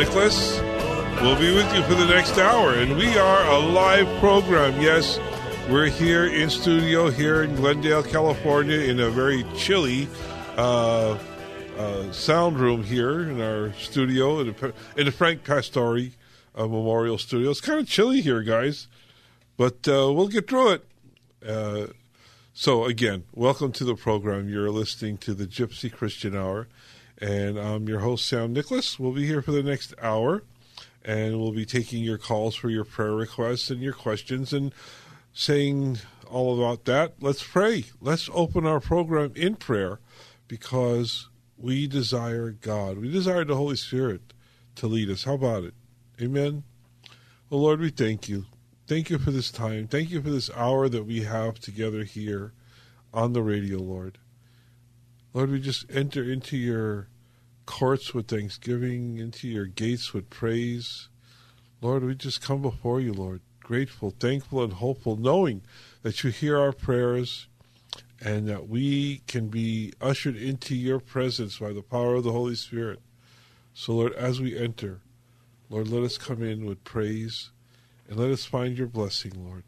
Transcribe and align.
Nicholas. 0.00 0.58
We'll 1.20 1.38
be 1.38 1.54
with 1.54 1.70
you 1.74 1.82
for 1.82 1.94
the 1.94 2.06
next 2.06 2.38
hour, 2.38 2.72
and 2.72 2.96
we 2.96 3.18
are 3.18 3.44
a 3.50 3.58
live 3.58 4.08
program. 4.18 4.80
Yes, 4.80 5.20
we're 5.68 5.90
here 5.90 6.24
in 6.24 6.48
studio 6.48 7.10
here 7.10 7.42
in 7.42 7.54
Glendale, 7.54 8.02
California, 8.02 8.78
in 8.78 8.98
a 8.98 9.10
very 9.10 9.44
chilly 9.54 10.08
uh, 10.56 11.18
uh, 11.76 12.10
sound 12.12 12.58
room 12.58 12.82
here 12.82 13.28
in 13.28 13.42
our 13.42 13.74
studio 13.74 14.40
in 14.40 14.46
the, 14.46 14.72
in 14.96 15.04
the 15.04 15.12
Frank 15.12 15.44
Pastore 15.44 15.98
uh, 16.54 16.62
Memorial 16.62 17.18
Studio. 17.18 17.50
It's 17.50 17.60
kind 17.60 17.78
of 17.78 17.86
chilly 17.86 18.22
here, 18.22 18.42
guys, 18.42 18.88
but 19.58 19.86
uh, 19.86 20.10
we'll 20.10 20.28
get 20.28 20.48
through 20.48 20.70
it. 20.70 20.84
Uh, 21.46 21.88
so, 22.54 22.86
again, 22.86 23.24
welcome 23.34 23.70
to 23.72 23.84
the 23.84 23.96
program. 23.96 24.48
You're 24.48 24.70
listening 24.70 25.18
to 25.18 25.34
the 25.34 25.46
Gypsy 25.46 25.92
Christian 25.92 26.34
Hour, 26.34 26.68
and 27.20 27.58
I'm 27.58 27.88
your 27.88 28.00
host, 28.00 28.26
Sam 28.26 28.52
Nicholas. 28.52 28.98
We'll 28.98 29.12
be 29.12 29.26
here 29.26 29.42
for 29.42 29.52
the 29.52 29.62
next 29.62 29.94
hour, 30.00 30.42
and 31.04 31.38
we'll 31.38 31.52
be 31.52 31.66
taking 31.66 32.02
your 32.02 32.18
calls 32.18 32.54
for 32.54 32.70
your 32.70 32.84
prayer 32.84 33.14
requests 33.14 33.70
and 33.70 33.80
your 33.80 33.92
questions 33.92 34.52
and 34.52 34.72
saying 35.32 35.98
all 36.28 36.56
about 36.62 36.86
that. 36.86 37.14
Let's 37.20 37.42
pray. 37.42 37.84
Let's 38.00 38.30
open 38.32 38.66
our 38.66 38.80
program 38.80 39.32
in 39.36 39.56
prayer 39.56 40.00
because 40.48 41.28
we 41.58 41.86
desire 41.86 42.50
God. 42.50 42.98
We 42.98 43.10
desire 43.10 43.44
the 43.44 43.56
Holy 43.56 43.76
Spirit 43.76 44.32
to 44.76 44.86
lead 44.86 45.10
us. 45.10 45.24
How 45.24 45.34
about 45.34 45.64
it? 45.64 45.74
Amen. 46.20 46.64
Well, 47.50 47.60
Lord, 47.60 47.80
we 47.80 47.90
thank 47.90 48.28
you. 48.28 48.46
Thank 48.86 49.10
you 49.10 49.18
for 49.18 49.30
this 49.30 49.50
time. 49.50 49.88
Thank 49.88 50.10
you 50.10 50.22
for 50.22 50.30
this 50.30 50.50
hour 50.56 50.88
that 50.88 51.04
we 51.04 51.22
have 51.22 51.60
together 51.60 52.04
here 52.04 52.52
on 53.12 53.32
the 53.34 53.42
radio, 53.42 53.78
Lord. 53.78 54.18
Lord, 55.32 55.50
we 55.50 55.60
just 55.60 55.86
enter 55.90 56.24
into 56.24 56.56
your 56.56 57.08
courts 57.64 58.12
with 58.12 58.26
thanksgiving, 58.26 59.18
into 59.18 59.46
your 59.46 59.66
gates 59.66 60.12
with 60.12 60.28
praise. 60.28 61.08
Lord, 61.80 62.02
we 62.02 62.16
just 62.16 62.42
come 62.42 62.62
before 62.62 63.00
you, 63.00 63.12
Lord, 63.12 63.40
grateful, 63.60 64.10
thankful, 64.10 64.64
and 64.64 64.72
hopeful, 64.72 65.16
knowing 65.16 65.62
that 66.02 66.24
you 66.24 66.30
hear 66.30 66.58
our 66.58 66.72
prayers 66.72 67.46
and 68.20 68.48
that 68.48 68.68
we 68.68 69.22
can 69.28 69.48
be 69.48 69.92
ushered 70.00 70.36
into 70.36 70.74
your 70.74 70.98
presence 70.98 71.58
by 71.58 71.72
the 71.72 71.82
power 71.82 72.16
of 72.16 72.24
the 72.24 72.32
Holy 72.32 72.56
Spirit. 72.56 72.98
So, 73.72 73.92
Lord, 73.92 74.12
as 74.14 74.40
we 74.40 74.58
enter, 74.58 75.00
Lord, 75.70 75.88
let 75.88 76.02
us 76.02 76.18
come 76.18 76.42
in 76.42 76.66
with 76.66 76.82
praise 76.82 77.50
and 78.08 78.18
let 78.18 78.30
us 78.30 78.44
find 78.44 78.76
your 78.76 78.88
blessing, 78.88 79.32
Lord. 79.36 79.62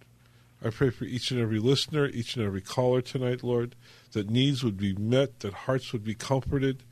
I 0.65 0.71
pray 0.71 0.91
for 0.91 1.05
each 1.05 1.31
and 1.31 1.41
every 1.41 1.59
listener, 1.59 2.07
each 2.07 2.37
and 2.37 2.45
every 2.45 2.61
caller 2.61 3.03
tonight, 3.03 3.43
Lord, 3.43 3.75
that 4.13 4.31
needs 4.31 4.63
would 4.63 4.77
be 4.77 4.95
met, 4.95 5.41
that 5.41 5.53
hearts 5.53 5.93
would 5.93 6.05
be 6.05 6.15
comforted, 6.15 6.85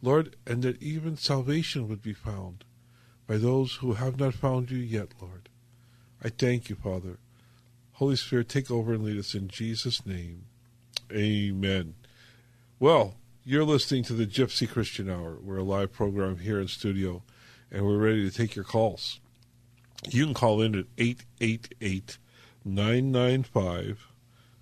Lord, 0.00 0.36
and 0.46 0.62
that 0.62 0.82
even 0.82 1.16
salvation 1.16 1.88
would 1.88 2.02
be 2.02 2.14
found 2.14 2.64
by 3.26 3.36
those 3.36 3.74
who 3.74 3.94
have 3.94 4.18
not 4.18 4.32
found 4.32 4.70
you 4.70 4.78
yet, 4.78 5.08
Lord. 5.20 5.50
I 6.24 6.30
thank 6.30 6.70
you, 6.70 6.76
Father. 6.76 7.18
Holy 7.94 8.16
Spirit, 8.16 8.48
take 8.48 8.70
over 8.70 8.94
and 8.94 9.04
lead 9.04 9.18
us 9.18 9.34
in 9.34 9.48
Jesus' 9.48 10.06
name. 10.06 10.44
Amen. 11.12 11.94
Well, 12.78 13.16
you're 13.44 13.64
listening 13.64 14.04
to 14.04 14.14
the 14.14 14.26
Gypsy 14.26 14.68
Christian 14.68 15.10
Hour. 15.10 15.36
We're 15.42 15.58
a 15.58 15.64
live 15.64 15.92
program 15.92 16.38
here 16.38 16.60
in 16.60 16.68
studio, 16.68 17.22
and 17.70 17.84
we're 17.84 17.98
ready 17.98 18.28
to 18.28 18.34
take 18.34 18.56
your 18.56 18.64
calls. 18.64 19.20
You 20.08 20.24
can 20.24 20.34
call 20.34 20.62
in 20.62 20.74
at 20.74 20.86
888 20.96 22.18
995 22.74 24.08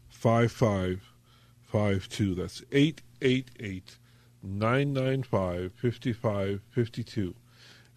5552. 0.09 2.35
That's 2.35 2.63
888 2.73 3.99
995 4.43 5.73
5552. 5.75 7.35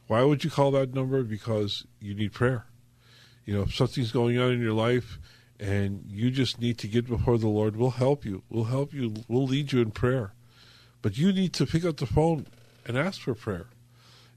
Why 0.07 0.23
would 0.23 0.43
you 0.43 0.49
call 0.49 0.71
that 0.71 0.93
number? 0.93 1.23
Because 1.23 1.85
you 1.99 2.15
need 2.15 2.33
prayer. 2.33 2.65
You 3.45 3.55
know, 3.55 3.61
if 3.63 3.75
something's 3.75 4.11
going 4.11 4.37
on 4.39 4.51
in 4.51 4.61
your 4.61 4.73
life 4.73 5.19
and 5.59 6.03
you 6.07 6.31
just 6.31 6.59
need 6.59 6.77
to 6.79 6.87
get 6.87 7.07
before 7.07 7.37
the 7.37 7.47
Lord, 7.47 7.75
we'll 7.75 7.91
help 7.91 8.25
you. 8.25 8.43
We'll 8.49 8.65
help 8.65 8.93
you. 8.93 9.13
We'll 9.27 9.45
lead 9.45 9.71
you 9.71 9.81
in 9.81 9.91
prayer. 9.91 10.33
But 11.01 11.17
you 11.17 11.31
need 11.31 11.53
to 11.53 11.65
pick 11.65 11.85
up 11.85 11.97
the 11.97 12.05
phone 12.05 12.47
and 12.85 12.97
ask 12.97 13.21
for 13.21 13.35
prayer. 13.35 13.67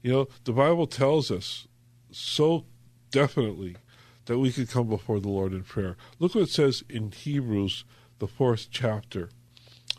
You 0.01 0.11
know, 0.11 0.27
the 0.43 0.53
Bible 0.53 0.87
tells 0.87 1.31
us 1.31 1.67
so 2.11 2.65
definitely 3.11 3.77
that 4.25 4.39
we 4.39 4.51
could 4.51 4.69
come 4.69 4.87
before 4.87 5.19
the 5.19 5.29
Lord 5.29 5.53
in 5.53 5.63
prayer. 5.63 5.97
Look 6.19 6.35
what 6.35 6.45
it 6.45 6.49
says 6.49 6.83
in 6.89 7.11
Hebrews, 7.11 7.83
the 8.19 8.27
fourth 8.27 8.67
chapter, 8.71 9.29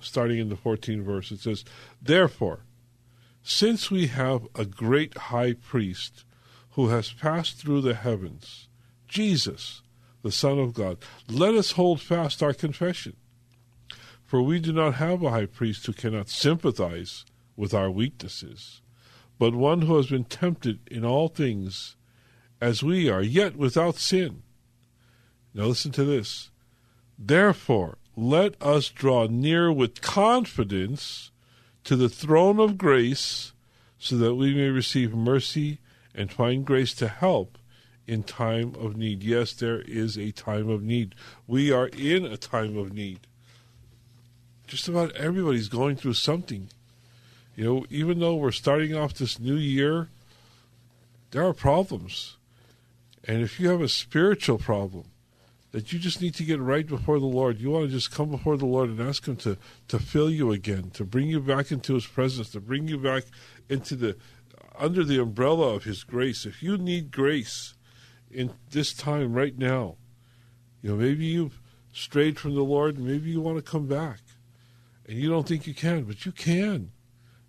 starting 0.00 0.38
in 0.38 0.48
the 0.48 0.56
14th 0.56 1.02
verse. 1.02 1.30
It 1.30 1.40
says, 1.40 1.64
Therefore, 2.00 2.60
since 3.42 3.90
we 3.90 4.06
have 4.06 4.46
a 4.54 4.64
great 4.64 5.16
high 5.16 5.52
priest 5.52 6.24
who 6.70 6.88
has 6.88 7.12
passed 7.12 7.58
through 7.58 7.82
the 7.82 7.94
heavens, 7.94 8.68
Jesus, 9.06 9.82
the 10.22 10.32
Son 10.32 10.58
of 10.58 10.72
God, 10.72 10.98
let 11.28 11.54
us 11.54 11.72
hold 11.72 12.00
fast 12.00 12.42
our 12.42 12.54
confession. 12.54 13.16
For 14.24 14.42
we 14.42 14.58
do 14.58 14.72
not 14.72 14.94
have 14.94 15.22
a 15.22 15.30
high 15.30 15.46
priest 15.46 15.84
who 15.86 15.92
cannot 15.92 16.30
sympathize 16.30 17.24
with 17.56 17.74
our 17.74 17.90
weaknesses, 17.90 18.80
but 19.38 19.54
one 19.54 19.82
who 19.82 19.96
has 19.96 20.06
been 20.06 20.24
tempted 20.24 20.80
in 20.90 21.04
all 21.04 21.28
things 21.28 21.96
as 22.64 22.82
we 22.82 23.10
are, 23.10 23.20
yet 23.20 23.56
without 23.56 23.96
sin. 23.96 24.42
Now 25.52 25.64
listen 25.64 25.92
to 25.92 26.04
this. 26.04 26.48
Therefore, 27.18 27.98
let 28.16 28.60
us 28.62 28.88
draw 28.88 29.26
near 29.26 29.70
with 29.70 30.00
confidence 30.00 31.30
to 31.84 31.94
the 31.94 32.08
throne 32.08 32.58
of 32.58 32.78
grace 32.78 33.52
so 33.98 34.16
that 34.16 34.36
we 34.36 34.54
may 34.54 34.68
receive 34.68 35.14
mercy 35.14 35.78
and 36.14 36.32
find 36.32 36.64
grace 36.64 36.94
to 36.94 37.08
help 37.08 37.58
in 38.06 38.22
time 38.22 38.74
of 38.76 38.96
need. 38.96 39.22
Yes, 39.22 39.52
there 39.52 39.82
is 39.82 40.16
a 40.16 40.32
time 40.32 40.70
of 40.70 40.82
need. 40.82 41.14
We 41.46 41.70
are 41.70 41.88
in 41.88 42.24
a 42.24 42.38
time 42.38 42.78
of 42.78 42.94
need. 42.94 43.20
Just 44.66 44.88
about 44.88 45.14
everybody's 45.16 45.68
going 45.68 45.96
through 45.96 46.14
something. 46.14 46.70
You 47.56 47.64
know, 47.64 47.86
even 47.90 48.20
though 48.20 48.36
we're 48.36 48.52
starting 48.52 48.96
off 48.96 49.12
this 49.12 49.38
new 49.38 49.56
year, 49.56 50.08
there 51.30 51.46
are 51.46 51.52
problems. 51.52 52.38
And 53.26 53.42
if 53.42 53.58
you 53.58 53.68
have 53.68 53.80
a 53.80 53.88
spiritual 53.88 54.58
problem 54.58 55.06
that 55.72 55.92
you 55.92 55.98
just 55.98 56.20
need 56.20 56.34
to 56.36 56.44
get 56.44 56.60
right 56.60 56.86
before 56.86 57.18
the 57.18 57.26
Lord, 57.26 57.60
you 57.60 57.70
want 57.70 57.86
to 57.86 57.90
just 57.90 58.12
come 58.12 58.30
before 58.30 58.56
the 58.56 58.66
Lord 58.66 58.90
and 58.90 59.00
ask 59.00 59.26
Him 59.26 59.36
to, 59.38 59.56
to 59.88 59.98
fill 59.98 60.30
you 60.30 60.52
again, 60.52 60.90
to 60.90 61.04
bring 61.04 61.28
you 61.28 61.40
back 61.40 61.72
into 61.72 61.94
His 61.94 62.06
presence, 62.06 62.50
to 62.50 62.60
bring 62.60 62.86
you 62.86 62.98
back 62.98 63.24
into 63.68 63.96
the 63.96 64.16
under 64.76 65.04
the 65.04 65.20
umbrella 65.20 65.74
of 65.74 65.84
His 65.84 66.04
grace. 66.04 66.46
If 66.46 66.62
you 66.62 66.76
need 66.76 67.10
grace 67.10 67.74
in 68.30 68.52
this 68.70 68.92
time 68.92 69.32
right 69.32 69.56
now, 69.56 69.96
you 70.82 70.90
know, 70.90 70.96
maybe 70.96 71.24
you've 71.24 71.60
strayed 71.92 72.38
from 72.38 72.54
the 72.54 72.62
Lord 72.62 72.96
and 72.96 73.06
maybe 73.06 73.30
you 73.30 73.40
want 73.40 73.56
to 73.56 73.62
come 73.62 73.86
back 73.86 74.20
and 75.06 75.18
you 75.18 75.30
don't 75.30 75.46
think 75.46 75.66
you 75.66 75.74
can, 75.74 76.04
but 76.04 76.26
you 76.26 76.32
can. 76.32 76.90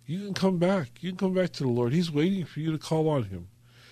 You 0.06 0.20
can 0.20 0.34
come 0.34 0.58
back. 0.58 0.90
You 1.00 1.10
can 1.10 1.18
come 1.18 1.34
back 1.34 1.52
to 1.54 1.64
the 1.64 1.68
Lord. 1.68 1.92
He's 1.92 2.12
waiting 2.12 2.44
for 2.44 2.60
you 2.60 2.70
to 2.70 2.78
call 2.78 3.08
on 3.08 3.24
Him. 3.24 3.48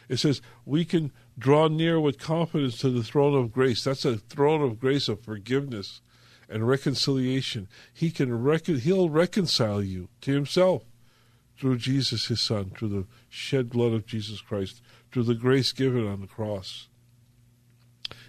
It 0.09 0.19
says 0.19 0.41
we 0.65 0.85
can 0.85 1.13
draw 1.39 1.69
near 1.69 2.01
with 2.01 2.19
confidence 2.19 2.79
to 2.79 2.91
the 2.91 3.03
throne 3.03 3.35
of 3.35 3.53
grace. 3.53 3.85
That's 3.85 4.05
a 4.05 4.19
throne 4.19 4.63
of 4.63 4.81
grace 4.81 5.09
of 5.09 5.23
forgiveness 5.23 6.01
and 6.49 6.69
reconciliation. 6.69 7.69
He 7.93 8.11
can 8.11 8.43
recon- 8.43 8.81
he'll 8.81 9.09
reconcile 9.09 9.83
you 9.83 10.09
to 10.23 10.33
himself 10.33 10.85
through 11.59 11.79
Jesus 11.79 12.27
his 12.27 12.41
son, 12.41 12.71
through 12.71 12.89
the 12.89 13.07
shed 13.29 13.71
blood 13.71 13.93
of 13.93 14.07
Jesus 14.07 14.41
Christ, 14.41 14.83
through 15.11 15.25
the 15.25 15.35
grace 15.35 15.73
given 15.73 16.07
on 16.07 16.21
the 16.21 16.27
cross. 16.27 16.89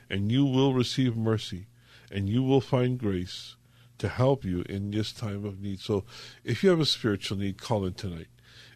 And 0.09 0.31
you 0.31 0.45
will 0.45 0.73
receive 0.73 1.17
mercy 1.17 1.67
and 2.11 2.29
you 2.29 2.43
will 2.43 2.61
find 2.61 2.99
grace 2.99 3.55
to 3.97 4.07
help 4.09 4.43
you 4.45 4.63
in 4.69 4.91
this 4.91 5.11
time 5.11 5.45
of 5.45 5.59
need. 5.59 5.79
So 5.79 6.03
if 6.43 6.63
you 6.63 6.69
have 6.69 6.79
a 6.79 6.85
spiritual 6.85 7.37
need, 7.37 7.61
call 7.61 7.85
in 7.85 7.93
tonight. 7.93 8.27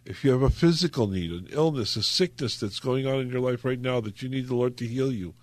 If 0.04 0.24
you 0.24 0.30
have 0.32 0.42
a 0.42 0.50
physical 0.50 1.06
need, 1.06 1.30
an 1.30 1.48
illness, 1.50 1.96
a 1.96 2.02
sickness 2.02 2.58
that's 2.58 2.80
going 2.80 3.06
on 3.06 3.20
in 3.20 3.30
your 3.30 3.40
life 3.40 3.64
right 3.64 3.80
now 3.80 4.00
that 4.00 4.22
you 4.22 4.28
need 4.28 4.48
the 4.48 4.54
Lord 4.54 4.76
to 4.78 4.86
heal 4.86 5.12
you, 5.12 5.34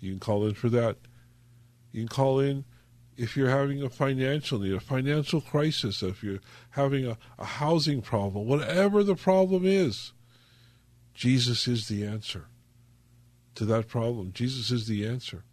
you 0.00 0.10
can 0.12 0.20
call 0.20 0.46
in 0.46 0.54
for 0.54 0.68
that. 0.70 0.96
You 1.92 2.02
can 2.02 2.08
call 2.08 2.40
in 2.40 2.64
if 3.16 3.36
you're 3.36 3.50
having 3.50 3.82
a 3.82 3.88
financial 3.88 4.58
need, 4.58 4.74
a 4.74 4.80
financial 4.80 5.40
crisis, 5.40 6.02
if 6.02 6.22
you're 6.22 6.40
having 6.70 7.06
a, 7.06 7.16
a 7.38 7.44
housing 7.44 8.02
problem, 8.02 8.46
whatever 8.46 9.04
the 9.04 9.14
problem 9.14 9.64
is, 9.64 10.12
Jesus 11.14 11.68
is 11.68 11.88
the 11.88 12.04
answer 12.04 12.46
to 13.54 13.64
that 13.66 13.88
problem. 13.88 14.32
Jesus 14.32 14.70
is 14.70 14.88
the 14.88 15.06
answer. 15.06 15.44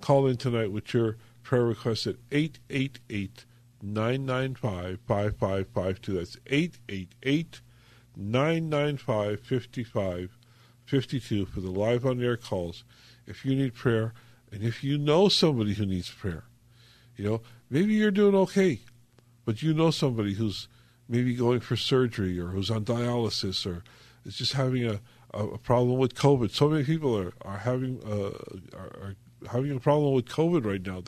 Call 0.00 0.26
in 0.26 0.36
tonight 0.36 0.72
with 0.72 0.92
your 0.92 1.16
prayer 1.42 1.64
request 1.64 2.06
at 2.06 2.16
888 2.30 3.44
995 3.82 4.98
5552. 5.06 6.12
That's 6.12 6.36
888 6.46 7.60
995 8.20 9.40
5552 9.40 11.46
for 11.46 11.60
the 11.60 11.70
live 11.70 12.04
on 12.04 12.22
air 12.22 12.36
calls. 12.36 12.84
If 13.26 13.44
you 13.44 13.54
need 13.54 13.74
prayer, 13.74 14.12
and 14.52 14.62
if 14.62 14.84
you 14.84 14.98
know 14.98 15.28
somebody 15.28 15.74
who 15.74 15.86
needs 15.86 16.10
prayer, 16.10 16.44
you 17.16 17.24
know, 17.24 17.40
maybe 17.68 17.94
you're 17.94 18.10
doing 18.10 18.34
okay, 18.34 18.80
but 19.44 19.62
you 19.62 19.74
know 19.74 19.90
somebody 19.90 20.34
who's 20.34 20.68
maybe 21.08 21.34
going 21.34 21.60
for 21.60 21.76
surgery 21.76 22.38
or 22.38 22.48
who's 22.48 22.70
on 22.70 22.84
dialysis 22.84 23.66
or 23.66 23.82
is 24.24 24.36
just 24.36 24.52
having 24.52 24.86
a, 24.86 25.00
a, 25.32 25.58
problem 25.58 25.98
with 25.98 26.14
COVID. 26.14 26.50
So 26.50 26.68
many 26.68 26.84
people 26.84 27.18
are, 27.18 27.32
are 27.42 27.58
having 27.58 28.00
uh, 28.04 28.76
are, 28.76 28.86
are 28.86 29.16
having 29.50 29.72
a 29.72 29.80
problem 29.80 30.14
with 30.14 30.26
COVID 30.26 30.64
right 30.64 30.84
now. 30.84 31.02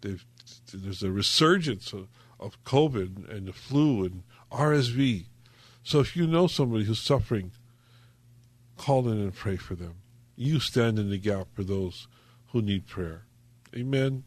They've, 0.00 0.24
there's 0.72 1.02
a 1.02 1.10
resurgence 1.10 1.92
of, 1.92 2.08
of 2.38 2.62
COVID 2.64 3.30
and 3.30 3.48
the 3.48 3.52
flu 3.52 4.04
and 4.04 4.22
RSV. 4.50 5.26
So 5.88 6.00
if 6.00 6.14
you 6.14 6.26
know 6.26 6.48
somebody 6.48 6.84
who's 6.84 7.00
suffering, 7.00 7.50
call 8.76 9.08
in 9.08 9.16
and 9.16 9.34
pray 9.34 9.56
for 9.56 9.74
them. 9.74 9.94
You 10.36 10.60
stand 10.60 10.98
in 10.98 11.08
the 11.08 11.16
gap 11.16 11.46
for 11.54 11.64
those 11.64 12.08
who 12.48 12.60
need 12.60 12.86
prayer. 12.86 13.22
Amen. 13.74 14.24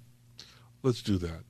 Let's 0.81 1.03
do 1.03 1.19
that. 1.19 1.43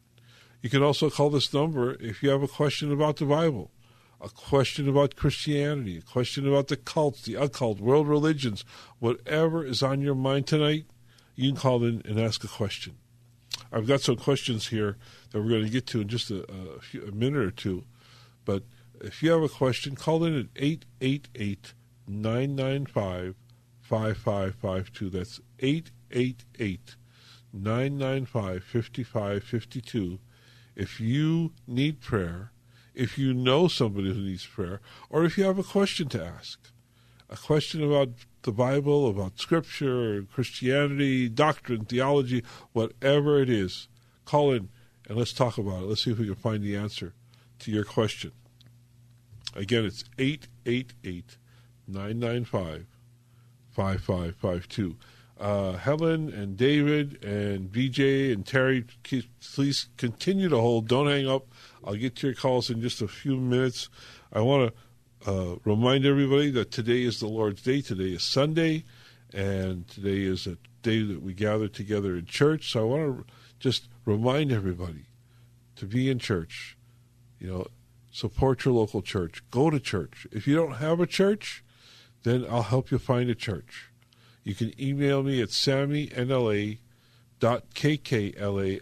You 0.61 0.69
can 0.69 0.83
also 0.83 1.09
call 1.09 1.29
this 1.29 1.53
number 1.53 1.93
if 2.01 2.21
you 2.21 2.29
have 2.29 2.43
a 2.43 2.49
question 2.49 2.91
about 2.91 3.15
the 3.15 3.25
Bible, 3.25 3.71
a 4.19 4.27
question 4.27 4.89
about 4.89 5.15
Christianity, 5.15 5.99
a 5.99 6.01
question 6.01 6.45
about 6.45 6.67
the 6.67 6.75
cults, 6.75 7.21
the 7.21 7.35
occult, 7.35 7.79
world 7.79 8.09
religions, 8.09 8.65
whatever 8.99 9.65
is 9.65 9.81
on 9.81 10.01
your 10.01 10.13
mind 10.13 10.45
tonight, 10.45 10.87
you 11.37 11.49
can 11.49 11.57
call 11.57 11.85
in 11.85 12.01
and 12.03 12.19
ask 12.19 12.43
a 12.43 12.49
question. 12.49 12.97
I've 13.71 13.87
got 13.87 14.01
some 14.01 14.17
questions 14.17 14.67
here 14.67 14.97
that 15.31 15.41
we're 15.41 15.51
going 15.51 15.63
to 15.63 15.69
get 15.69 15.87
to 15.87 16.01
in 16.01 16.09
just 16.09 16.29
a, 16.31 16.43
a, 16.51 16.81
few, 16.81 17.05
a 17.05 17.13
minute 17.13 17.43
or 17.45 17.51
two. 17.51 17.85
But 18.43 18.63
if 19.03 19.23
you 19.23 19.31
have 19.31 19.43
a 19.43 19.49
question, 19.49 19.95
call 19.95 20.23
in 20.23 20.37
at 20.37 20.47
888 20.55 21.73
995 22.07 23.35
5552. 23.81 25.09
That's 25.09 25.39
888 25.59 26.95
995 27.53 28.63
5552. 28.63 30.19
If 30.75 30.99
you 30.99 31.51
need 31.67 31.99
prayer, 31.99 32.51
if 32.93 33.17
you 33.17 33.33
know 33.33 33.67
somebody 33.67 34.13
who 34.13 34.21
needs 34.21 34.45
prayer, 34.45 34.81
or 35.09 35.25
if 35.25 35.37
you 35.37 35.43
have 35.43 35.59
a 35.59 35.63
question 35.63 36.07
to 36.09 36.23
ask, 36.23 36.59
a 37.29 37.37
question 37.37 37.83
about 37.83 38.09
the 38.43 38.51
Bible, 38.51 39.09
about 39.09 39.39
Scripture, 39.39 40.25
Christianity, 40.33 41.29
doctrine, 41.29 41.85
theology, 41.85 42.43
whatever 42.73 43.41
it 43.41 43.49
is, 43.49 43.87
call 44.25 44.51
in 44.51 44.69
and 45.07 45.17
let's 45.17 45.33
talk 45.33 45.57
about 45.57 45.83
it. 45.83 45.87
Let's 45.87 46.03
see 46.03 46.11
if 46.11 46.19
we 46.19 46.25
can 46.25 46.35
find 46.35 46.63
the 46.63 46.75
answer 46.75 47.13
to 47.59 47.71
your 47.71 47.83
question. 47.83 48.31
Again, 49.55 49.85
it's 49.85 50.03
888 50.17 51.37
995 51.87 52.85
5552. 53.71 54.95
Uh, 55.39 55.73
Helen 55.73 56.31
and 56.31 56.55
David 56.55 57.23
and 57.23 57.71
BJ 57.71 58.31
and 58.31 58.45
Terry, 58.45 58.85
please 59.55 59.87
continue 59.97 60.49
to 60.49 60.57
hold. 60.57 60.87
Don't 60.87 61.07
hang 61.07 61.27
up. 61.27 61.47
I'll 61.83 61.95
get 61.95 62.15
to 62.17 62.27
your 62.27 62.35
calls 62.35 62.69
in 62.69 62.81
just 62.81 63.01
a 63.01 63.07
few 63.07 63.37
minutes. 63.37 63.89
I 64.31 64.41
want 64.41 64.71
to 65.25 65.31
uh, 65.31 65.55
remind 65.65 66.05
everybody 66.05 66.51
that 66.51 66.71
today 66.71 67.03
is 67.03 67.19
the 67.19 67.27
Lord's 67.27 67.61
Day. 67.61 67.81
Today 67.81 68.13
is 68.13 68.23
Sunday, 68.23 68.83
and 69.33 69.87
today 69.87 70.21
is 70.21 70.45
a 70.45 70.57
day 70.83 71.03
that 71.03 71.21
we 71.21 71.33
gather 71.33 71.67
together 71.67 72.15
in 72.15 72.25
church. 72.25 72.71
So 72.71 72.81
I 72.81 72.83
want 72.83 73.27
to 73.27 73.33
just 73.59 73.87
remind 74.05 74.51
everybody 74.51 75.05
to 75.75 75.85
be 75.85 76.09
in 76.09 76.19
church. 76.19 76.77
You 77.39 77.47
know, 77.47 77.67
support 78.11 78.65
your 78.65 78.73
local 78.73 79.01
church. 79.01 79.41
Go 79.49 79.69
to 79.69 79.79
church. 79.79 80.27
If 80.31 80.45
you 80.47 80.55
don't 80.55 80.75
have 80.75 80.99
a 80.99 81.07
church, 81.07 81.63
then 82.23 82.45
I'll 82.49 82.63
help 82.63 82.91
you 82.91 82.99
find 82.99 83.29
a 83.29 83.35
church. 83.35 83.89
You 84.43 84.55
can 84.55 84.79
email 84.79 85.23
me 85.23 85.41
at 85.41 85.49
sammynla.kkla 85.49 86.77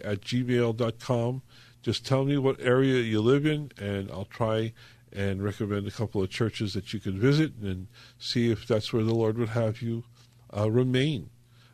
at 0.04 0.20
gmail.com. 0.20 1.42
Just 1.82 2.04
tell 2.04 2.24
me 2.24 2.36
what 2.36 2.60
area 2.60 3.00
you 3.00 3.20
live 3.22 3.46
in, 3.46 3.72
and 3.78 4.10
I'll 4.10 4.26
try 4.26 4.72
and 5.12 5.42
recommend 5.42 5.86
a 5.86 5.90
couple 5.90 6.22
of 6.22 6.30
churches 6.30 6.74
that 6.74 6.92
you 6.92 7.00
can 7.00 7.18
visit 7.18 7.52
and 7.62 7.88
see 8.18 8.50
if 8.50 8.66
that's 8.66 8.92
where 8.92 9.02
the 9.02 9.14
Lord 9.14 9.38
would 9.38 9.48
have 9.50 9.82
you 9.82 10.04
uh, 10.56 10.70
remain. 10.70 11.30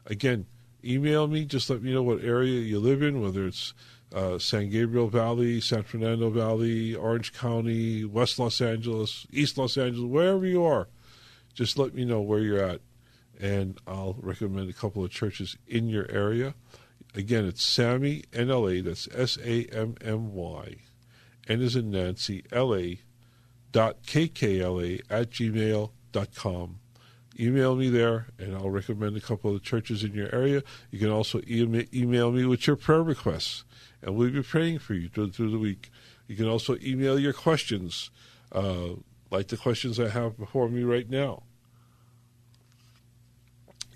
Again, 0.06 0.46
email 0.84 1.26
me. 1.26 1.44
Just 1.44 1.68
let 1.68 1.82
me 1.82 1.92
know 1.92 2.02
what 2.02 2.22
area 2.22 2.60
you 2.60 2.78
live 2.78 3.02
in, 3.02 3.20
whether 3.20 3.46
it's 3.46 3.74
uh, 4.14 4.38
San 4.38 4.70
Gabriel 4.70 5.08
Valley, 5.08 5.60
San 5.60 5.82
Fernando 5.82 6.30
Valley, 6.30 6.94
Orange 6.94 7.32
County, 7.32 8.04
West 8.04 8.38
Los 8.38 8.60
Angeles, 8.60 9.26
East 9.32 9.58
Los 9.58 9.76
Angeles, 9.76 10.10
wherever 10.10 10.46
you 10.46 10.64
are. 10.64 10.88
Just 11.54 11.78
let 11.78 11.94
me 11.94 12.04
know 12.04 12.20
where 12.20 12.40
you're 12.40 12.62
at, 12.62 12.80
and 13.40 13.78
I'll 13.86 14.16
recommend 14.20 14.68
a 14.68 14.74
couple 14.74 15.04
of 15.04 15.10
churches 15.10 15.56
in 15.66 15.88
your 15.88 16.10
area. 16.10 16.54
Again, 17.14 17.46
it's 17.46 17.64
Sammy 17.64 18.24
NLA. 18.32 18.84
That's 18.84 19.08
S 19.14 19.38
A 19.42 19.64
M 19.66 19.96
M 20.02 20.34
Y. 20.34 20.76
N 21.48 21.62
is 21.62 21.74
in 21.74 21.90
Nancy 21.90 22.44
L 22.52 22.74
A 22.74 23.00
dot 23.72 24.02
kkla 24.02 25.00
at 25.08 25.30
gmail.com. 25.30 26.78
Email 27.38 27.76
me 27.76 27.90
there, 27.90 28.28
and 28.38 28.56
I'll 28.56 28.70
recommend 28.70 29.16
a 29.16 29.20
couple 29.20 29.54
of 29.54 29.62
churches 29.62 30.02
in 30.02 30.14
your 30.14 30.34
area. 30.34 30.62
You 30.90 30.98
can 30.98 31.10
also 31.10 31.40
email 31.48 32.32
me 32.32 32.46
with 32.46 32.66
your 32.66 32.76
prayer 32.76 33.02
requests, 33.02 33.64
and 34.06 34.14
we'll 34.14 34.30
be 34.30 34.42
praying 34.42 34.78
for 34.78 34.94
you 34.94 35.08
through, 35.08 35.32
through 35.32 35.50
the 35.50 35.58
week. 35.58 35.90
You 36.28 36.36
can 36.36 36.46
also 36.48 36.76
email 36.80 37.18
your 37.18 37.32
questions, 37.32 38.10
uh, 38.52 38.90
like 39.32 39.48
the 39.48 39.56
questions 39.56 39.98
I 39.98 40.08
have 40.08 40.38
before 40.38 40.68
me 40.68 40.84
right 40.84 41.10
now. 41.10 41.42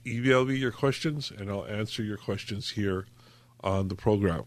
Email 0.04 0.44
me 0.44 0.56
your 0.56 0.72
questions, 0.72 1.30
and 1.30 1.48
I'll 1.48 1.64
answer 1.64 2.02
your 2.02 2.16
questions 2.16 2.70
here 2.70 3.06
on 3.60 3.86
the 3.86 3.94
program. 3.94 4.44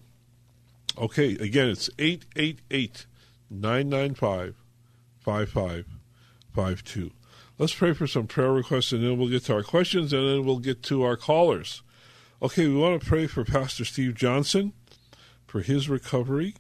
Okay, 0.98 1.36
again, 1.36 1.70
it's 1.70 1.90
888 1.98 3.06
995 3.50 4.56
5552. 5.22 7.12
Let's 7.58 7.74
pray 7.74 7.94
for 7.94 8.08
some 8.08 8.28
prayer 8.28 8.52
requests 8.52 8.92
and 8.92 9.04
then 9.04 9.18
we'll 9.18 9.30
get 9.30 9.46
to 9.46 9.54
our 9.54 9.64
questions 9.64 10.12
and 10.12 10.28
then 10.28 10.46
we'll 10.46 10.60
get 10.60 10.84
to 10.84 11.04
our 11.04 11.16
callers. 11.16 11.82
Okay, 12.42 12.68
we 12.68 12.76
want 12.76 13.02
to 13.02 13.08
pray 13.08 13.28
for 13.28 13.46
Pastor 13.46 13.86
Steve 13.86 14.16
Johnson 14.16 14.74
for 15.54 15.62
his 15.62 15.88
recovery. 15.88 16.56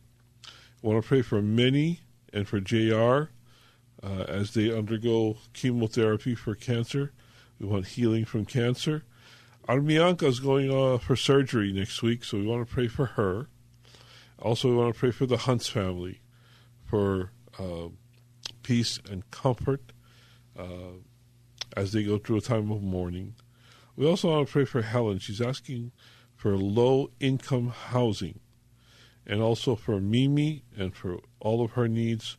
We 0.83 0.89
want 0.91 1.03
to 1.03 1.07
pray 1.07 1.23
for 1.23 1.41
Minnie 1.41 2.01
and 2.31 2.47
for 2.47 2.59
JR 2.59 3.31
uh, 4.03 4.23
as 4.27 4.53
they 4.53 4.71
undergo 4.71 5.37
chemotherapy 5.53 6.35
for 6.35 6.53
cancer. 6.53 7.11
We 7.57 7.65
want 7.65 7.87
healing 7.87 8.23
from 8.23 8.45
cancer. 8.45 9.03
Armianka 9.67 10.21
is 10.27 10.39
going 10.39 10.71
uh, 10.71 10.99
for 10.99 11.15
surgery 11.15 11.73
next 11.73 12.03
week, 12.03 12.23
so 12.23 12.37
we 12.37 12.45
want 12.45 12.67
to 12.67 12.71
pray 12.71 12.87
for 12.87 13.07
her. 13.07 13.47
Also, 14.37 14.69
we 14.69 14.75
want 14.75 14.93
to 14.93 14.99
pray 14.99 15.09
for 15.09 15.25
the 15.25 15.37
Hunts 15.37 15.67
family 15.67 16.21
for 16.85 17.31
uh, 17.57 17.87
peace 18.61 18.99
and 19.09 19.27
comfort. 19.31 19.91
Uh, 20.55 20.99
as 21.75 21.93
they 21.93 22.03
go 22.03 22.19
through 22.19 22.37
a 22.37 22.41
time 22.41 22.69
of 22.69 22.83
mourning. 22.83 23.33
We 23.95 24.05
also 24.05 24.29
want 24.29 24.45
to 24.45 24.53
pray 24.53 24.65
for 24.65 24.83
Helen. 24.83 25.17
She's 25.17 25.41
asking 25.41 25.93
for 26.35 26.55
low 26.55 27.09
income 27.19 27.69
housing 27.69 28.39
and 29.25 29.41
also 29.41 29.75
for 29.75 29.99
Mimi 29.99 30.63
and 30.77 30.95
for 30.95 31.19
all 31.39 31.63
of 31.63 31.71
her 31.71 31.87
needs 31.87 32.37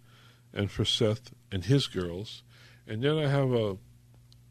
and 0.52 0.70
for 0.70 0.84
Seth 0.84 1.32
and 1.50 1.64
his 1.64 1.86
girls. 1.86 2.42
And 2.86 3.02
then 3.02 3.18
I 3.18 3.28
have 3.28 3.52
a, 3.52 3.76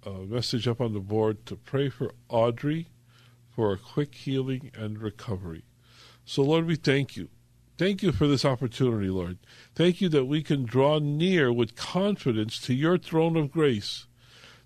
a 0.06 0.12
message 0.25 0.68
up 0.68 0.82
on 0.82 0.94
the 0.94 1.00
board 1.00 1.46
to 1.46 1.56
pray 1.56 1.90
for 1.90 2.13
Audrey 2.30 2.90
for 3.50 3.72
a 3.72 3.78
quick 3.78 4.16
healing 4.16 4.72
and 4.74 5.00
recovery. 5.00 5.63
So, 6.25 6.42
Lord, 6.42 6.66
we 6.66 6.75
thank 6.75 7.16
you. 7.16 7.30
Thank 7.78 8.04
you 8.04 8.12
for 8.12 8.28
this 8.28 8.46
opportunity, 8.46 9.10
Lord. 9.10 9.40
Thank 9.75 10.00
you 10.00 10.10
that 10.10 10.25
we 10.25 10.44
can 10.44 10.63
draw 10.63 11.00
near 11.00 11.52
with 11.52 11.75
confidence 11.75 12.60
to 12.62 12.74
your 12.74 12.98
throne 12.98 13.36
of 13.36 13.52
grace, 13.52 14.06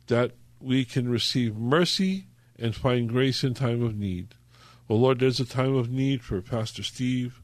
that 0.08 0.34
we 0.60 0.86
can 0.86 1.10
receive 1.10 1.56
mercy 1.56 2.28
and 2.60 2.76
find 2.76 3.10
grace 3.10 3.44
in 3.44 3.54
time 3.54 3.82
of 3.82 3.96
need. 3.96 4.36
Well, 4.88 5.00
Lord, 5.00 5.20
there's 5.20 5.40
a 5.40 5.46
time 5.46 5.76
of 5.76 5.90
need 5.90 6.24
for 6.24 6.42
Pastor 6.42 6.84
Steve. 6.84 7.42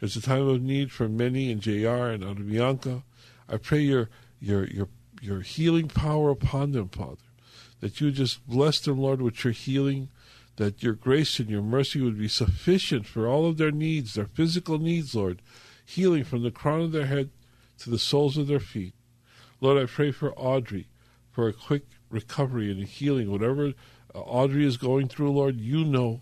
There's 0.00 0.16
a 0.16 0.22
time 0.22 0.46
of 0.48 0.62
need 0.62 0.92
for 0.92 1.08
Minnie 1.08 1.50
and 1.50 1.60
JR 1.60 2.10
and 2.10 2.48
Bianca. 2.48 3.02
I 3.48 3.56
pray 3.56 3.80
your 3.80 4.10
your 4.40 4.66
your 4.66 4.88
your 5.20 5.40
healing 5.40 5.88
power 5.88 6.30
upon 6.30 6.72
them, 6.72 6.88
Father. 6.88 7.16
That 7.80 8.00
you 8.00 8.10
just 8.10 8.46
bless 8.46 8.80
them, 8.80 8.98
Lord, 8.98 9.22
with 9.22 9.44
your 9.44 9.52
healing, 9.52 10.08
that 10.56 10.82
your 10.82 10.94
grace 10.94 11.38
and 11.38 11.48
your 11.48 11.62
mercy 11.62 12.00
would 12.00 12.18
be 12.18 12.28
sufficient 12.28 13.06
for 13.06 13.26
all 13.26 13.46
of 13.46 13.56
their 13.56 13.70
needs, 13.70 14.14
their 14.14 14.26
physical 14.26 14.78
needs, 14.78 15.14
Lord, 15.14 15.42
healing 15.84 16.24
from 16.24 16.42
the 16.42 16.50
crown 16.50 16.80
of 16.80 16.92
their 16.92 17.06
head 17.06 17.30
to 17.78 17.90
the 17.90 17.98
soles 17.98 18.36
of 18.36 18.46
their 18.46 18.60
feet. 18.60 18.94
Lord, 19.60 19.82
I 19.82 19.86
pray 19.86 20.12
for 20.12 20.32
Audrey 20.32 20.88
for 21.30 21.48
a 21.48 21.52
quick 21.52 21.84
recovery 22.10 22.70
and 22.70 22.84
healing. 22.84 23.30
Whatever 23.30 23.72
uh, 24.14 24.18
Audrey 24.18 24.64
is 24.64 24.76
going 24.76 25.08
through, 25.08 25.32
Lord, 25.32 25.60
you 25.60 25.84
know 25.84 26.20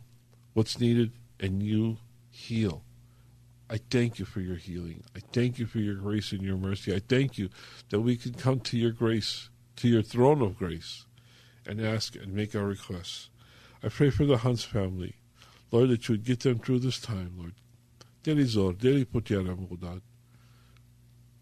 what's 0.55 0.81
needed 0.81 1.13
and 1.39 1.63
you 1.63 1.99
heal. 2.31 2.83
I 3.73 3.79
thank 3.89 4.19
you 4.19 4.27
for 4.27 4.41
your 4.41 4.57
healing. 4.57 5.03
I 5.17 5.21
thank 5.33 5.59
you 5.59 5.65
for 5.65 5.79
your 5.79 5.95
grace 5.95 6.33
and 6.33 6.43
your 6.43 6.59
mercy. 6.59 6.95
I 6.95 6.99
thank 6.99 7.39
you 7.39 7.49
that 7.89 8.01
we 8.01 8.17
can 8.19 8.35
come 8.35 8.61
to 8.61 8.77
your 8.77 8.91
grace, 8.91 9.49
to 9.77 9.89
your 9.89 10.03
throne 10.03 10.43
of 10.43 10.59
grace, 10.59 11.07
and 11.67 11.81
ask 11.81 12.15
and 12.15 12.35
make 12.35 12.55
our 12.55 12.67
requests. 12.67 13.31
I 13.83 13.89
pray 13.89 14.11
for 14.11 14.27
the 14.27 14.37
Hans 14.37 14.63
family. 14.63 15.15
Lord, 15.71 15.89
that 15.89 16.07
you 16.07 16.13
would 16.13 16.25
get 16.25 16.41
them 16.41 16.59
through 16.59 16.81
this 16.81 17.01
time, 17.01 17.33
Lord. 17.39 17.55
Delizor, 18.23 18.79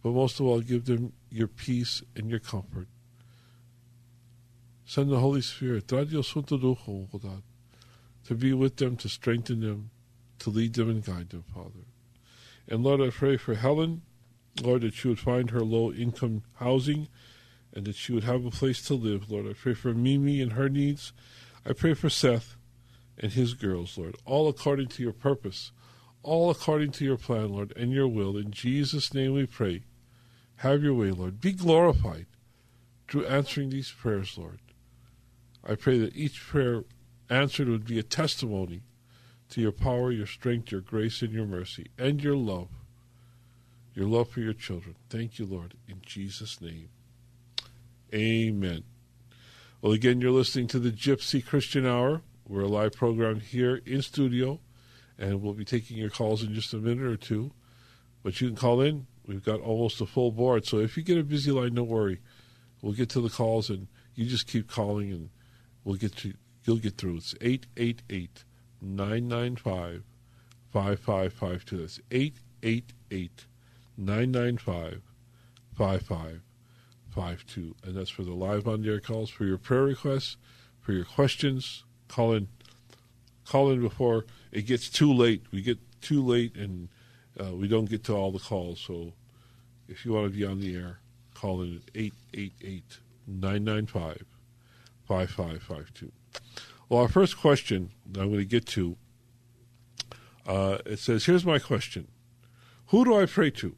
But 0.02 0.10
most 0.12 0.38
of 0.38 0.46
all, 0.46 0.60
give 0.60 0.84
them 0.84 1.12
your 1.30 1.48
peace 1.48 2.00
and 2.14 2.30
your 2.30 2.38
comfort. 2.38 2.86
Send 4.84 5.10
the 5.10 5.18
Holy 5.18 5.42
Spirit, 5.42 5.88
to 5.88 6.04
be 8.36 8.52
with 8.52 8.76
them, 8.76 8.96
to 8.96 9.08
strengthen 9.08 9.60
them, 9.60 9.90
to 10.38 10.50
lead 10.50 10.74
them 10.74 10.90
and 10.90 11.04
guide 11.04 11.30
them, 11.30 11.42
Father. 11.52 11.89
And 12.70 12.84
Lord, 12.84 13.00
I 13.00 13.10
pray 13.10 13.36
for 13.36 13.54
Helen, 13.54 14.02
Lord, 14.62 14.82
that 14.82 14.94
she 14.94 15.08
would 15.08 15.18
find 15.18 15.50
her 15.50 15.60
low 15.60 15.92
income 15.92 16.44
housing 16.54 17.08
and 17.74 17.84
that 17.84 17.96
she 17.96 18.12
would 18.12 18.24
have 18.24 18.44
a 18.44 18.50
place 18.50 18.80
to 18.82 18.94
live, 18.94 19.30
Lord. 19.30 19.46
I 19.46 19.54
pray 19.54 19.74
for 19.74 19.92
Mimi 19.92 20.40
and 20.40 20.52
her 20.52 20.68
needs. 20.68 21.12
I 21.66 21.72
pray 21.72 21.94
for 21.94 22.08
Seth 22.08 22.56
and 23.18 23.32
his 23.32 23.54
girls, 23.54 23.98
Lord, 23.98 24.16
all 24.24 24.48
according 24.48 24.88
to 24.88 25.02
your 25.02 25.12
purpose, 25.12 25.72
all 26.22 26.48
according 26.48 26.92
to 26.92 27.04
your 27.04 27.16
plan, 27.16 27.50
Lord, 27.50 27.72
and 27.76 27.92
your 27.92 28.08
will. 28.08 28.36
In 28.36 28.52
Jesus' 28.52 29.12
name 29.12 29.34
we 29.34 29.46
pray. 29.46 29.82
Have 30.56 30.82
your 30.82 30.94
way, 30.94 31.10
Lord. 31.10 31.40
Be 31.40 31.52
glorified 31.52 32.26
through 33.08 33.26
answering 33.26 33.70
these 33.70 33.90
prayers, 33.90 34.38
Lord. 34.38 34.60
I 35.66 35.74
pray 35.74 35.98
that 35.98 36.16
each 36.16 36.40
prayer 36.40 36.84
answered 37.28 37.68
would 37.68 37.86
be 37.86 37.98
a 37.98 38.04
testimony 38.04 38.82
to 39.50 39.60
your 39.60 39.72
power, 39.72 40.10
your 40.10 40.26
strength, 40.26 40.72
your 40.72 40.80
grace, 40.80 41.22
and 41.22 41.32
your 41.32 41.46
mercy, 41.46 41.88
and 41.98 42.22
your 42.22 42.36
love. 42.36 42.68
Your 43.94 44.06
love 44.06 44.30
for 44.30 44.40
your 44.40 44.52
children. 44.52 44.94
Thank 45.08 45.38
you, 45.38 45.46
Lord, 45.46 45.74
in 45.88 46.00
Jesus' 46.04 46.60
name. 46.60 46.88
Amen. 48.14 48.84
Well, 49.82 49.92
again, 49.92 50.20
you're 50.20 50.30
listening 50.30 50.68
to 50.68 50.78
the 50.78 50.90
Gypsy 50.90 51.44
Christian 51.44 51.86
Hour. 51.86 52.22
We're 52.46 52.62
a 52.62 52.68
live 52.68 52.92
program 52.92 53.40
here 53.40 53.80
in 53.86 54.02
studio, 54.02 54.60
and 55.18 55.42
we'll 55.42 55.54
be 55.54 55.64
taking 55.64 55.96
your 55.96 56.10
calls 56.10 56.42
in 56.42 56.54
just 56.54 56.74
a 56.74 56.78
minute 56.78 57.06
or 57.06 57.16
two. 57.16 57.52
But 58.22 58.40
you 58.40 58.48
can 58.48 58.56
call 58.56 58.80
in. 58.80 59.06
We've 59.26 59.44
got 59.44 59.60
almost 59.60 60.00
a 60.00 60.06
full 60.06 60.32
board. 60.32 60.66
So 60.66 60.78
if 60.78 60.96
you 60.96 61.02
get 61.02 61.18
a 61.18 61.22
busy 61.24 61.50
line, 61.50 61.74
don't 61.74 61.88
worry. 61.88 62.20
We'll 62.82 62.94
get 62.94 63.08
to 63.10 63.20
the 63.20 63.30
calls, 63.30 63.70
and 63.70 63.88
you 64.14 64.26
just 64.26 64.46
keep 64.46 64.68
calling, 64.68 65.10
and 65.10 65.30
we'll 65.84 65.96
get 65.96 66.16
to 66.18 66.34
you'll 66.64 66.78
get 66.78 66.96
through. 66.96 67.16
It's 67.16 67.34
888 67.40 68.44
995 68.82 70.02
5552. 70.72 71.76
That's 71.78 72.00
888 72.10 73.46
995 73.96 75.02
5552. 75.76 77.74
And 77.84 77.96
that's 77.96 78.10
for 78.10 78.22
the 78.22 78.32
live 78.32 78.68
on 78.68 78.86
air 78.86 79.00
calls. 79.00 79.30
For 79.30 79.44
your 79.44 79.58
prayer 79.58 79.84
requests, 79.84 80.36
for 80.80 80.92
your 80.92 81.04
questions, 81.04 81.84
call 82.08 82.32
in. 82.32 82.48
Call 83.46 83.70
in 83.72 83.80
before 83.80 84.26
it 84.52 84.62
gets 84.62 84.88
too 84.88 85.12
late. 85.12 85.44
We 85.50 85.62
get 85.62 85.78
too 86.00 86.24
late 86.24 86.54
and 86.56 86.88
uh, 87.40 87.52
we 87.54 87.66
don't 87.68 87.90
get 87.90 88.04
to 88.04 88.14
all 88.14 88.30
the 88.30 88.38
calls. 88.38 88.80
So 88.80 89.12
if 89.88 90.04
you 90.04 90.12
want 90.12 90.30
to 90.30 90.38
be 90.38 90.44
on 90.44 90.60
the 90.60 90.76
air, 90.76 90.98
call 91.34 91.62
in 91.62 91.76
at 91.76 91.82
888 91.94 92.84
995 93.26 94.24
5552. 95.06 96.12
Well, 96.90 97.00
our 97.00 97.08
first 97.08 97.38
question 97.38 97.92
I'm 98.06 98.28
going 98.28 98.40
to 98.40 98.44
get 98.44 98.66
to 98.66 98.98
uh, 100.46 100.78
it 100.84 100.98
says, 100.98 101.26
Here's 101.26 101.44
my 101.44 101.58
question 101.58 102.08
Who 102.86 103.04
do 103.04 103.16
I 103.16 103.26
pray 103.26 103.50
to? 103.52 103.76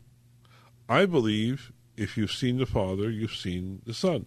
I 0.88 1.06
believe 1.06 1.72
if 1.96 2.16
you've 2.16 2.32
seen 2.32 2.58
the 2.58 2.66
Father, 2.66 3.10
you've 3.10 3.36
seen 3.36 3.82
the 3.84 3.94
Son. 3.94 4.26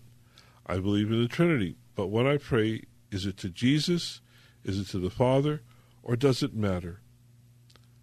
I 0.67 0.77
believe 0.77 1.11
in 1.11 1.21
the 1.21 1.27
Trinity, 1.27 1.77
but 1.95 2.07
when 2.07 2.27
I 2.27 2.37
pray, 2.37 2.83
is 3.11 3.25
it 3.25 3.37
to 3.37 3.49
Jesus? 3.49 4.21
Is 4.63 4.79
it 4.79 4.87
to 4.89 4.99
the 4.99 5.09
Father? 5.09 5.61
Or 6.03 6.15
does 6.15 6.43
it 6.43 6.53
matter? 6.55 7.01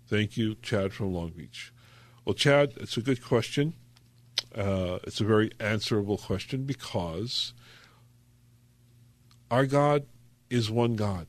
Thank 0.09 0.37
you, 0.37 0.57
Chad 0.57 0.93
from 0.93 1.13
Long 1.13 1.31
Beach. 1.31 1.73
Well, 2.25 2.35
Chad, 2.35 2.75
it's 2.77 2.97
a 2.97 3.01
good 3.01 3.23
question. 3.23 3.75
Uh, 4.55 4.99
it's 5.05 5.21
a 5.21 5.25
very 5.25 5.51
answerable 5.61 6.19
question 6.19 6.65
because 6.65 7.53
our 9.51 9.67
God 9.67 10.07
is 10.53 10.71
one 10.71 10.95
God. 10.97 11.27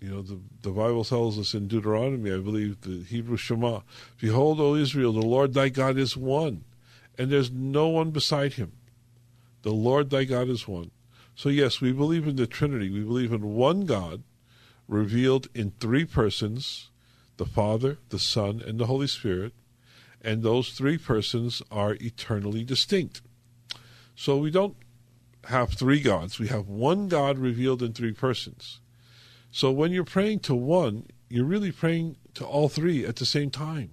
You 0.00 0.10
know, 0.10 0.22
the, 0.22 0.38
the 0.62 0.70
Bible 0.70 1.04
tells 1.04 1.38
us 1.38 1.54
in 1.54 1.66
Deuteronomy, 1.66 2.32
I 2.32 2.38
believe, 2.38 2.80
the 2.82 3.02
Hebrew 3.02 3.36
Shema, 3.36 3.80
Behold, 4.20 4.60
O 4.60 4.74
Israel, 4.74 5.12
the 5.12 5.26
Lord 5.26 5.54
thy 5.54 5.68
God 5.68 5.98
is 5.98 6.16
one, 6.16 6.64
and 7.18 7.30
there's 7.30 7.50
no 7.50 7.88
one 7.88 8.10
beside 8.10 8.54
him. 8.54 8.72
The 9.62 9.72
Lord 9.72 10.10
thy 10.10 10.24
God 10.24 10.48
is 10.48 10.68
one. 10.68 10.90
So, 11.34 11.48
yes, 11.48 11.80
we 11.80 11.90
believe 11.90 12.28
in 12.28 12.36
the 12.36 12.46
Trinity. 12.46 12.90
We 12.90 13.00
believe 13.00 13.32
in 13.32 13.54
one 13.54 13.86
God 13.86 14.22
revealed 14.86 15.48
in 15.54 15.72
three 15.80 16.04
persons 16.04 16.90
the 17.36 17.46
Father, 17.46 17.98
the 18.10 18.18
Son, 18.18 18.62
and 18.64 18.78
the 18.78 18.86
Holy 18.86 19.08
Spirit. 19.08 19.52
And 20.20 20.42
those 20.42 20.70
three 20.70 20.98
persons 20.98 21.62
are 21.70 21.94
eternally 21.94 22.62
distinct. 22.62 23.22
So 24.14 24.36
we 24.36 24.50
don't 24.50 24.76
have 25.48 25.72
three 25.72 26.00
gods. 26.00 26.38
We 26.38 26.48
have 26.48 26.68
one 26.68 27.08
God 27.08 27.38
revealed 27.38 27.82
in 27.82 27.92
three 27.92 28.12
persons. 28.12 28.80
So 29.50 29.70
when 29.70 29.92
you're 29.92 30.04
praying 30.04 30.40
to 30.40 30.54
one, 30.54 31.06
you're 31.28 31.44
really 31.44 31.72
praying 31.72 32.16
to 32.34 32.44
all 32.44 32.68
three 32.68 33.04
at 33.06 33.16
the 33.16 33.26
same 33.26 33.50
time. 33.50 33.90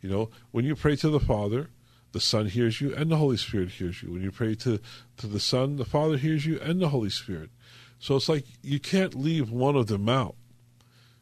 You 0.00 0.08
know, 0.08 0.30
when 0.50 0.64
you 0.64 0.74
pray 0.74 0.96
to 0.96 1.10
the 1.10 1.20
Father, 1.20 1.70
the 2.12 2.20
Son 2.20 2.46
hears 2.46 2.80
you 2.80 2.94
and 2.94 3.10
the 3.10 3.16
Holy 3.16 3.36
Spirit 3.36 3.70
hears 3.70 4.02
you. 4.02 4.12
When 4.12 4.22
you 4.22 4.30
pray 4.30 4.54
to, 4.56 4.80
to 5.18 5.26
the 5.26 5.40
Son, 5.40 5.76
the 5.76 5.84
Father 5.84 6.16
hears 6.16 6.46
you 6.46 6.58
and 6.60 6.80
the 6.80 6.88
Holy 6.88 7.10
Spirit. 7.10 7.50
So 7.98 8.16
it's 8.16 8.28
like 8.28 8.46
you 8.62 8.80
can't 8.80 9.14
leave 9.14 9.50
one 9.50 9.76
of 9.76 9.88
them 9.88 10.08
out. 10.08 10.36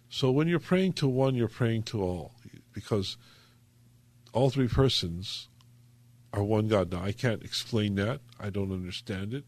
So 0.08 0.30
when 0.30 0.48
you're 0.48 0.58
praying 0.58 0.94
to 0.94 1.08
one, 1.08 1.34
you're 1.34 1.48
praying 1.48 1.82
to 1.84 2.02
all 2.02 2.32
because 2.72 3.16
all 4.32 4.50
three 4.50 4.68
persons 4.68 5.48
are 6.32 6.42
one 6.42 6.68
God. 6.68 6.92
Now, 6.92 7.02
I 7.02 7.12
can't 7.12 7.42
explain 7.42 7.94
that. 7.96 8.20
I 8.38 8.50
don't 8.50 8.72
understand 8.72 9.34
it. 9.34 9.44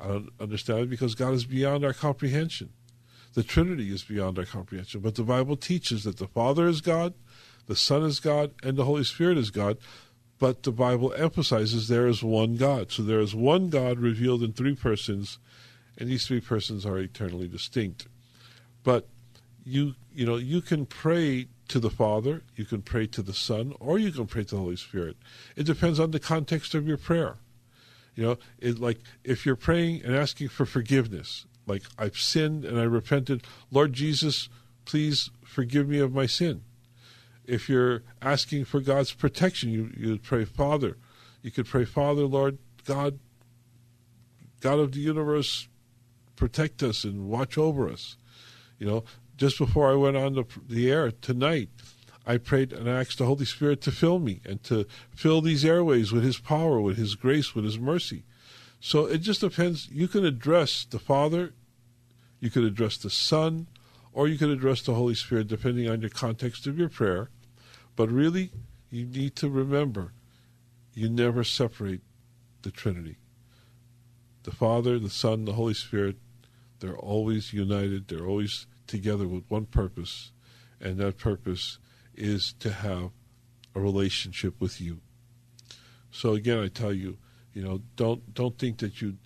I 0.00 0.08
don't 0.08 0.30
understand 0.40 0.80
it 0.80 0.90
because 0.90 1.14
God 1.14 1.34
is 1.34 1.44
beyond 1.44 1.84
our 1.84 1.92
comprehension. 1.92 2.70
The 3.34 3.42
Trinity 3.42 3.92
is 3.92 4.04
beyond 4.04 4.38
our 4.38 4.44
comprehension. 4.44 5.00
But 5.00 5.16
the 5.16 5.22
Bible 5.22 5.56
teaches 5.56 6.04
that 6.04 6.18
the 6.18 6.28
Father 6.28 6.66
is 6.68 6.80
God, 6.80 7.14
the 7.66 7.76
Son 7.76 8.02
is 8.02 8.20
God, 8.20 8.52
and 8.62 8.76
the 8.76 8.84
Holy 8.84 9.04
Spirit 9.04 9.38
is 9.38 9.50
God. 9.50 9.78
But 10.38 10.64
the 10.64 10.72
Bible 10.72 11.12
emphasizes 11.14 11.88
there 11.88 12.06
is 12.06 12.22
one 12.22 12.56
God. 12.56 12.90
So 12.90 13.02
there 13.02 13.20
is 13.20 13.34
one 13.34 13.70
God 13.70 13.98
revealed 13.98 14.42
in 14.42 14.52
three 14.52 14.74
persons, 14.74 15.38
and 15.96 16.08
these 16.08 16.26
three 16.26 16.40
persons 16.40 16.84
are 16.84 16.98
eternally 16.98 17.48
distinct. 17.48 18.08
But 18.82 19.08
you 19.64 19.94
you 20.12 20.26
know 20.26 20.36
you 20.36 20.60
can 20.60 20.86
pray 20.86 21.46
to 21.68 21.78
the 21.78 21.90
Father, 21.90 22.42
you 22.56 22.64
can 22.64 22.82
pray 22.82 23.06
to 23.06 23.22
the 23.22 23.32
Son, 23.32 23.74
or 23.80 23.98
you 23.98 24.12
can 24.12 24.26
pray 24.26 24.44
to 24.44 24.54
the 24.54 24.60
Holy 24.60 24.76
Spirit. 24.76 25.16
It 25.56 25.64
depends 25.64 25.98
on 25.98 26.10
the 26.10 26.20
context 26.20 26.74
of 26.74 26.86
your 26.86 26.96
prayer. 26.96 27.36
You 28.14 28.24
know, 28.24 28.38
it 28.60 28.78
like 28.78 29.00
if 29.24 29.44
you're 29.44 29.56
praying 29.56 30.02
and 30.04 30.14
asking 30.14 30.48
for 30.48 30.66
forgiveness, 30.66 31.46
like 31.66 31.82
I've 31.98 32.16
sinned 32.16 32.64
and 32.64 32.78
I 32.78 32.84
repented, 32.84 33.42
Lord 33.70 33.92
Jesus, 33.92 34.48
please 34.84 35.30
forgive 35.44 35.88
me 35.88 35.98
of 35.98 36.14
my 36.14 36.26
sin. 36.26 36.62
If 37.44 37.68
you're 37.68 38.02
asking 38.22 38.66
for 38.66 38.80
God's 38.80 39.12
protection, 39.12 39.70
you 39.70 39.92
you 39.96 40.18
pray, 40.18 40.44
Father. 40.44 40.96
You 41.42 41.50
could 41.50 41.66
pray, 41.66 41.84
Father, 41.84 42.22
Lord 42.22 42.58
God, 42.86 43.18
God 44.60 44.78
of 44.78 44.92
the 44.92 45.00
universe, 45.00 45.68
protect 46.36 46.82
us 46.82 47.04
and 47.04 47.28
watch 47.28 47.58
over 47.58 47.88
us. 47.88 48.16
You 48.78 48.86
know, 48.86 49.04
just 49.44 49.58
before 49.58 49.92
I 49.92 49.94
went 49.94 50.16
on 50.16 50.32
the, 50.32 50.44
the 50.70 50.90
air 50.90 51.10
tonight, 51.10 51.68
I 52.26 52.38
prayed 52.38 52.72
and 52.72 52.88
asked 52.88 53.18
the 53.18 53.26
Holy 53.26 53.44
Spirit 53.44 53.82
to 53.82 53.92
fill 53.92 54.18
me 54.18 54.40
and 54.42 54.62
to 54.62 54.86
fill 55.14 55.42
these 55.42 55.66
airways 55.66 56.12
with 56.12 56.24
His 56.24 56.38
power, 56.38 56.80
with 56.80 56.96
His 56.96 57.14
grace, 57.14 57.54
with 57.54 57.66
His 57.66 57.78
mercy. 57.78 58.22
So 58.80 59.04
it 59.04 59.18
just 59.18 59.42
depends. 59.42 59.86
You 59.90 60.08
can 60.08 60.24
address 60.24 60.86
the 60.88 60.98
Father, 60.98 61.52
you 62.40 62.48
could 62.48 62.64
address 62.64 62.96
the 62.96 63.10
Son, 63.10 63.66
or 64.14 64.28
you 64.28 64.38
could 64.38 64.48
address 64.48 64.80
the 64.80 64.94
Holy 64.94 65.14
Spirit, 65.14 65.48
depending 65.48 65.90
on 65.90 66.00
your 66.00 66.08
context 66.08 66.66
of 66.66 66.78
your 66.78 66.88
prayer. 66.88 67.28
But 67.96 68.10
really, 68.10 68.50
you 68.90 69.04
need 69.04 69.36
to 69.36 69.50
remember 69.50 70.14
you 70.94 71.10
never 71.10 71.44
separate 71.44 72.00
the 72.62 72.70
Trinity. 72.70 73.18
The 74.44 74.52
Father, 74.52 74.98
the 74.98 75.10
Son, 75.10 75.44
the 75.44 75.52
Holy 75.52 75.74
Spirit, 75.74 76.16
they're 76.80 76.96
always 76.96 77.52
united, 77.52 78.08
they're 78.08 78.26
always 78.26 78.66
together 78.86 79.26
with 79.26 79.44
one 79.48 79.66
purpose, 79.66 80.32
and 80.80 80.98
that 80.98 81.18
purpose 81.18 81.78
is 82.14 82.52
to 82.60 82.70
have 82.70 83.10
a 83.74 83.80
relationship 83.80 84.60
with 84.60 84.80
you. 84.80 85.00
So 86.10 86.34
again, 86.34 86.58
I 86.58 86.68
tell 86.68 86.92
you, 86.92 87.18
you 87.52 87.62
know, 87.62 87.82
don't 87.96 88.34
don't 88.34 88.58
think 88.58 88.78
that 88.78 89.00
you 89.00 89.16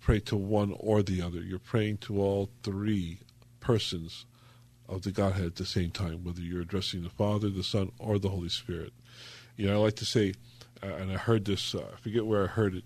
pray 0.00 0.20
to 0.20 0.36
one 0.36 0.74
or 0.78 1.02
the 1.02 1.20
other. 1.22 1.40
You're 1.40 1.58
praying 1.58 1.98
to 1.98 2.20
all 2.20 2.50
three 2.62 3.18
persons 3.60 4.24
of 4.88 5.02
the 5.02 5.12
Godhead 5.12 5.46
at 5.46 5.56
the 5.56 5.66
same 5.66 5.90
time, 5.90 6.24
whether 6.24 6.40
you're 6.40 6.62
addressing 6.62 7.02
the 7.02 7.10
Father, 7.10 7.48
the 7.48 7.62
Son, 7.62 7.92
or 7.98 8.18
the 8.18 8.30
Holy 8.30 8.48
Spirit. 8.48 8.92
You 9.56 9.66
know, 9.66 9.74
I 9.74 9.76
like 9.76 9.96
to 9.96 10.06
say, 10.06 10.34
uh, 10.82 10.86
and 10.86 11.12
I 11.12 11.16
heard 11.16 11.44
this, 11.44 11.74
uh, 11.74 11.84
I 11.92 11.96
forget 12.00 12.26
where 12.26 12.44
I 12.44 12.48
heard 12.48 12.74
it, 12.74 12.84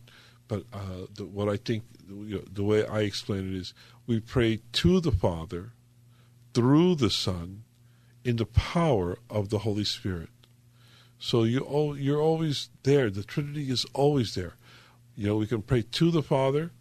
but 0.48 0.64
uh, 0.72 1.06
the, 1.14 1.24
what 1.24 1.48
I 1.48 1.56
think, 1.56 1.84
you 2.08 2.36
know, 2.36 2.42
the 2.52 2.64
way 2.64 2.86
I 2.86 3.00
explain 3.00 3.48
it 3.48 3.56
is, 3.56 3.72
we 4.06 4.20
pray 4.20 4.60
to 4.72 5.00
the 5.00 5.12
Father, 5.12 5.72
through 6.54 6.94
the 6.94 7.10
Son, 7.10 7.64
in 8.24 8.36
the 8.36 8.46
power 8.46 9.18
of 9.28 9.50
the 9.50 9.58
Holy 9.58 9.84
Spirit. 9.84 10.30
So 11.18 11.44
you 11.44 11.94
you're 11.98 12.20
always 12.20 12.70
there. 12.82 13.10
The 13.10 13.22
Trinity 13.22 13.70
is 13.70 13.84
always 13.92 14.34
there. 14.34 14.54
You 15.14 15.28
know, 15.28 15.36
we 15.36 15.46
can 15.46 15.62
pray 15.62 15.82
to 15.82 16.10
the 16.10 16.22
Father 16.22 16.72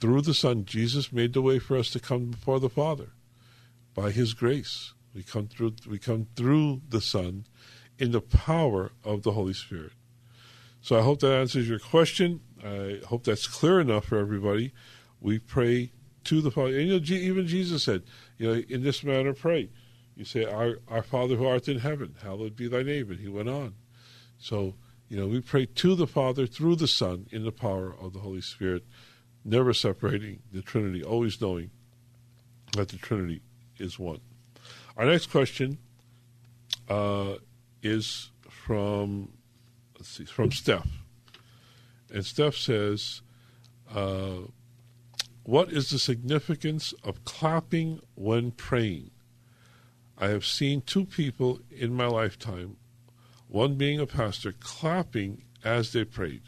through 0.00 0.22
the 0.22 0.34
Son. 0.34 0.64
Jesus 0.64 1.12
made 1.12 1.34
the 1.34 1.42
way 1.42 1.58
for 1.58 1.76
us 1.76 1.90
to 1.90 2.00
come 2.00 2.30
before 2.30 2.60
the 2.60 2.70
Father 2.70 3.10
by 3.94 4.10
His 4.10 4.34
grace. 4.34 4.94
We 5.14 5.22
come 5.22 5.48
through. 5.48 5.74
We 5.88 5.98
come 5.98 6.26
through 6.34 6.82
the 6.88 7.00
Son 7.00 7.46
in 7.98 8.12
the 8.12 8.20
power 8.20 8.92
of 9.04 9.22
the 9.22 9.32
Holy 9.32 9.54
Spirit. 9.54 9.92
So 10.80 10.98
I 10.98 11.02
hope 11.02 11.20
that 11.20 11.32
answers 11.32 11.68
your 11.68 11.80
question. 11.80 12.40
I 12.64 13.00
hope 13.06 13.24
that's 13.24 13.46
clear 13.46 13.80
enough 13.80 14.06
for 14.06 14.18
everybody. 14.18 14.72
We 15.20 15.38
pray 15.38 15.92
to 16.24 16.40
the 16.40 16.50
Father. 16.50 16.78
And 16.78 16.88
you 16.88 17.00
know, 17.00 17.16
even 17.16 17.46
Jesus 17.46 17.82
said, 17.82 18.02
you 18.38 18.48
know, 18.48 18.62
in 18.68 18.82
this 18.82 19.04
manner 19.04 19.34
pray. 19.34 19.70
You 20.16 20.24
say, 20.24 20.44
our, 20.44 20.78
our 20.88 21.02
Father 21.02 21.36
who 21.36 21.46
art 21.46 21.68
in 21.68 21.78
heaven, 21.78 22.16
hallowed 22.22 22.56
be 22.56 22.66
thy 22.66 22.82
name. 22.82 23.10
And 23.10 23.20
he 23.20 23.28
went 23.28 23.48
on. 23.48 23.74
So, 24.38 24.74
you 25.08 25.16
know, 25.16 25.26
we 25.26 25.40
pray 25.40 25.66
to 25.66 25.94
the 25.94 26.06
Father 26.06 26.46
through 26.46 26.76
the 26.76 26.88
Son 26.88 27.26
in 27.30 27.44
the 27.44 27.52
power 27.52 27.94
of 28.00 28.12
the 28.12 28.20
Holy 28.20 28.40
Spirit, 28.40 28.84
never 29.44 29.72
separating 29.72 30.40
the 30.52 30.62
Trinity, 30.62 31.02
always 31.02 31.40
knowing 31.40 31.70
that 32.76 32.88
the 32.88 32.96
Trinity 32.96 33.42
is 33.78 33.98
one. 33.98 34.20
Our 34.96 35.06
next 35.06 35.30
question 35.30 35.78
uh, 36.88 37.34
is 37.82 38.30
from 38.48 39.32
let's 39.96 40.08
see, 40.08 40.24
from 40.24 40.50
Steph, 40.50 40.88
and 42.12 42.24
Steph 42.24 42.56
says, 42.56 43.22
uh, 43.94 44.38
"What 45.48 45.72
is 45.72 45.88
the 45.88 45.98
significance 45.98 46.92
of 47.02 47.24
clapping 47.24 48.02
when 48.14 48.50
praying?" 48.50 49.12
I 50.18 50.28
have 50.28 50.44
seen 50.44 50.82
two 50.82 51.06
people 51.06 51.60
in 51.70 51.94
my 51.94 52.06
lifetime, 52.06 52.76
one 53.46 53.76
being 53.76 53.98
a 53.98 54.06
pastor, 54.06 54.52
clapping 54.52 55.44
as 55.64 55.92
they 55.92 56.04
prayed. 56.04 56.42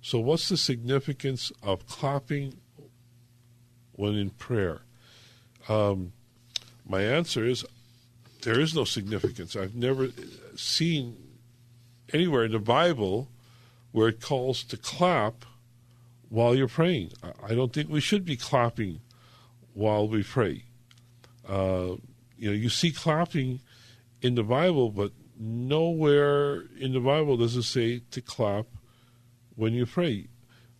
So, 0.00 0.20
what's 0.20 0.48
the 0.48 0.56
significance 0.56 1.50
of 1.64 1.88
clapping 1.88 2.60
when 3.90 4.14
in 4.14 4.30
prayer? 4.30 4.82
Um, 5.68 6.12
my 6.86 7.02
answer 7.02 7.44
is 7.44 7.64
there 8.42 8.60
is 8.60 8.72
no 8.72 8.84
significance. 8.84 9.56
I've 9.56 9.74
never 9.74 10.10
seen 10.54 11.16
anywhere 12.12 12.44
in 12.44 12.52
the 12.52 12.60
Bible 12.60 13.32
where 13.90 14.10
it 14.10 14.20
calls 14.20 14.62
to 14.62 14.76
clap 14.76 15.44
while 16.32 16.54
you're 16.54 16.66
praying. 16.66 17.12
I 17.46 17.54
don't 17.54 17.74
think 17.74 17.90
we 17.90 18.00
should 18.00 18.24
be 18.24 18.38
clapping 18.38 19.02
while 19.74 20.08
we 20.08 20.22
pray. 20.22 20.64
Uh, 21.46 21.96
you 22.38 22.48
know, 22.48 22.52
you 22.52 22.70
see 22.70 22.90
clapping 22.90 23.60
in 24.22 24.34
the 24.34 24.42
Bible, 24.42 24.90
but 24.90 25.12
nowhere 25.38 26.62
in 26.80 26.94
the 26.94 27.00
Bible 27.00 27.36
does 27.36 27.54
it 27.54 27.64
say 27.64 28.00
to 28.12 28.22
clap 28.22 28.64
when 29.56 29.74
you 29.74 29.84
pray. 29.84 30.28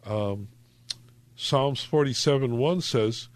Um, 0.07 0.49
Psalms 1.37 1.85
47 1.85 2.57
1 2.57 2.81
says, 2.81 3.29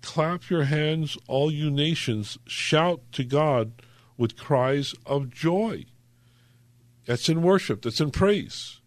Clap 0.00 0.48
your 0.48 0.64
hands, 0.64 1.18
all 1.26 1.50
you 1.50 1.72
nations, 1.72 2.38
shout 2.46 3.00
to 3.10 3.24
God 3.24 3.82
with 4.16 4.36
cries 4.36 4.94
of 5.06 5.28
joy. 5.28 5.86
That's 7.04 7.28
in 7.28 7.42
worship, 7.42 7.82
that's 7.82 8.00
in 8.00 8.12
praise. 8.12 8.80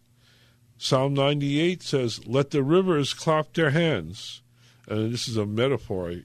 Psalm 0.78 1.12
98 1.14 1.82
says, 1.82 2.24
Let 2.26 2.50
the 2.50 2.62
rivers 2.62 3.12
clap 3.12 3.52
their 3.52 3.70
hands. 3.70 4.42
And 4.86 5.12
this 5.12 5.28
is 5.28 5.36
a 5.36 5.44
metaphor, 5.44 6.10
uh, 6.10 6.20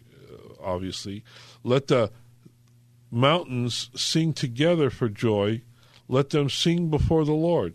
obviously. 0.63 1.23
Let 1.63 1.87
the 1.87 2.11
mountains 3.09 3.89
sing 3.95 4.33
together 4.33 4.91
for 4.91 5.09
joy. 5.09 5.63
Let 6.07 6.29
them 6.29 6.49
sing 6.49 6.89
before 6.89 7.25
the 7.25 7.33
Lord. 7.33 7.73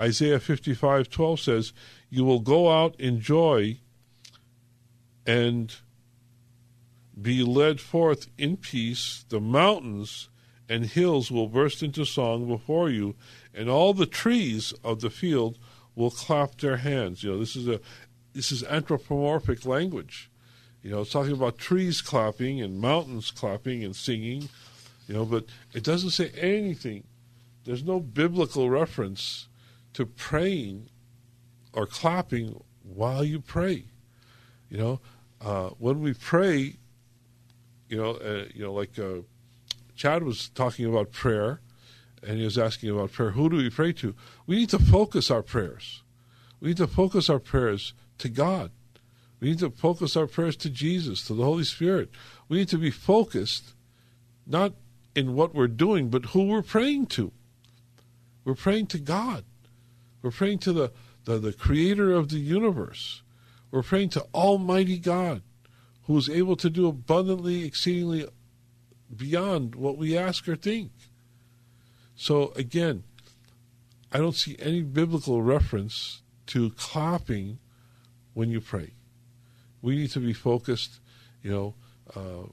Isaiah 0.00 0.40
55:12 0.40 1.40
says, 1.40 1.72
"You 2.08 2.24
will 2.24 2.40
go 2.40 2.70
out 2.70 2.98
in 2.98 3.20
joy 3.20 3.80
and 5.26 5.74
be 7.20 7.42
led 7.42 7.80
forth 7.80 8.28
in 8.38 8.56
peace. 8.56 9.24
The 9.28 9.40
mountains 9.40 10.30
and 10.68 10.86
hills 10.86 11.30
will 11.30 11.48
burst 11.48 11.82
into 11.82 12.04
song 12.04 12.46
before 12.46 12.90
you, 12.90 13.14
and 13.52 13.68
all 13.68 13.92
the 13.92 14.06
trees 14.06 14.72
of 14.84 15.00
the 15.00 15.10
field 15.10 15.58
will 15.98 16.10
clap 16.10 16.58
their 16.58 16.78
hands." 16.78 17.22
You 17.22 17.32
know, 17.32 17.38
this 17.38 17.56
is 17.56 17.68
a 17.68 17.80
this 18.32 18.52
is 18.52 18.62
anthropomorphic 18.64 19.66
language. 19.66 20.30
You 20.82 20.90
know, 20.92 21.00
it's 21.00 21.10
talking 21.10 21.32
about 21.32 21.58
trees 21.58 22.00
clapping 22.00 22.62
and 22.62 22.80
mountains 22.80 23.30
clapping 23.30 23.82
and 23.82 23.96
singing, 23.96 24.48
you 25.06 25.14
know, 25.14 25.24
but 25.24 25.46
it 25.74 25.82
doesn't 25.82 26.10
say 26.10 26.30
anything. 26.38 27.04
There's 27.64 27.82
no 27.82 27.98
biblical 28.00 28.70
reference 28.70 29.48
to 29.94 30.06
praying 30.06 30.88
or 31.72 31.86
clapping 31.86 32.62
while 32.82 33.24
you 33.24 33.40
pray. 33.40 33.86
You 34.70 34.78
know, 34.78 35.00
uh, 35.40 35.70
when 35.78 36.00
we 36.00 36.14
pray, 36.14 36.76
you 37.88 37.96
know, 37.96 38.12
uh, 38.12 38.44
you 38.54 38.62
know, 38.62 38.72
like 38.72 38.98
uh, 38.98 39.22
Chad 39.96 40.22
was 40.22 40.48
talking 40.50 40.86
about 40.86 41.10
prayer, 41.10 41.60
and 42.22 42.38
he 42.38 42.44
was 42.44 42.58
asking 42.58 42.90
about 42.90 43.12
prayer. 43.12 43.30
Who 43.30 43.48
do 43.48 43.56
we 43.56 43.70
pray 43.70 43.92
to? 43.94 44.14
We 44.46 44.56
need 44.56 44.70
to 44.70 44.78
focus 44.78 45.30
our 45.30 45.42
prayers. 45.42 46.02
We 46.60 46.68
need 46.68 46.76
to 46.78 46.86
focus 46.86 47.30
our 47.30 47.38
prayers 47.38 47.94
to 48.18 48.28
God. 48.28 48.70
We 49.40 49.50
need 49.50 49.60
to 49.60 49.70
focus 49.70 50.16
our 50.16 50.26
prayers 50.26 50.56
to 50.56 50.70
Jesus, 50.70 51.24
to 51.26 51.34
the 51.34 51.44
Holy 51.44 51.64
Spirit. 51.64 52.10
We 52.48 52.58
need 52.58 52.68
to 52.68 52.78
be 52.78 52.90
focused 52.90 53.74
not 54.46 54.72
in 55.14 55.34
what 55.34 55.54
we're 55.54 55.68
doing, 55.68 56.08
but 56.08 56.26
who 56.26 56.44
we're 56.44 56.62
praying 56.62 57.06
to. 57.06 57.32
We're 58.44 58.54
praying 58.54 58.86
to 58.88 58.98
God. 58.98 59.44
We're 60.22 60.30
praying 60.30 60.58
to 60.60 60.72
the, 60.72 60.92
the, 61.24 61.38
the 61.38 61.52
creator 61.52 62.12
of 62.12 62.30
the 62.30 62.38
universe. 62.38 63.22
We're 63.70 63.82
praying 63.82 64.10
to 64.10 64.26
Almighty 64.34 64.98
God, 64.98 65.42
who 66.04 66.16
is 66.16 66.28
able 66.28 66.56
to 66.56 66.70
do 66.70 66.88
abundantly, 66.88 67.64
exceedingly 67.64 68.26
beyond 69.14 69.74
what 69.74 69.98
we 69.98 70.16
ask 70.16 70.48
or 70.48 70.56
think. 70.56 70.90
So 72.18 72.52
again, 72.54 73.04
I 74.12 74.18
don't 74.18 74.34
see 74.34 74.56
any 74.58 74.82
biblical 74.82 75.40
reference 75.40 76.20
to 76.48 76.70
clapping 76.72 77.58
when 78.34 78.50
you 78.50 78.60
pray 78.60 78.92
we 79.82 79.96
need 79.96 80.10
to 80.10 80.20
be 80.20 80.32
focused, 80.32 81.00
you 81.42 81.50
know, 81.50 81.74
uh, 82.14 82.46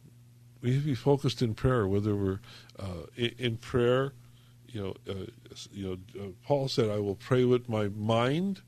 we 0.62 0.72
need 0.72 0.82
to 0.82 0.86
be 0.86 0.96
focused 0.96 1.42
in 1.42 1.54
prayer, 1.54 1.88
whether 1.88 2.16
we're 2.16 2.40
uh, 2.80 3.06
in, 3.16 3.58
prayer, 3.58 4.14
you 4.68 4.82
know, 4.82 4.94
uh, 5.10 5.26
you 5.72 5.86
know, 5.86 6.22
uh, 6.22 6.28
Paul 6.44 6.68
said, 6.68 6.90
I 6.90 7.00
will 7.00 7.16
pray 7.16 7.46
with 7.46 7.70
my 7.70 7.88
mind 7.90 8.62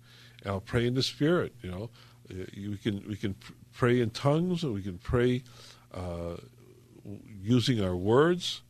and 0.43 0.51
I'll 0.51 0.61
pray 0.61 0.85
in 0.85 0.93
the 0.93 1.03
Spirit. 1.03 1.53
You 1.61 1.71
know, 1.71 1.89
we 2.29 2.77
can 2.77 3.03
we 3.07 3.15
can 3.15 3.35
pray 3.73 4.01
in 4.01 4.09
tongues, 4.11 4.63
or 4.63 4.71
we 4.71 4.81
can 4.81 4.97
pray 4.97 5.43
uh, 5.93 6.35
using 7.41 7.81
our 7.81 7.95
words. 7.95 8.61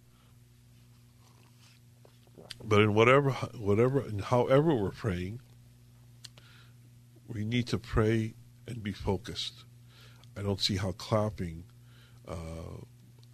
But 2.68 2.82
in 2.82 2.94
whatever, 2.94 3.32
whatever, 3.58 4.02
and 4.02 4.22
however 4.22 4.76
we're 4.76 4.92
praying, 4.92 5.40
we 7.26 7.46
need 7.46 7.66
to 7.68 7.78
pray 7.78 8.34
and 8.68 8.84
be 8.84 8.92
focused. 8.92 9.64
I 10.38 10.42
don't 10.42 10.60
see 10.60 10.76
how 10.76 10.92
clapping, 10.92 11.64
uh, 12.28 12.84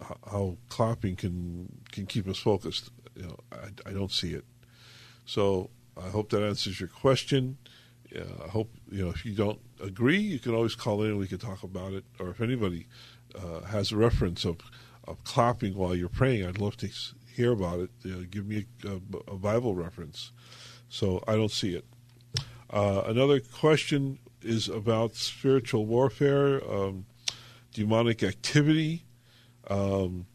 how 0.00 0.56
clapping 0.68 1.16
can 1.16 1.82
can 1.90 2.06
keep 2.06 2.28
us 2.28 2.38
focused. 2.38 2.90
You 3.16 3.24
know, 3.24 3.36
I, 3.52 3.90
I 3.90 3.92
don't 3.92 4.12
see 4.12 4.34
it. 4.34 4.44
So 5.26 5.70
I 6.00 6.08
hope 6.10 6.30
that 6.30 6.42
answers 6.42 6.78
your 6.78 6.88
question. 6.88 7.58
Uh, 8.14 8.44
I 8.44 8.48
hope 8.48 8.70
you 8.90 9.04
know 9.04 9.10
if 9.10 9.26
you 9.26 9.34
don't 9.34 9.60
agree, 9.82 10.18
you 10.18 10.38
can 10.38 10.54
always 10.54 10.76
call 10.76 11.02
in 11.02 11.10
and 11.10 11.18
we 11.18 11.26
can 11.26 11.38
talk 11.38 11.64
about 11.64 11.92
it. 11.92 12.04
Or 12.20 12.30
if 12.30 12.40
anybody 12.40 12.86
uh, 13.34 13.62
has 13.62 13.90
a 13.90 13.96
reference 13.96 14.44
of 14.44 14.58
of 15.08 15.22
clapping 15.24 15.74
while 15.74 15.94
you're 15.94 16.08
praying, 16.08 16.46
I'd 16.46 16.58
love 16.58 16.76
to 16.78 16.90
hear 17.34 17.52
about 17.52 17.80
it. 17.80 17.90
You 18.02 18.12
know, 18.12 18.22
give 18.22 18.46
me 18.46 18.66
a, 18.84 19.00
a, 19.32 19.36
Bible 19.36 19.74
reference. 19.74 20.32
So 20.88 21.22
I 21.26 21.34
don't 21.34 21.50
see 21.50 21.74
it. 21.74 21.84
Uh, 22.70 23.02
another 23.06 23.40
question 23.40 24.18
is 24.42 24.68
about 24.68 25.14
spiritual 25.14 25.86
warfare, 25.86 26.62
um, 26.70 27.06
demonic 27.72 28.22
activity, 28.22 29.04
um, 29.68 30.26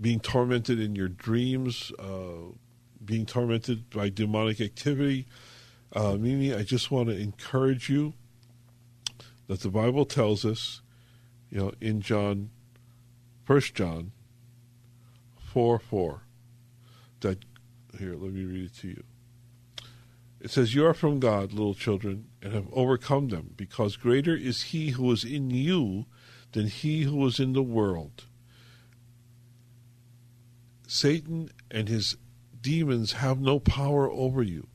being 0.00 0.20
tormented 0.20 0.80
in 0.80 0.94
your 0.94 1.08
dreams, 1.08 1.92
uh, 1.98 2.52
being 3.04 3.26
tormented 3.26 3.90
by 3.90 4.08
demonic 4.08 4.60
activity. 4.60 5.26
Uh, 5.92 6.14
Mimi, 6.14 6.54
I 6.54 6.62
just 6.62 6.90
want 6.90 7.08
to 7.08 7.16
encourage 7.16 7.88
you 7.88 8.14
that 9.46 9.60
the 9.60 9.70
Bible 9.70 10.04
tells 10.04 10.44
us, 10.44 10.82
you 11.50 11.58
know, 11.58 11.72
in 11.80 12.00
John, 12.00 12.50
First 13.44 13.74
John, 13.74 14.12
4 15.54 15.78
4, 15.78 16.22
that, 17.20 17.38
here, 17.96 18.16
let 18.16 18.32
me 18.32 18.42
read 18.44 18.64
it 18.64 18.74
to 18.78 18.88
you. 18.88 19.04
It 20.40 20.50
says, 20.50 20.74
You 20.74 20.84
are 20.84 20.94
from 20.94 21.20
God, 21.20 21.52
little 21.52 21.74
children, 21.74 22.26
and 22.42 22.52
have 22.52 22.66
overcome 22.72 23.28
them, 23.28 23.54
because 23.56 23.96
greater 23.96 24.34
is 24.34 24.62
he 24.62 24.90
who 24.90 25.12
is 25.12 25.22
in 25.22 25.50
you 25.50 26.06
than 26.50 26.66
he 26.66 27.04
who 27.04 27.24
is 27.24 27.38
in 27.38 27.52
the 27.52 27.62
world. 27.62 28.24
Satan 30.88 31.50
and 31.70 31.88
his 31.88 32.16
demons 32.60 33.12
have 33.12 33.38
no 33.38 33.60
power 33.60 34.10
over 34.10 34.42
you. 34.42 34.66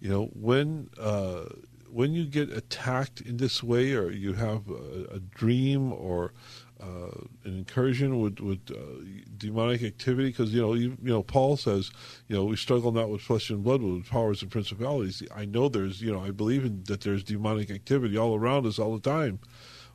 You 0.00 0.08
know, 0.08 0.24
when 0.32 0.88
uh, 0.98 1.44
when 1.90 2.14
you 2.14 2.24
get 2.24 2.50
attacked 2.50 3.20
in 3.20 3.36
this 3.36 3.62
way, 3.62 3.92
or 3.92 4.10
you 4.10 4.32
have 4.32 4.70
a, 4.70 5.16
a 5.16 5.20
dream 5.20 5.92
or 5.92 6.32
uh, 6.80 7.10
an 7.44 7.56
incursion 7.58 8.20
with 8.20 8.40
with 8.40 8.60
uh, 8.70 9.04
demonic 9.36 9.82
activity, 9.82 10.28
because 10.28 10.52
you 10.52 10.60
know 10.60 10.74
you, 10.74 10.96
you 11.02 11.10
know 11.10 11.22
Paul 11.22 11.56
says 11.56 11.90
you 12.28 12.36
know 12.36 12.44
we 12.44 12.56
struggle 12.56 12.92
not 12.92 13.08
with 13.08 13.22
flesh 13.22 13.50
and 13.50 13.62
blood, 13.64 13.80
but 13.80 13.88
with 13.88 14.10
powers 14.10 14.42
and 14.42 14.50
principalities. 14.50 15.22
I 15.34 15.44
know 15.46 15.68
there's 15.68 16.02
you 16.02 16.12
know 16.12 16.20
I 16.20 16.30
believe 16.30 16.64
in 16.64 16.84
that 16.84 17.00
there's 17.00 17.24
demonic 17.24 17.70
activity 17.70 18.16
all 18.18 18.34
around 18.34 18.66
us 18.66 18.78
all 18.78 18.94
the 18.96 19.10
time, 19.10 19.40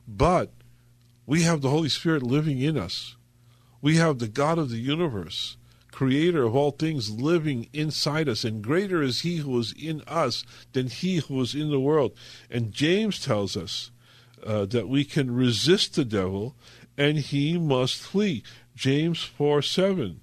but 0.08 0.52
we 1.26 1.42
have 1.42 1.60
the 1.60 1.70
Holy 1.70 1.88
Spirit 1.88 2.22
living 2.22 2.60
in 2.60 2.76
us. 2.76 3.16
We 3.80 3.96
have 3.96 4.18
the 4.18 4.28
God 4.28 4.58
of 4.58 4.70
the 4.70 4.78
universe 4.78 5.56
creator 5.92 6.42
of 6.42 6.56
all 6.56 6.72
things 6.72 7.10
living 7.10 7.68
inside 7.72 8.28
us, 8.28 8.42
and 8.42 8.64
greater 8.64 9.02
is 9.02 9.20
he 9.20 9.36
who 9.36 9.56
is 9.60 9.72
in 9.72 10.02
us 10.08 10.42
than 10.72 10.88
he 10.88 11.18
who 11.18 11.40
is 11.40 11.54
in 11.54 11.70
the 11.70 11.78
world. 11.78 12.12
And 12.50 12.72
James 12.72 13.24
tells 13.24 13.56
us 13.56 13.91
uh, 14.44 14.66
that 14.66 14.88
we 14.88 15.04
can 15.04 15.34
resist 15.34 15.94
the 15.94 16.04
devil 16.04 16.54
and 16.96 17.18
he 17.18 17.58
must 17.58 17.96
flee. 17.96 18.42
James 18.74 19.22
4 19.22 19.62
7 19.62 20.20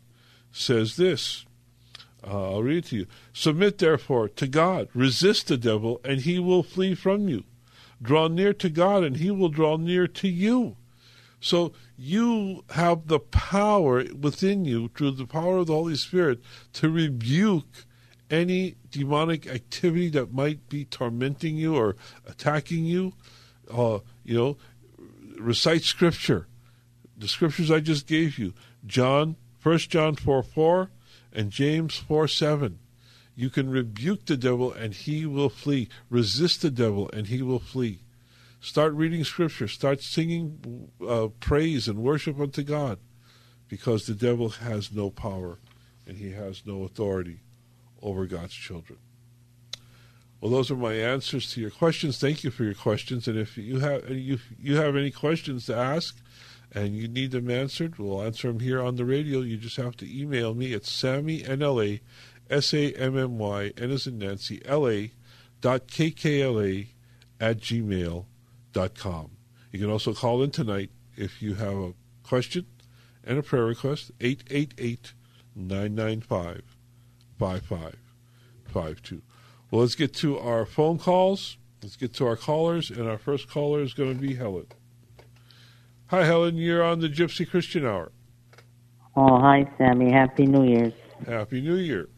says 0.51 0.95
this. 0.95 1.45
Uh, 2.25 2.51
I'll 2.51 2.63
read 2.63 2.85
to 2.85 2.97
you. 2.97 3.05
Submit 3.31 3.77
therefore 3.77 4.27
to 4.27 4.47
God, 4.47 4.89
resist 4.93 5.47
the 5.47 5.57
devil, 5.57 6.01
and 6.03 6.21
he 6.21 6.37
will 6.37 6.63
flee 6.63 6.93
from 6.93 7.29
you. 7.29 7.45
Draw 8.01 8.27
near 8.29 8.53
to 8.53 8.69
God, 8.69 9.03
and 9.03 9.17
he 9.17 9.31
will 9.31 9.49
draw 9.49 9.77
near 9.77 10.07
to 10.07 10.27
you. 10.27 10.75
So 11.41 11.71
you 11.97 12.65
have 12.71 13.07
the 13.07 13.19
power 13.19 14.03
within 14.19 14.65
you, 14.65 14.89
through 14.89 15.11
the 15.11 15.25
power 15.25 15.57
of 15.57 15.67
the 15.67 15.73
Holy 15.73 15.95
Spirit, 15.95 16.41
to 16.73 16.89
rebuke 16.89 17.85
any 18.29 18.75
demonic 18.91 19.47
activity 19.47 20.09
that 20.09 20.33
might 20.33 20.67
be 20.69 20.85
tormenting 20.85 21.55
you 21.55 21.75
or 21.75 21.95
attacking 22.27 22.85
you. 22.85 23.13
Uh, 23.69 23.99
you 24.23 24.35
know, 24.35 24.57
recite 25.37 25.83
scripture. 25.83 26.47
The 27.17 27.27
scriptures 27.27 27.69
I 27.69 27.79
just 27.79 28.07
gave 28.07 28.37
you, 28.37 28.53
John, 28.85 29.35
First 29.57 29.89
John 29.89 30.15
4 30.15 30.41
4 30.41 30.89
and 31.33 31.51
James 31.51 31.97
4 31.97 32.27
7. 32.27 32.79
You 33.35 33.49
can 33.49 33.69
rebuke 33.69 34.25
the 34.25 34.37
devil 34.37 34.71
and 34.71 34.93
he 34.93 35.25
will 35.25 35.49
flee. 35.49 35.89
Resist 36.09 36.61
the 36.61 36.71
devil 36.71 37.09
and 37.13 37.27
he 37.27 37.41
will 37.41 37.59
flee. 37.59 37.99
Start 38.59 38.93
reading 38.93 39.23
Scripture. 39.23 39.67
Start 39.67 40.01
singing 40.01 40.89
uh, 41.07 41.27
praise 41.39 41.87
and 41.87 41.99
worship 41.99 42.39
unto 42.39 42.63
God 42.63 42.99
because 43.69 44.05
the 44.05 44.13
devil 44.13 44.49
has 44.49 44.91
no 44.91 45.09
power 45.09 45.59
and 46.05 46.17
he 46.17 46.31
has 46.31 46.65
no 46.65 46.83
authority 46.83 47.39
over 48.01 48.25
God's 48.25 48.53
children. 48.53 48.99
Well, 50.41 50.51
those 50.51 50.71
are 50.71 50.75
my 50.75 50.93
answers 50.93 51.51
to 51.53 51.61
your 51.61 51.69
questions. 51.69 52.17
Thank 52.17 52.43
you 52.43 52.51
for 52.51 52.63
your 52.63 52.73
questions. 52.73 53.27
And 53.27 53.37
if 53.37 53.57
you 53.57 53.79
have 53.79 54.09
you 54.09 54.39
you 54.57 54.77
have 54.77 54.95
any 54.95 55.11
questions 55.11 55.65
to 55.65 55.75
ask 55.75 56.17
and 56.71 56.95
you 56.95 57.07
need 57.07 57.31
them 57.31 57.49
answered, 57.49 57.97
we'll 57.97 58.21
answer 58.21 58.47
them 58.47 58.61
here 58.61 58.81
on 58.81 58.95
the 58.95 59.05
radio. 59.05 59.41
You 59.41 59.57
just 59.57 59.77
have 59.77 59.97
to 59.97 60.21
email 60.21 60.53
me 60.53 60.73
at 60.73 60.85
Sammy 60.85 61.43
N 61.43 61.61
L 61.61 61.81
A 61.81 61.99
S 62.49 62.73
A 62.73 62.93
M 62.93 63.17
M 63.17 63.37
Y 63.37 63.73
N 63.77 63.91
as 63.91 64.07
in 64.07 64.19
Nancy 64.19 64.61
L 64.65 64.87
A 64.87 65.11
dot 65.59 65.87
K 65.87 66.09
K 66.11 66.41
L 66.41 66.61
A 66.61 66.87
at 67.39 67.57
gmail 67.57 68.25
com. 68.95 69.31
You 69.71 69.79
can 69.79 69.89
also 69.89 70.13
call 70.13 70.41
in 70.41 70.51
tonight 70.51 70.91
if 71.17 71.41
you 71.41 71.55
have 71.55 71.75
a 71.75 71.93
question 72.23 72.65
and 73.23 73.37
a 73.37 73.43
prayer 73.43 73.65
request, 73.65 74.11
888 74.21 75.13
995 75.55 76.63
5552. 77.37 79.21
Well, 79.71 79.81
let's 79.81 79.95
get 79.95 80.13
to 80.15 80.39
our 80.39 80.65
phone 80.65 80.97
calls. 80.97 81.57
Let's 81.83 81.95
get 81.95 82.13
to 82.15 82.25
our 82.25 82.35
callers, 82.35 82.89
and 82.89 83.07
our 83.07 83.19
first 83.19 83.49
caller 83.49 83.81
is 83.81 83.93
going 83.93 84.15
to 84.15 84.21
be 84.21 84.35
Helen. 84.35 84.65
Hi, 86.07 86.25
Helen. 86.25 86.57
You're 86.57 86.83
on 86.83 87.01
the 87.01 87.07
Gypsy 87.07 87.47
Christian 87.47 87.85
Hour. 87.85 88.11
Oh, 89.15 89.39
hi, 89.39 89.71
Sammy. 89.77 90.11
Happy 90.11 90.47
New 90.47 90.65
Year's. 90.67 90.93
Happy 91.27 91.61
New 91.61 91.75
Year. 91.75 92.09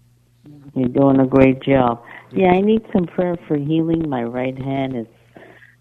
You're 0.74 0.88
doing 0.88 1.20
a 1.20 1.28
great 1.28 1.62
job. 1.62 2.02
Yeah, 2.32 2.52
I 2.52 2.62
need 2.62 2.86
some 2.94 3.06
prayer 3.06 3.36
for 3.48 3.58
healing. 3.58 4.08
My 4.08 4.24
right 4.24 4.58
hand 4.58 4.96
is 4.96 5.08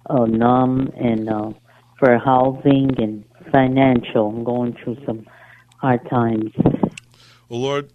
uh, 0.07 0.25
numb 0.27 0.91
and 0.97 1.31
uh, 1.31 1.53
for 2.01 2.19
housing 2.19 2.91
and 2.99 3.25
financial. 3.53 4.29
I'm 4.29 4.43
going 4.43 4.77
through 4.83 4.97
some 5.07 5.25
hard 5.77 6.01
times. 6.11 6.51
Oh 7.49 7.57
Lord, 7.57 7.91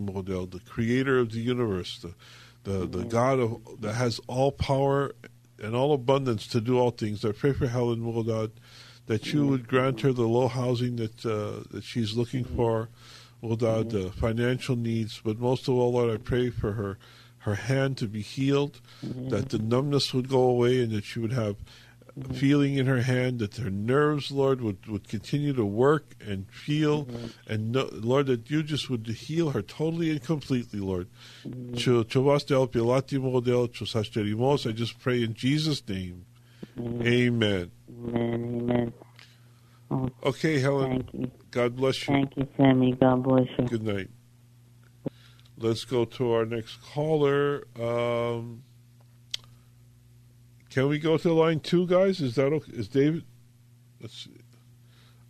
Mogodad, 0.00 0.50
the 0.50 0.60
creator 0.60 1.18
of 1.18 1.32
the 1.32 1.40
universe, 1.40 1.98
the, 1.98 2.14
the, 2.64 2.86
the 2.86 3.04
God 3.04 3.40
of, 3.40 3.80
that 3.80 3.94
has 3.94 4.20
all 4.26 4.52
power 4.52 5.12
and 5.62 5.74
all 5.74 5.92
abundance 5.92 6.46
to 6.48 6.60
do 6.60 6.78
all 6.78 6.90
things. 6.90 7.24
I 7.24 7.32
pray 7.32 7.52
for 7.52 7.66
Helen 7.66 8.00
Mogodad 8.00 8.52
that 9.06 9.32
you 9.32 9.46
would 9.46 9.66
grant 9.66 10.02
her 10.02 10.12
the 10.12 10.28
low 10.28 10.48
housing 10.48 10.96
that 10.96 11.24
uh, 11.26 11.64
that 11.70 11.82
she's 11.82 12.14
looking 12.14 12.44
for, 12.44 12.90
Mogodad, 13.42 13.90
the 13.90 14.10
financial 14.10 14.76
needs, 14.76 15.20
but 15.24 15.38
most 15.38 15.66
of 15.66 15.74
all, 15.74 15.92
Lord, 15.92 16.14
I 16.14 16.18
pray 16.18 16.50
for 16.50 16.72
her 16.72 16.98
her 17.38 17.54
hand 17.54 17.96
to 17.98 18.06
be 18.06 18.20
healed, 18.20 18.80
mm-hmm. 19.04 19.30
that 19.30 19.48
the 19.48 19.58
numbness 19.58 20.12
would 20.12 20.28
go 20.28 20.42
away, 20.42 20.82
and 20.82 20.92
that 20.92 21.04
she 21.04 21.18
would 21.18 21.32
have 21.32 21.56
mm-hmm. 22.20 22.34
feeling 22.34 22.76
in 22.76 22.86
her 22.86 23.02
hand, 23.02 23.38
that 23.40 23.56
her 23.56 23.70
nerves, 23.70 24.30
Lord, 24.30 24.60
would, 24.60 24.86
would 24.86 25.08
continue 25.08 25.52
to 25.52 25.64
work 25.64 26.14
and 26.20 26.50
feel, 26.50 27.04
mm-hmm. 27.06 27.26
and 27.46 27.72
no, 27.72 27.88
Lord, 27.92 28.26
that 28.26 28.50
you 28.50 28.62
just 28.62 28.90
would 28.90 29.06
heal 29.06 29.50
her 29.50 29.62
totally 29.62 30.10
and 30.10 30.22
completely, 30.22 30.80
Lord. 30.80 31.08
Mm-hmm. 31.46 31.74
I 34.68 34.72
just 34.72 34.98
pray 35.00 35.22
in 35.22 35.34
Jesus' 35.34 35.86
name. 35.88 36.24
Mm-hmm. 36.78 37.06
Amen. 37.06 37.70
Amen. 37.90 38.92
Amen. 39.90 40.10
Okay, 40.22 40.60
Helen. 40.60 40.90
Thank 40.90 41.14
you. 41.14 41.30
God 41.50 41.76
bless 41.76 42.06
you. 42.06 42.14
Thank 42.14 42.36
you, 42.36 42.46
Sammy. 42.56 42.92
God 42.92 43.22
bless 43.22 43.46
you. 43.58 43.64
Good 43.66 43.82
night. 43.82 44.10
Let's 45.56 45.84
go 45.84 46.04
to 46.04 46.32
our 46.32 46.44
next 46.44 46.80
caller. 46.82 47.66
Um, 47.80 48.62
can 50.78 50.86
we 50.86 51.00
go 51.00 51.18
to 51.18 51.32
line 51.32 51.58
two, 51.58 51.88
guys? 51.88 52.20
Is 52.20 52.36
that 52.36 52.52
okay? 52.52 52.70
Is 52.72 52.86
David? 52.86 53.24
Let's 54.00 54.14
see. 54.14 54.36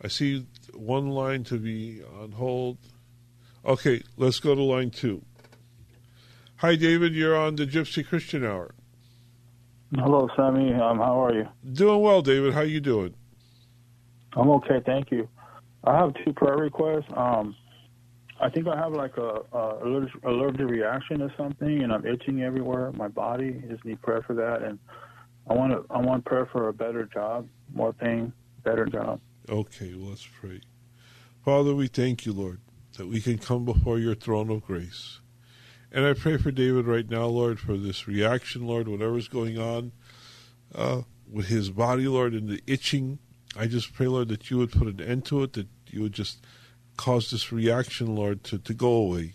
I 0.05 0.09
see 0.09 0.47
one 0.75 1.09
line 1.09 1.43
to 1.45 1.57
be 1.57 2.03
on 2.21 2.33
hold. 2.33 2.77
Okay, 3.65 4.03
let's 4.19 4.41
go 4.41 4.55
to 4.55 4.63
line 4.63 4.91
two. 4.91 5.23
Hi, 6.57 6.77
David. 6.77 7.15
You're 7.15 7.35
on 7.35 7.57
the 7.57 7.65
Gypsy 7.65 8.07
Christian 8.07 8.45
Hour. 8.45 8.75
Hello, 9.95 10.29
Sammy. 10.37 10.75
Um, 10.75 10.99
how 10.99 11.25
are 11.25 11.33
you? 11.33 11.49
Doing 11.73 12.03
well, 12.03 12.21
David. 12.21 12.53
How 12.53 12.61
you 12.61 12.81
doing? 12.81 13.15
I'm 14.35 14.51
okay, 14.51 14.83
thank 14.85 15.11
you. 15.11 15.31
I 15.85 15.97
have 15.97 16.13
two 16.27 16.35
prayer 16.35 16.59
requests. 16.59 17.11
Um, 17.17 17.57
I 18.39 18.51
think 18.51 18.69
I 18.69 18.77
have 18.77 18.93
like 18.93 19.17
a, 19.17 19.41
a 19.51 19.79
allergic, 19.83 20.23
allergic 20.25 20.69
reaction 20.69 21.23
or 21.23 21.33
something, 21.39 21.83
and 21.83 21.91
I'm 21.91 22.05
itching 22.05 22.43
everywhere. 22.43 22.93
My 22.93 23.09
body 23.09 23.63
just 23.71 23.87
need 23.87 24.03
prayer 24.03 24.23
for 24.27 24.35
that, 24.35 24.63
and 24.63 24.79
I 25.49 25.55
want 25.55 25.73
to, 25.73 25.85
I 25.95 25.99
want 26.01 26.25
prayer 26.25 26.47
for 26.47 26.69
a 26.69 26.73
better 26.73 27.05
job, 27.05 27.49
more 27.73 27.93
paying, 27.93 28.33
better 28.65 28.87
job. 28.87 29.21
Okay, 29.49 29.95
well, 29.95 30.11
let's 30.11 30.29
pray. 30.41 30.61
Father, 31.45 31.75
we 31.75 31.87
thank 31.87 32.27
you, 32.27 32.33
Lord, 32.33 32.61
that 32.97 33.07
we 33.07 33.21
can 33.21 33.39
come 33.39 33.65
before 33.65 33.99
your 33.99 34.15
throne 34.15 34.51
of 34.51 34.65
grace. 34.67 35.21
And 35.91 36.05
I 36.05 36.13
pray 36.13 36.37
for 36.37 36.51
David 36.51 36.87
right 36.87 37.09
now, 37.09 37.25
Lord, 37.27 37.59
for 37.59 37.79
this 37.79 38.07
reaction, 38.07 38.67
Lord, 38.67 38.89
whatever's 38.89 39.29
going 39.29 39.59
on 39.59 39.93
uh, 40.75 41.03
with 41.31 41.47
his 41.47 41.71
body, 41.71 42.07
Lord, 42.07 42.35
and 42.35 42.49
the 42.49 42.61
itching. 42.67 43.19
I 43.57 43.67
just 43.67 43.95
pray, 43.95 44.07
Lord, 44.07 44.29
that 44.29 44.51
you 44.51 44.59
would 44.59 44.71
put 44.71 44.87
an 44.87 45.01
end 45.01 45.25
to 45.27 45.43
it, 45.45 45.55
that 45.55 45.69
you 45.91 46.03
would 46.03 46.13
just 46.13 46.45
cause 46.99 47.31
this 47.31 47.51
reaction, 47.51 48.15
Lord, 48.15 48.45
to, 48.45 48.59
to 48.59 48.75
go 48.75 48.91
away. 48.91 49.33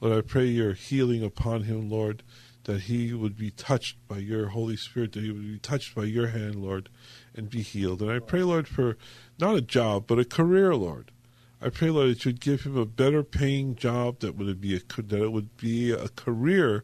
Lord, 0.00 0.16
I 0.16 0.20
pray 0.20 0.44
your 0.46 0.74
healing 0.74 1.24
upon 1.24 1.64
him, 1.64 1.90
Lord, 1.90 2.22
that 2.64 2.82
he 2.82 3.12
would 3.12 3.36
be 3.36 3.50
touched 3.50 3.96
by 4.06 4.18
your 4.18 4.48
Holy 4.48 4.76
Spirit, 4.76 5.12
that 5.12 5.22
he 5.22 5.30
would 5.30 5.42
be 5.42 5.58
touched 5.58 5.94
by 5.94 6.04
your 6.04 6.28
hand, 6.28 6.56
Lord, 6.56 6.88
and 7.34 7.48
be 7.48 7.62
healed. 7.62 8.02
And 8.02 8.10
I 8.10 8.18
pray, 8.18 8.42
Lord, 8.42 8.68
for 8.68 8.96
not 9.38 9.56
a 9.56 9.62
job, 9.62 10.06
but 10.06 10.18
a 10.18 10.24
career, 10.24 10.74
Lord. 10.74 11.10
I 11.62 11.68
pray, 11.68 11.90
Lord, 11.90 12.10
that 12.10 12.24
you'd 12.24 12.40
give 12.40 12.62
him 12.62 12.76
a 12.76 12.86
better 12.86 13.22
paying 13.22 13.76
job, 13.76 14.20
that 14.20 14.36
would 14.36 14.60
be 14.60 14.76
a, 14.76 15.02
that 15.02 15.22
it 15.22 15.32
would 15.32 15.56
be 15.56 15.90
a 15.90 16.08
career, 16.08 16.82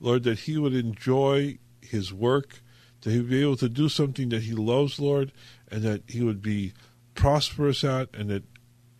Lord, 0.00 0.24
that 0.24 0.40
he 0.40 0.58
would 0.58 0.74
enjoy 0.74 1.58
his 1.80 2.12
work, 2.12 2.60
that 3.00 3.10
he 3.10 3.18
would 3.18 3.30
be 3.30 3.42
able 3.42 3.56
to 3.56 3.68
do 3.68 3.88
something 3.88 4.28
that 4.30 4.42
he 4.42 4.52
loves, 4.52 4.98
Lord, 4.98 5.32
and 5.70 5.82
that 5.82 6.02
he 6.08 6.22
would 6.22 6.42
be 6.42 6.72
prosperous 7.14 7.84
at, 7.84 8.14
and 8.14 8.28
that 8.30 8.44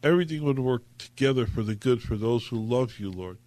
everything 0.03 0.45
would 0.45 0.59
work 0.59 0.83
together 0.97 1.47
for 1.47 1.63
the 1.63 1.75
good 1.75 2.03
for 2.03 2.17
those 2.17 2.47
who 2.47 2.57
love 2.57 2.99
you, 2.99 3.11
Lord. 3.11 3.39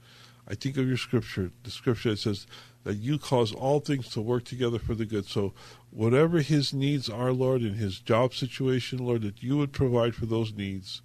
I 0.51 0.55
think 0.55 0.75
of 0.75 0.85
your 0.85 0.97
scripture, 0.97 1.49
the 1.63 1.71
scripture 1.71 2.09
that 2.09 2.19
says 2.19 2.45
that 2.83 2.95
you 2.95 3.17
cause 3.17 3.53
all 3.53 3.79
things 3.79 4.09
to 4.09 4.21
work 4.21 4.43
together 4.43 4.79
for 4.79 4.93
the 4.93 5.05
good. 5.05 5.25
So, 5.25 5.53
whatever 5.91 6.41
his 6.41 6.73
needs 6.73 7.09
are, 7.09 7.31
Lord, 7.31 7.61
in 7.61 7.75
his 7.75 7.99
job 7.99 8.33
situation, 8.33 8.99
Lord, 8.99 9.21
that 9.21 9.41
you 9.41 9.55
would 9.55 9.71
provide 9.71 10.13
for 10.13 10.25
those 10.25 10.53
needs 10.53 11.01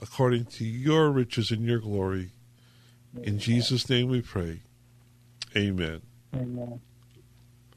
according 0.00 0.46
to 0.46 0.64
your 0.64 1.10
riches 1.10 1.52
and 1.52 1.64
your 1.64 1.78
glory. 1.78 2.32
In 3.22 3.38
Jesus' 3.38 3.88
name 3.88 4.08
we 4.08 4.20
pray. 4.20 4.62
Amen. 5.56 6.02
Amen. 6.34 6.80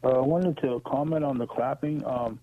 Uh, 0.04 0.10
I 0.10 0.22
wanted 0.22 0.58
to 0.58 0.82
comment 0.88 1.24
on 1.24 1.38
the 1.38 1.46
clapping. 1.46 2.04
Um, 2.04 2.40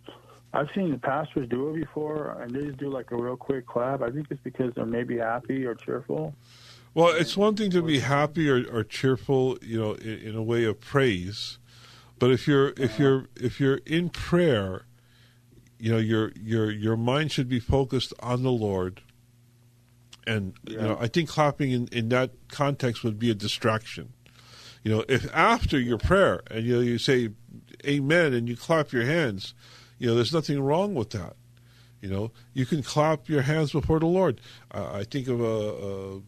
I've 0.53 0.69
seen 0.73 0.93
the 0.93 0.99
pastors 0.99 1.49
do 1.49 1.71
it 1.71 1.81
before, 1.81 2.41
and 2.41 2.55
they 2.55 2.67
just 2.67 2.79
do 2.79 2.91
like 2.91 3.11
a 3.11 3.17
real 3.17 3.37
quick 3.37 3.67
clap. 3.67 4.03
I 4.03 4.11
think 4.11 4.29
it's 4.31 4.41
because 4.43 4.73
they're 4.75 4.87
maybe 4.87 5.19
happy 5.19 5.67
or 5.67 5.75
cheerful. 5.75 6.33
Well, 6.97 7.09
it's 7.09 7.37
one 7.37 7.57
thing 7.57 7.71
to 7.73 7.83
be 7.83 7.99
happy 7.99 8.49
or, 8.49 8.65
or 8.73 8.83
cheerful, 8.83 9.59
you 9.61 9.79
know, 9.79 9.93
in, 9.97 10.19
in, 10.29 10.35
a 10.35 10.43
way 10.43 10.65
of 10.65 10.81
praise, 10.81 11.59
but 12.19 12.31
if 12.31 12.49
you're 12.49 12.73
if 12.79 12.99
you're 12.99 13.27
if 13.37 13.61
you're 13.61 13.81
in 13.85 14.09
prayer, 14.09 14.87
you 15.79 15.93
know, 15.93 15.99
your 15.99 16.33
your 16.41 16.71
your 16.71 16.97
mind 16.97 17.33
should 17.33 17.51
be 17.51 17.61
focused 17.61 18.15
on 18.21 18.45
the 18.45 18.51
Lord. 18.51 19.03
And 20.27 20.55
yeah. 20.65 20.73
you 20.73 20.83
know, 20.89 20.99
I 20.99 21.09
think 21.09 21.29
clapping 21.29 21.71
in, 21.71 21.89
in 21.89 22.09
that 22.09 22.31
context 22.49 23.05
would 23.05 23.19
be 23.19 23.31
a 23.31 23.35
distraction. 23.35 24.15
You 24.83 24.93
know, 24.93 25.05
if 25.07 25.29
after 25.35 25.79
your 25.79 25.99
prayer 25.99 26.41
and 26.51 26.65
you 26.65 26.77
know, 26.77 26.81
you 26.81 26.97
say 26.97 27.29
Amen 27.87 28.33
and 28.33 28.49
you 28.49 28.57
clap 28.57 28.93
your 28.93 29.05
hands, 29.05 29.53
you 29.99 30.07
know, 30.07 30.15
there's 30.15 30.33
nothing 30.33 30.63
wrong 30.63 30.95
with 30.95 31.11
that. 31.11 31.37
You 32.01 32.09
know, 32.09 32.33
you 32.55 32.65
can 32.65 32.83
clap 32.83 33.29
your 33.29 33.43
hands 33.43 33.73
before 33.73 34.01
the 34.01 34.07
Lord. 34.07 34.41
Uh, 34.73 34.93
I 34.95 35.05
think 35.05 35.29
of 35.29 35.43
a, 35.43 35.45
a 35.45 36.23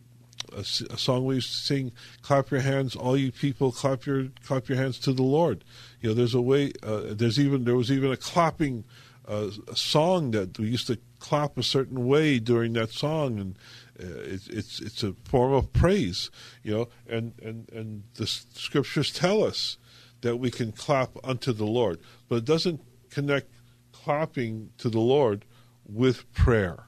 a, 0.52 0.60
a, 0.92 0.98
song 0.98 1.24
we 1.24 1.36
used 1.36 1.50
to 1.50 1.56
sing, 1.56 1.92
"Clap 2.22 2.50
your 2.50 2.60
hands, 2.60 2.96
all 2.96 3.16
you 3.16 3.32
people, 3.32 3.72
clap 3.72 4.06
your 4.06 4.28
clap 4.44 4.68
your 4.68 4.78
hands 4.78 4.98
to 5.00 5.12
the 5.12 5.22
Lord." 5.22 5.64
You 6.00 6.10
know, 6.10 6.14
there's 6.14 6.34
a 6.34 6.40
way. 6.40 6.72
Uh, 6.82 7.02
there's 7.10 7.38
even 7.38 7.64
there 7.64 7.76
was 7.76 7.90
even 7.90 8.10
a 8.10 8.16
clapping 8.16 8.84
uh, 9.28 9.50
a 9.68 9.76
song 9.76 10.30
that 10.30 10.58
we 10.58 10.68
used 10.68 10.86
to 10.86 10.98
clap 11.18 11.58
a 11.58 11.62
certain 11.62 12.06
way 12.06 12.38
during 12.38 12.72
that 12.72 12.90
song, 12.90 13.38
and 13.38 13.58
uh, 14.00 14.20
it's 14.22 14.48
it's 14.48 14.80
it's 14.80 15.02
a 15.02 15.12
form 15.24 15.52
of 15.52 15.72
praise. 15.72 16.30
You 16.62 16.74
know, 16.74 16.88
and 17.08 17.34
and 17.42 17.68
and 17.70 18.04
the 18.14 18.26
scriptures 18.26 19.12
tell 19.12 19.44
us 19.44 19.76
that 20.22 20.36
we 20.36 20.50
can 20.50 20.72
clap 20.72 21.10
unto 21.22 21.52
the 21.52 21.66
Lord, 21.66 22.00
but 22.28 22.36
it 22.36 22.44
doesn't 22.44 22.80
connect 23.10 23.48
clapping 23.92 24.70
to 24.78 24.88
the 24.88 25.00
Lord 25.00 25.44
with 25.86 26.32
prayer. 26.32 26.84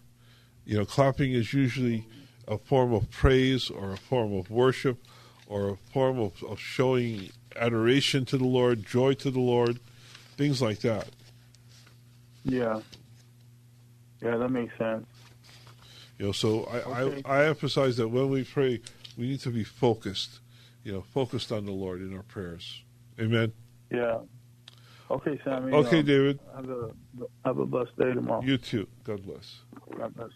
You 0.65 0.79
know, 0.79 0.85
clapping 0.85 1.33
is 1.33 1.53
usually 1.53 2.07
a 2.51 2.59
form 2.59 2.93
of 2.93 3.11
praise 3.11 3.71
or 3.71 3.93
a 3.93 3.97
form 3.97 4.35
of 4.35 4.51
worship 4.51 4.99
or 5.47 5.71
a 5.71 5.77
form 5.93 6.19
of, 6.19 6.43
of 6.43 6.59
showing 6.59 7.31
adoration 7.57 8.25
to 8.27 8.37
the 8.37 8.45
Lord, 8.45 8.85
joy 8.85 9.15
to 9.15 9.31
the 9.31 9.41
Lord, 9.41 9.79
things 10.37 10.61
like 10.61 10.81
that. 10.81 11.09
Yeah. 12.45 12.81
Yeah, 14.21 14.37
that 14.37 14.51
makes 14.51 14.77
sense. 14.77 15.07
You 16.19 16.27
know, 16.27 16.33
so 16.33 16.65
I, 16.65 16.77
okay. 16.81 17.23
I, 17.25 17.43
I 17.43 17.47
emphasize 17.47 17.97
that 17.99 18.09
when 18.09 18.29
we 18.29 18.45
pray, 18.45 18.81
we 19.17 19.29
need 19.29 19.41
to 19.41 19.51
be 19.51 19.65
focused, 19.65 20.41
you 20.83 20.93
know, 20.93 21.03
focused 21.03 21.53
on 21.53 21.65
the 21.65 21.73
Lord 21.73 22.01
in 22.01 22.15
our 22.15 22.23
prayers. 22.23 22.83
Amen. 23.19 23.53
Yeah. 23.91 24.19
Okay, 25.11 25.41
Sammy. 25.45 25.73
Okay, 25.73 26.01
um, 26.01 26.05
David. 26.05 26.41
Have 26.55 26.69
a 26.69 26.91
have 27.45 27.59
a 27.59 27.67
blessed 27.67 27.97
day 27.99 28.13
tomorrow. 28.13 28.43
You 28.43 28.59
too. 28.59 28.87
God 29.03 29.25
bless. 29.25 29.61
God 29.97 30.15
bless. 30.15 30.31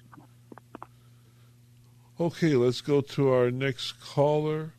Okay, 2.20 2.55
let's 2.55 2.81
go 2.81 3.00
to 3.00 3.33
our 3.33 3.50
next 3.50 4.00
caller. 4.00 4.72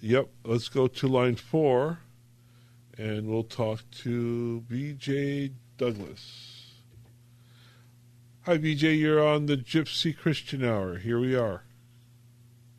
Yep, 0.00 0.28
let's 0.44 0.68
go 0.68 0.86
to 0.86 1.08
line 1.08 1.36
four, 1.36 2.00
and 2.98 3.26
we'll 3.26 3.42
talk 3.42 3.80
to 4.02 4.62
BJ 4.70 5.52
Douglas. 5.78 6.74
Hi, 8.42 8.58
BJ. 8.58 8.98
You're 8.98 9.26
on 9.26 9.46
the 9.46 9.56
Gypsy 9.56 10.14
Christian 10.14 10.62
Hour. 10.62 10.98
Here 10.98 11.18
we 11.18 11.34
are. 11.34 11.62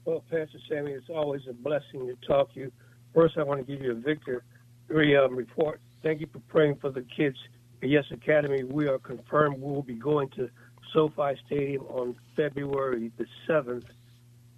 Well, 0.06 0.24
Pastor 0.30 0.60
Sammy, 0.70 0.92
it's 0.92 1.10
always 1.10 1.42
a 1.50 1.54
blessing 1.54 2.06
to 2.06 2.16
talk 2.28 2.54
to 2.54 2.60
you. 2.60 2.72
First, 3.12 3.40
I 3.40 3.44
want 3.44 3.66
to 3.66 3.74
give 3.74 3.84
you 3.84 3.94
a 3.94 3.96
victory 3.96 5.18
um, 5.18 5.36
report. 5.36 5.82
Thank 6.04 6.22
you 6.22 6.28
for 6.32 6.42
praying 6.42 6.76
for 6.76 6.92
the 6.92 7.04
kids 7.18 7.38
at 7.82 7.90
Yes 7.90 8.06
Academy. 8.12 8.64
We 8.66 8.88
are 8.88 9.00
confirmed 9.00 9.60
we 9.60 9.64
will 9.64 9.82
be 9.82 9.96
going 9.96 10.30
to 10.36 10.48
SoFi 10.94 11.40
Stadium 11.46 11.84
on 11.84 12.16
February 12.36 13.12
the 13.18 13.26
7th. 13.48 13.86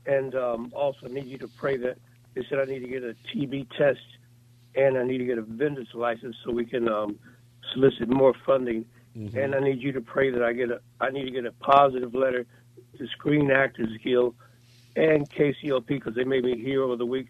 And 0.05 0.35
um, 0.35 0.71
also 0.75 1.07
need 1.07 1.25
you 1.25 1.37
to 1.39 1.47
pray 1.47 1.77
that 1.77 1.97
they 2.33 2.43
said 2.49 2.59
I 2.59 2.65
need 2.65 2.79
to 2.79 2.87
get 2.87 3.03
a 3.03 3.15
TB 3.33 3.67
test 3.77 3.99
and 4.75 4.97
I 4.97 5.03
need 5.03 5.17
to 5.17 5.25
get 5.25 5.37
a 5.37 5.41
vendor's 5.41 5.93
license 5.93 6.35
so 6.45 6.51
we 6.51 6.65
can 6.65 6.87
um, 6.87 7.17
solicit 7.73 8.07
more 8.07 8.33
funding. 8.45 8.85
Mm-hmm. 9.17 9.37
And 9.37 9.55
I 9.55 9.59
need 9.59 9.81
you 9.81 9.91
to 9.93 10.01
pray 10.01 10.29
that 10.29 10.43
I 10.43 10.53
get 10.53 10.69
a 10.69 10.79
I 11.01 11.09
need 11.09 11.25
to 11.25 11.31
get 11.31 11.45
a 11.45 11.51
positive 11.51 12.13
letter 12.13 12.45
to 12.97 13.07
Screen 13.07 13.49
Actors 13.49 13.89
Guild 14.03 14.35
and 14.95 15.29
KCLP 15.29 15.87
because 15.87 16.15
they 16.15 16.23
made 16.23 16.43
me 16.43 16.57
hero 16.57 16.91
of 16.91 16.99
the 16.99 17.05
week 17.05 17.27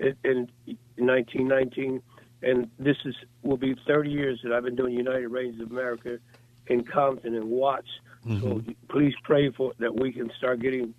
in, 0.00 0.16
in 0.24 0.48
1919. 0.96 2.02
And 2.42 2.70
this 2.78 2.96
is 3.04 3.14
will 3.42 3.56
be 3.56 3.74
30 3.86 4.10
years 4.10 4.40
that 4.42 4.52
I've 4.52 4.64
been 4.64 4.76
doing 4.76 4.94
United 4.94 5.28
Ranges 5.28 5.60
of 5.60 5.70
America 5.70 6.18
in 6.66 6.84
Compton 6.84 7.34
and 7.34 7.50
Watts. 7.50 7.88
Mm-hmm. 8.26 8.40
So 8.40 8.62
please 8.88 9.14
pray 9.22 9.50
for 9.50 9.72
that 9.78 9.94
we 9.94 10.12
can 10.12 10.30
start 10.38 10.60
getting 10.60 10.94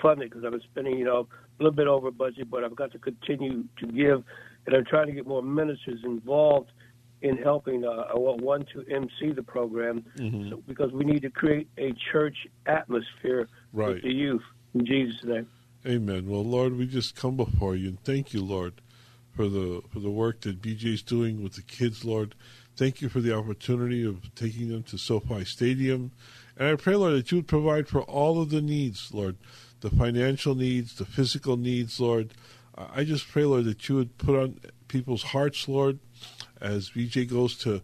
funding 0.00 0.28
because 0.28 0.44
I've 0.44 0.52
been 0.52 0.62
spending, 0.70 0.98
you 0.98 1.04
know, 1.04 1.28
a 1.60 1.62
little 1.62 1.76
bit 1.76 1.86
over 1.86 2.10
budget, 2.10 2.50
but 2.50 2.64
I've 2.64 2.76
got 2.76 2.92
to 2.92 2.98
continue 2.98 3.64
to 3.78 3.86
give, 3.86 4.24
and 4.66 4.76
I'm 4.76 4.84
trying 4.84 5.06
to 5.06 5.12
get 5.12 5.26
more 5.26 5.42
ministers 5.42 6.00
involved 6.04 6.72
in 7.22 7.36
helping. 7.36 7.84
Uh, 7.84 8.06
I 8.12 8.16
want 8.16 8.40
one 8.40 8.66
to 8.72 8.84
MC 8.90 9.32
the 9.32 9.42
program 9.42 10.04
mm-hmm. 10.16 10.50
so, 10.50 10.62
because 10.66 10.92
we 10.92 11.04
need 11.04 11.22
to 11.22 11.30
create 11.30 11.68
a 11.78 11.92
church 12.10 12.36
atmosphere 12.66 13.48
right. 13.72 13.94
with 13.94 14.02
the 14.02 14.12
youth. 14.12 14.42
In 14.74 14.86
Jesus' 14.86 15.22
name. 15.24 15.46
Amen. 15.86 16.28
Well, 16.28 16.44
Lord, 16.44 16.76
we 16.76 16.86
just 16.86 17.16
come 17.16 17.36
before 17.36 17.76
you 17.76 17.88
and 17.88 18.02
thank 18.04 18.32
you, 18.32 18.42
Lord, 18.42 18.74
for 19.34 19.48
the 19.48 19.82
for 19.92 19.98
the 19.98 20.10
work 20.10 20.40
that 20.42 20.62
BJ's 20.62 21.02
doing 21.02 21.42
with 21.42 21.54
the 21.54 21.62
kids, 21.62 22.04
Lord. 22.04 22.34
Thank 22.76 23.02
you 23.02 23.08
for 23.10 23.20
the 23.20 23.36
opportunity 23.36 24.04
of 24.04 24.34
taking 24.34 24.70
them 24.70 24.82
to 24.84 24.96
SoFi 24.96 25.44
Stadium. 25.44 26.10
And 26.56 26.68
I 26.68 26.74
pray, 26.76 26.94
Lord, 26.94 27.14
that 27.14 27.30
you 27.30 27.38
would 27.38 27.46
provide 27.46 27.86
for 27.86 28.02
all 28.02 28.40
of 28.40 28.50
the 28.50 28.62
needs, 28.62 29.12
Lord, 29.12 29.36
the 29.80 29.90
financial 29.90 30.54
needs, 30.54 30.94
the 30.94 31.04
physical 31.04 31.56
needs, 31.56 32.00
Lord. 32.00 32.32
I 32.76 33.04
just 33.04 33.28
pray, 33.28 33.44
Lord, 33.44 33.64
that 33.66 33.88
you 33.88 33.96
would 33.96 34.16
put 34.16 34.36
on 34.36 34.60
people's 34.88 35.22
hearts, 35.22 35.68
Lord, 35.68 35.98
as 36.60 36.90
BJ 36.90 37.28
goes 37.28 37.56
to 37.58 37.82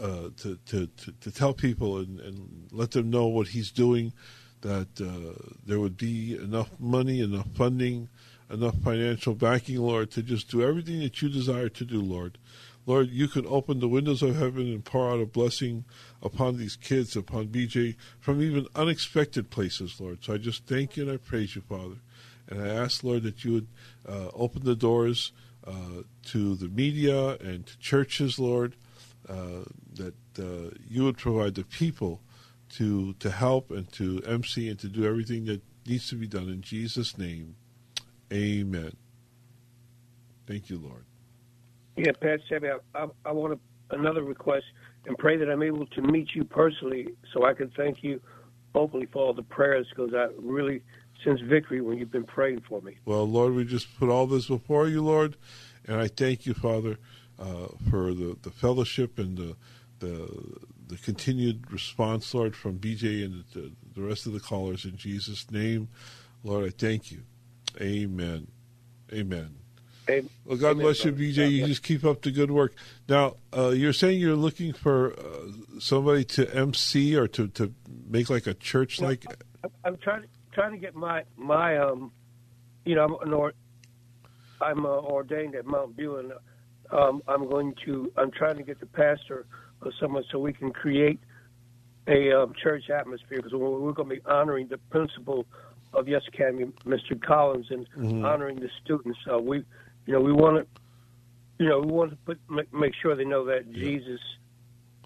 uh, 0.00 0.30
to, 0.36 0.58
to, 0.66 0.86
to, 0.86 1.12
to, 1.20 1.30
tell 1.32 1.52
people 1.52 1.98
and, 1.98 2.20
and, 2.20 2.68
let 2.70 2.92
them 2.92 3.10
know 3.10 3.26
what 3.26 3.48
he's 3.48 3.72
doing, 3.72 4.12
that 4.60 4.86
uh, 5.00 5.42
there 5.66 5.80
would 5.80 5.96
be 5.96 6.36
enough 6.36 6.70
money, 6.78 7.20
enough 7.20 7.48
funding 7.56 8.08
enough 8.50 8.76
financial 8.82 9.34
backing, 9.34 9.78
Lord, 9.78 10.10
to 10.12 10.22
just 10.22 10.50
do 10.50 10.62
everything 10.62 11.00
that 11.00 11.20
you 11.22 11.28
desire 11.28 11.68
to 11.70 11.84
do, 11.84 12.00
Lord. 12.00 12.38
Lord, 12.86 13.10
you 13.10 13.28
can 13.28 13.46
open 13.46 13.80
the 13.80 13.88
windows 13.88 14.22
of 14.22 14.36
heaven 14.36 14.62
and 14.62 14.84
pour 14.84 15.10
out 15.10 15.20
a 15.20 15.26
blessing 15.26 15.84
upon 16.22 16.58
these 16.58 16.76
kids, 16.76 17.16
upon 17.16 17.48
BJ, 17.48 17.96
from 18.20 18.42
even 18.42 18.66
unexpected 18.74 19.50
places, 19.50 19.98
Lord. 20.00 20.22
So 20.22 20.34
I 20.34 20.38
just 20.38 20.66
thank 20.66 20.96
you 20.96 21.04
and 21.04 21.12
I 21.12 21.16
praise 21.16 21.56
you, 21.56 21.62
Father. 21.62 21.96
And 22.48 22.62
I 22.62 22.68
ask, 22.68 23.02
Lord, 23.02 23.22
that 23.22 23.44
you 23.44 23.52
would 23.52 23.68
uh, 24.06 24.28
open 24.34 24.64
the 24.64 24.76
doors 24.76 25.32
uh, 25.66 26.02
to 26.26 26.54
the 26.56 26.68
media 26.68 27.36
and 27.38 27.66
to 27.66 27.78
churches, 27.78 28.38
Lord, 28.38 28.76
uh, 29.28 29.64
that 29.94 30.14
uh, 30.38 30.74
you 30.86 31.04
would 31.04 31.16
provide 31.16 31.54
the 31.54 31.64
people 31.64 32.20
to 32.70 33.14
to 33.14 33.30
help 33.30 33.70
and 33.70 33.90
to 33.92 34.22
MC 34.26 34.68
and 34.68 34.78
to 34.80 34.88
do 34.88 35.06
everything 35.06 35.46
that 35.46 35.62
needs 35.86 36.08
to 36.08 36.16
be 36.16 36.26
done 36.26 36.48
in 36.48 36.60
Jesus' 36.60 37.16
name. 37.16 37.56
Amen. 38.32 38.96
Thank 40.46 40.68
you, 40.68 40.78
Lord. 40.78 41.04
Yeah, 41.96 42.12
Pat 42.20 42.40
Sammy, 42.48 42.68
I, 42.68 42.78
I, 42.98 43.06
I 43.24 43.32
want 43.32 43.60
another 43.90 44.22
request 44.22 44.64
and 45.06 45.16
pray 45.18 45.36
that 45.36 45.50
I'm 45.50 45.62
able 45.62 45.86
to 45.86 46.02
meet 46.02 46.34
you 46.34 46.44
personally 46.44 47.08
so 47.32 47.44
I 47.44 47.54
can 47.54 47.70
thank 47.76 48.02
you 48.02 48.20
openly 48.74 49.06
for 49.06 49.26
all 49.26 49.34
the 49.34 49.42
prayers 49.42 49.86
because 49.90 50.12
I 50.14 50.28
really 50.38 50.82
sense 51.22 51.40
victory 51.40 51.80
when 51.80 51.98
you've 51.98 52.10
been 52.10 52.24
praying 52.24 52.62
for 52.68 52.80
me. 52.80 52.98
Well, 53.04 53.24
Lord, 53.24 53.54
we 53.54 53.64
just 53.64 53.98
put 53.98 54.08
all 54.08 54.26
this 54.26 54.46
before 54.46 54.88
you, 54.88 55.02
Lord, 55.02 55.36
and 55.86 56.00
I 56.00 56.08
thank 56.08 56.46
you, 56.46 56.54
Father, 56.54 56.98
uh, 57.38 57.68
for 57.90 58.12
the, 58.14 58.36
the 58.42 58.50
fellowship 58.50 59.18
and 59.18 59.36
the, 59.36 59.56
the 60.00 60.58
the 60.86 60.96
continued 60.98 61.72
response, 61.72 62.34
Lord, 62.34 62.54
from 62.54 62.78
BJ 62.78 63.24
and 63.24 63.44
the, 63.52 63.72
the 63.94 64.02
rest 64.02 64.26
of 64.26 64.32
the 64.32 64.40
callers 64.40 64.84
in 64.84 64.96
Jesus' 64.96 65.50
name. 65.50 65.88
Lord, 66.42 66.66
I 66.66 66.70
thank 66.70 67.10
you. 67.10 67.22
Amen. 67.80 68.48
Amen. 69.12 69.63
Amen. 70.08 70.28
Well, 70.44 70.56
God 70.58 70.70
Amen, 70.72 70.82
bless 70.84 71.04
you, 71.04 71.12
brother. 71.12 71.24
BJ. 71.24 71.36
God 71.36 71.42
You 71.50 71.58
bless. 71.60 71.68
just 71.68 71.82
keep 71.82 72.04
up 72.04 72.22
the 72.22 72.30
good 72.30 72.50
work. 72.50 72.74
Now, 73.08 73.36
uh, 73.56 73.68
you're 73.70 73.92
saying 73.92 74.20
you're 74.20 74.36
looking 74.36 74.72
for 74.72 75.12
uh, 75.14 75.78
somebody 75.80 76.24
to 76.24 76.54
MC 76.54 77.16
or 77.16 77.26
to, 77.28 77.48
to 77.48 77.72
make 78.08 78.28
like 78.30 78.46
a 78.46 78.54
church 78.54 79.00
like. 79.00 79.24
I'm- 79.28 79.38
I'm 79.82 79.96
trying 79.96 80.22
to 80.22 80.28
trying 80.52 80.72
to 80.72 80.78
get 80.78 80.94
my 80.94 81.24
my 81.36 81.78
um, 81.78 82.12
you 82.84 82.94
know, 82.94 83.04
I'm 83.04 83.26
an 83.28 83.32
or, 83.32 83.54
I'm 84.60 84.84
uh, 84.84 84.88
ordained 84.90 85.54
at 85.54 85.64
Mount 85.64 85.96
Buell. 85.96 86.32
Um, 86.92 87.22
I'm 87.26 87.48
going 87.48 87.74
to 87.86 88.12
I'm 88.18 88.30
trying 88.30 88.56
to 88.58 88.62
get 88.62 88.78
the 88.80 88.84
pastor 88.86 89.46
or 89.80 89.90
someone 89.98 90.22
so 90.30 90.38
we 90.38 90.52
can 90.52 90.70
create 90.70 91.18
a 92.06 92.30
um, 92.32 92.52
church 92.62 92.90
atmosphere 92.90 93.38
because 93.38 93.52
we're, 93.54 93.70
we're 93.78 93.92
going 93.92 94.10
to 94.10 94.14
be 94.16 94.20
honoring 94.26 94.68
the 94.68 94.76
principal 94.76 95.46
of 95.94 96.08
Yes 96.08 96.22
Academy, 96.28 96.66
Mr. 96.84 97.18
Collins, 97.20 97.68
and 97.70 97.86
honoring 98.24 98.56
the 98.60 98.68
students. 98.84 99.18
So 99.24 99.40
we, 99.40 99.64
you 100.06 100.12
know, 100.12 100.20
we 100.20 100.32
want 100.32 100.56
to, 100.56 100.82
you 101.62 101.68
know, 101.68 101.80
we 101.80 101.90
want 101.90 102.10
to 102.10 102.16
put 102.16 102.38
make, 102.50 102.72
make 102.72 102.92
sure 103.00 103.14
they 103.16 103.24
know 103.24 103.44
that 103.46 103.72
Jesus 103.72 104.20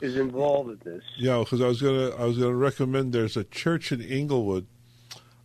is 0.00 0.16
involved 0.16 0.70
in 0.70 0.92
this. 0.92 1.02
Yeah, 1.18 1.38
because 1.38 1.61
I 1.61 1.66
was 1.66 1.82
gonna 1.82 2.11
I 2.11 2.24
was 2.24 2.38
gonna 2.38 2.54
recommend 2.54 3.12
there's 3.12 3.37
a 3.37 3.44
church 3.44 3.92
in 3.92 4.00
Inglewood. 4.00 4.66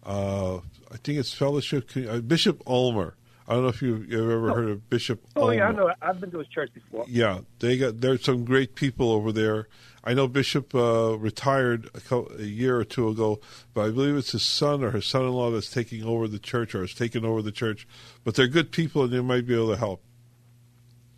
Uh, 0.05 0.57
I 0.91 0.97
think 1.03 1.19
it's 1.19 1.33
Fellowship 1.33 1.89
uh, 1.95 2.19
Bishop 2.19 2.61
Ulmer. 2.67 3.15
I 3.47 3.53
don't 3.53 3.63
know 3.63 3.69
if 3.69 3.81
you've, 3.81 4.09
you've 4.09 4.29
ever 4.29 4.53
heard 4.53 4.69
of 4.69 4.89
Bishop. 4.89 5.21
Oh 5.35 5.51
yeah, 5.51 5.67
I 5.67 5.71
know. 5.71 5.91
I've 6.01 6.21
been 6.21 6.31
to 6.31 6.39
his 6.39 6.47
church 6.47 6.73
before. 6.73 7.05
Yeah, 7.07 7.39
they 7.59 7.77
got 7.77 7.99
there's 7.99 8.23
some 8.23 8.45
great 8.45 8.75
people 8.75 9.11
over 9.11 9.31
there. 9.31 9.67
I 10.03 10.13
know 10.13 10.27
Bishop 10.27 10.75
uh, 10.75 11.17
retired 11.17 11.89
a, 11.93 12.01
co- 12.01 12.29
a 12.37 12.43
year 12.43 12.77
or 12.77 12.83
two 12.83 13.07
ago, 13.07 13.39
but 13.73 13.85
I 13.85 13.91
believe 13.91 14.17
it's 14.17 14.33
his 14.33 14.43
son 14.43 14.83
or 14.83 14.91
his 14.91 15.05
son-in-law 15.05 15.51
that's 15.51 15.69
taking 15.69 16.03
over 16.03 16.27
the 16.27 16.39
church 16.39 16.75
or 16.75 16.81
has 16.81 16.93
taken 16.93 17.23
over 17.23 17.41
the 17.41 17.53
church. 17.53 17.87
But 18.23 18.35
they're 18.35 18.47
good 18.47 18.71
people 18.71 19.03
and 19.03 19.13
they 19.13 19.21
might 19.21 19.47
be 19.47 19.55
able 19.55 19.69
to 19.69 19.77
help. 19.77 20.03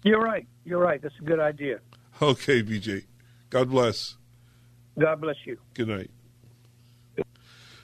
You're 0.03 0.21
right. 0.21 0.45
You're 0.65 0.79
right. 0.79 1.01
That's 1.01 1.17
a 1.19 1.23
good 1.23 1.39
idea. 1.39 1.79
Okay, 2.21 2.61
BJ. 2.61 3.05
God 3.49 3.71
bless. 3.71 4.17
God 4.99 5.19
bless 5.19 5.35
you. 5.45 5.57
Good 5.73 5.87
night. 5.87 6.11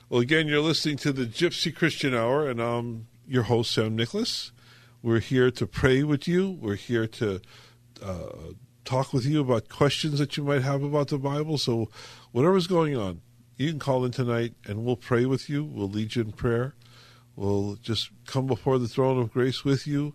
Well, 0.07 0.21
again, 0.21 0.47
you're 0.47 0.61
listening 0.61 0.97
to 0.97 1.11
the 1.13 1.25
Gypsy 1.25 1.73
Christian 1.73 2.13
Hour, 2.13 2.49
and 2.49 2.61
I'm 2.61 3.07
your 3.25 3.43
host, 3.43 3.71
Sam 3.71 3.95
Nicholas. 3.95 4.51
We're 5.01 5.19
here 5.19 5.49
to 5.51 5.65
pray 5.65 6.03
with 6.03 6.27
you. 6.27 6.51
We're 6.51 6.75
here 6.75 7.07
to 7.07 7.41
uh, 8.03 8.53
talk 8.85 9.13
with 9.13 9.25
you 9.25 9.41
about 9.41 9.69
questions 9.69 10.19
that 10.19 10.37
you 10.37 10.43
might 10.43 10.61
have 10.61 10.83
about 10.83 11.09
the 11.09 11.17
Bible. 11.17 11.57
So, 11.57 11.89
whatever's 12.31 12.67
going 12.67 12.95
on, 12.95 13.21
you 13.57 13.69
can 13.69 13.79
call 13.79 14.05
in 14.05 14.11
tonight, 14.11 14.53
and 14.65 14.83
we'll 14.83 14.95
pray 14.95 15.25
with 15.25 15.49
you. 15.49 15.63
We'll 15.63 15.89
lead 15.89 16.15
you 16.15 16.23
in 16.23 16.31
prayer. 16.31 16.75
We'll 17.35 17.75
just 17.75 18.09
come 18.25 18.47
before 18.47 18.77
the 18.77 18.87
throne 18.87 19.19
of 19.19 19.31
grace 19.31 19.63
with 19.63 19.87
you 19.87 20.13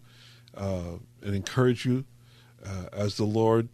uh, 0.56 0.98
and 1.22 1.34
encourage 1.34 1.86
you 1.86 2.04
uh, 2.64 2.86
as 2.92 3.16
the 3.16 3.24
Lord 3.24 3.68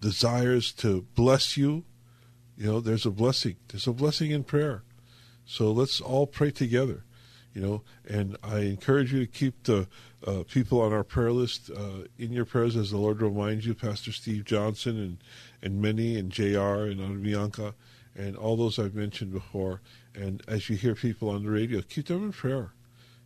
desires 0.00 0.72
to 0.72 1.06
bless 1.14 1.56
you 1.56 1.84
you 2.60 2.66
know, 2.66 2.80
there's 2.80 3.06
a 3.06 3.10
blessing. 3.10 3.56
There's 3.68 3.86
a 3.86 3.92
blessing 3.92 4.32
in 4.32 4.44
prayer. 4.44 4.82
So 5.46 5.72
let's 5.72 5.98
all 5.98 6.26
pray 6.26 6.50
together. 6.50 7.04
You 7.54 7.62
know, 7.62 7.82
and 8.08 8.36
I 8.44 8.60
encourage 8.60 9.12
you 9.12 9.26
to 9.26 9.30
keep 9.30 9.64
the 9.64 9.88
uh, 10.24 10.44
people 10.48 10.80
on 10.80 10.92
our 10.92 11.02
prayer 11.02 11.32
list 11.32 11.68
uh, 11.70 12.04
in 12.16 12.32
your 12.32 12.44
prayers 12.44 12.76
as 12.76 12.90
the 12.90 12.96
Lord 12.96 13.20
reminds 13.20 13.66
you, 13.66 13.74
Pastor 13.74 14.12
Steve 14.12 14.44
Johnson 14.44 14.96
and 14.98 15.18
and 15.62 15.82
Minnie 15.82 16.16
and 16.16 16.30
Jr. 16.30 16.86
and 16.86 17.22
Bianca 17.22 17.74
and 18.16 18.36
all 18.36 18.56
those 18.56 18.78
I've 18.78 18.94
mentioned 18.94 19.32
before. 19.32 19.80
And 20.14 20.42
as 20.48 20.68
you 20.68 20.76
hear 20.76 20.94
people 20.94 21.30
on 21.30 21.44
the 21.44 21.50
radio, 21.50 21.82
keep 21.82 22.06
them 22.06 22.24
in 22.24 22.32
prayer. 22.32 22.72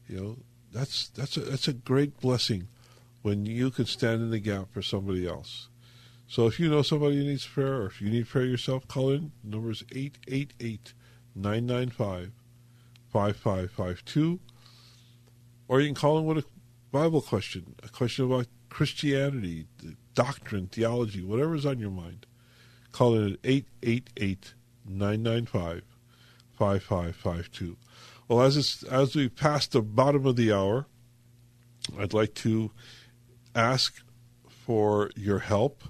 You 0.08 0.20
know, 0.20 0.37
that's 0.72 1.08
that's 1.08 1.37
a 1.37 1.40
that's 1.40 1.68
a 1.68 1.72
great 1.72 2.20
blessing 2.20 2.68
when 3.22 3.46
you 3.46 3.70
can 3.70 3.87
stand 3.87 4.22
in 4.22 4.30
the 4.30 4.38
gap 4.38 4.72
for 4.72 4.82
somebody 4.82 5.26
else. 5.26 5.68
So 6.26 6.46
if 6.46 6.58
you 6.58 6.68
know 6.68 6.82
somebody 6.82 7.16
who 7.16 7.24
needs 7.24 7.46
prayer 7.46 7.82
or 7.82 7.87
if 7.87 8.00
you 8.00 8.10
need 8.10 8.28
prayer 8.28 8.44
yourself, 8.44 8.88
call 8.88 9.10
in. 9.10 9.32
The 9.42 9.50
number 9.50 9.70
is 9.70 9.84
888 9.92 10.92
995 11.34 12.32
5552. 13.14 14.40
Or 15.68 15.81
you 15.81 15.87
can 15.87 15.94
call 15.94 16.18
in 16.18 16.24
with 16.24 16.38
a 16.38 16.44
Bible 16.90 17.22
question, 17.22 17.77
a 17.85 17.88
question 17.88 18.24
about 18.24 18.48
Christianity, 18.68 19.68
doctrine, 20.14 20.66
theology, 20.66 21.22
whatever's 21.22 21.64
on 21.64 21.79
your 21.79 21.92
mind. 21.92 22.27
Call 22.90 23.14
in 23.14 23.33
at 23.35 23.38
888 23.44 24.55
995 24.85 25.83
5552. 26.59 27.77
Well, 28.27 28.42
as, 28.42 28.85
as 28.90 29.14
we 29.14 29.29
pass 29.29 29.68
the 29.68 29.81
bottom 29.81 30.27
of 30.27 30.35
the 30.35 30.53
hour, 30.53 30.87
I'd 31.96 32.14
like 32.14 32.35
to 32.35 32.72
ask 33.55 34.03
for 34.48 35.11
your 35.14 35.38
help 35.38 35.85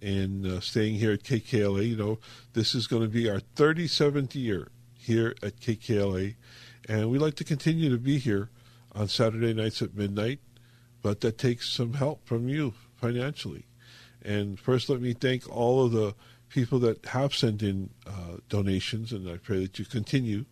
in 0.00 0.46
uh, 0.46 0.60
staying 0.60 0.96
here 0.96 1.12
at 1.12 1.24
KKLA. 1.24 1.88
You 1.88 1.96
know, 1.96 2.18
this 2.52 2.72
is 2.74 2.86
going 2.86 3.02
to 3.02 3.08
be 3.08 3.28
our 3.28 3.40
37th 3.56 4.36
year 4.36 4.68
here 5.02 5.34
at 5.42 5.60
KKLA, 5.60 6.36
and 6.88 7.10
we 7.10 7.18
like 7.18 7.34
to 7.36 7.44
continue 7.44 7.90
to 7.90 7.98
be 7.98 8.18
here 8.18 8.50
on 8.92 9.08
Saturday 9.08 9.52
nights 9.52 9.82
at 9.82 9.94
midnight, 9.94 10.40
but 11.02 11.20
that 11.20 11.38
takes 11.38 11.70
some 11.70 11.94
help 11.94 12.24
from 12.24 12.48
you 12.48 12.74
financially. 12.96 13.66
And 14.22 14.58
first, 14.58 14.88
let 14.88 15.00
me 15.00 15.12
thank 15.12 15.48
all 15.50 15.84
of 15.84 15.92
the 15.92 16.14
people 16.48 16.78
that 16.80 17.04
have 17.06 17.34
sent 17.34 17.62
in 17.62 17.90
uh, 18.06 18.36
donations, 18.48 19.12
and 19.12 19.28
I 19.28 19.38
pray 19.38 19.60
that 19.62 19.78
you 19.78 19.84
continue 19.84 20.44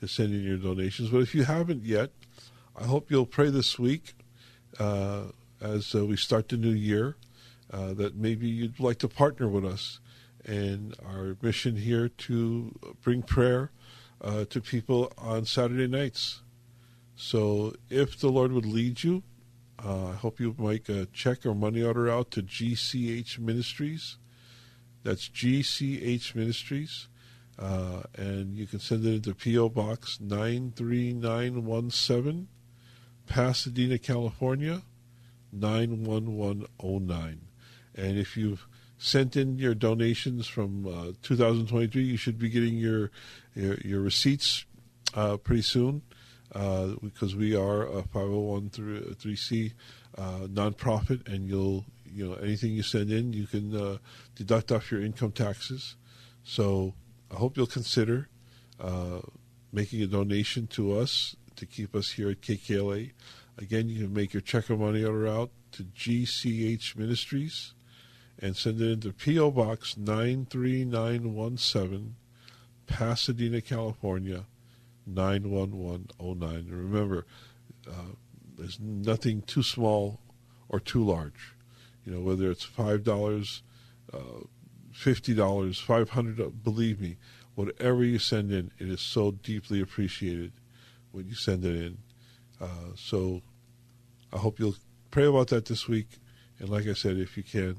to 0.00 0.08
send 0.08 0.32
in 0.32 0.42
your 0.42 0.56
donations. 0.56 1.10
But 1.10 1.18
if 1.18 1.34
you 1.34 1.44
haven't 1.44 1.84
yet, 1.84 2.10
I 2.76 2.84
hope 2.84 3.10
you'll 3.10 3.26
pray 3.26 3.50
this 3.50 3.78
week 3.78 4.14
uh, 4.78 5.24
as 5.60 5.94
uh, 5.94 6.06
we 6.06 6.16
start 6.16 6.48
the 6.48 6.56
new 6.56 6.70
year 6.70 7.16
uh, 7.72 7.92
that 7.94 8.16
maybe 8.16 8.48
you'd 8.48 8.80
like 8.80 8.98
to 8.98 9.08
partner 9.08 9.48
with 9.48 9.64
us 9.64 10.00
in 10.44 10.94
our 11.04 11.36
mission 11.42 11.76
here 11.76 12.08
to 12.08 12.72
bring 13.02 13.22
prayer 13.22 13.70
uh, 14.20 14.44
to 14.46 14.60
people 14.60 15.12
on 15.16 15.44
Saturday 15.44 15.86
nights. 15.86 16.42
So 17.16 17.74
if 17.90 18.18
the 18.18 18.28
Lord 18.28 18.52
would 18.52 18.66
lead 18.66 19.02
you, 19.02 19.22
uh, 19.84 20.08
I 20.08 20.14
hope 20.14 20.40
you 20.40 20.54
make 20.58 20.88
a 20.88 21.06
check 21.06 21.46
or 21.46 21.54
money 21.54 21.82
order 21.82 22.10
out 22.10 22.32
to 22.32 22.42
GCH 22.42 23.38
Ministries. 23.38 24.16
That's 25.04 25.28
GCH 25.28 26.34
Ministries. 26.34 27.06
Uh, 27.58 28.02
and 28.16 28.56
you 28.56 28.66
can 28.66 28.78
send 28.78 29.04
it 29.04 29.14
into 29.14 29.34
P.O. 29.34 29.68
Box 29.70 30.18
93917, 30.20 32.46
Pasadena, 33.26 33.98
California 33.98 34.82
91109. 35.52 37.40
And 37.96 38.16
if 38.16 38.36
you've 38.36 38.67
sent 38.98 39.36
in 39.36 39.58
your 39.58 39.74
donations 39.74 40.46
from 40.46 40.86
uh, 40.86 41.12
2023, 41.22 42.02
you 42.02 42.16
should 42.16 42.38
be 42.38 42.48
getting 42.48 42.76
your 42.76 43.10
your, 43.54 43.74
your 43.84 44.00
receipts 44.00 44.64
uh, 45.14 45.36
pretty 45.36 45.62
soon 45.62 46.02
uh, 46.54 46.88
because 47.02 47.34
we 47.34 47.56
are 47.56 47.82
a 47.82 48.02
501c 48.02 49.72
uh, 50.16 50.22
nonprofit, 50.46 51.26
and 51.28 51.48
you'll 51.48 51.84
you 52.04 52.28
know 52.28 52.34
anything 52.34 52.72
you 52.72 52.82
send 52.82 53.10
in, 53.10 53.32
you 53.32 53.46
can 53.46 53.74
uh, 53.74 53.98
deduct 54.34 54.72
off 54.72 54.90
your 54.90 55.02
income 55.02 55.32
taxes. 55.32 55.96
So 56.44 56.94
I 57.30 57.36
hope 57.36 57.56
you'll 57.56 57.66
consider 57.66 58.28
uh, 58.80 59.20
making 59.72 60.02
a 60.02 60.06
donation 60.06 60.66
to 60.68 60.98
us 60.98 61.36
to 61.56 61.66
keep 61.66 61.94
us 61.94 62.12
here 62.12 62.30
at 62.30 62.40
KKLA 62.40 63.10
Again, 63.58 63.88
you 63.88 64.04
can 64.04 64.14
make 64.14 64.32
your 64.32 64.40
check 64.40 64.70
or 64.70 64.76
money 64.76 65.04
order 65.04 65.26
out 65.26 65.50
to 65.72 65.82
GCH 65.82 66.96
Ministries 66.96 67.74
and 68.40 68.56
send 68.56 68.80
it 68.80 68.90
into 68.90 69.12
P.O. 69.12 69.50
Box 69.50 69.96
93917, 69.96 72.14
Pasadena, 72.86 73.60
California 73.60 74.46
91109. 75.06 76.54
And 76.54 76.72
remember, 76.72 77.26
uh, 77.88 78.14
there's 78.56 78.78
nothing 78.80 79.42
too 79.42 79.62
small 79.62 80.20
or 80.68 80.80
too 80.80 81.04
large. 81.04 81.54
You 82.04 82.12
know, 82.12 82.20
whether 82.20 82.50
it's 82.50 82.66
$5, 82.66 83.62
uh, 84.12 84.18
$50, 84.94 85.80
500 85.80 86.64
believe 86.64 87.00
me, 87.00 87.16
whatever 87.54 88.04
you 88.04 88.18
send 88.18 88.52
in, 88.52 88.70
it 88.78 88.88
is 88.88 89.00
so 89.00 89.32
deeply 89.32 89.80
appreciated 89.80 90.52
when 91.12 91.26
you 91.26 91.34
send 91.34 91.64
it 91.64 91.74
in. 91.74 91.98
Uh, 92.60 92.94
so 92.96 93.40
I 94.32 94.38
hope 94.38 94.58
you'll 94.58 94.76
pray 95.10 95.26
about 95.26 95.48
that 95.48 95.66
this 95.66 95.88
week. 95.88 96.08
And 96.58 96.68
like 96.68 96.86
I 96.86 96.92
said, 96.92 97.16
if 97.16 97.36
you 97.36 97.42
can, 97.42 97.76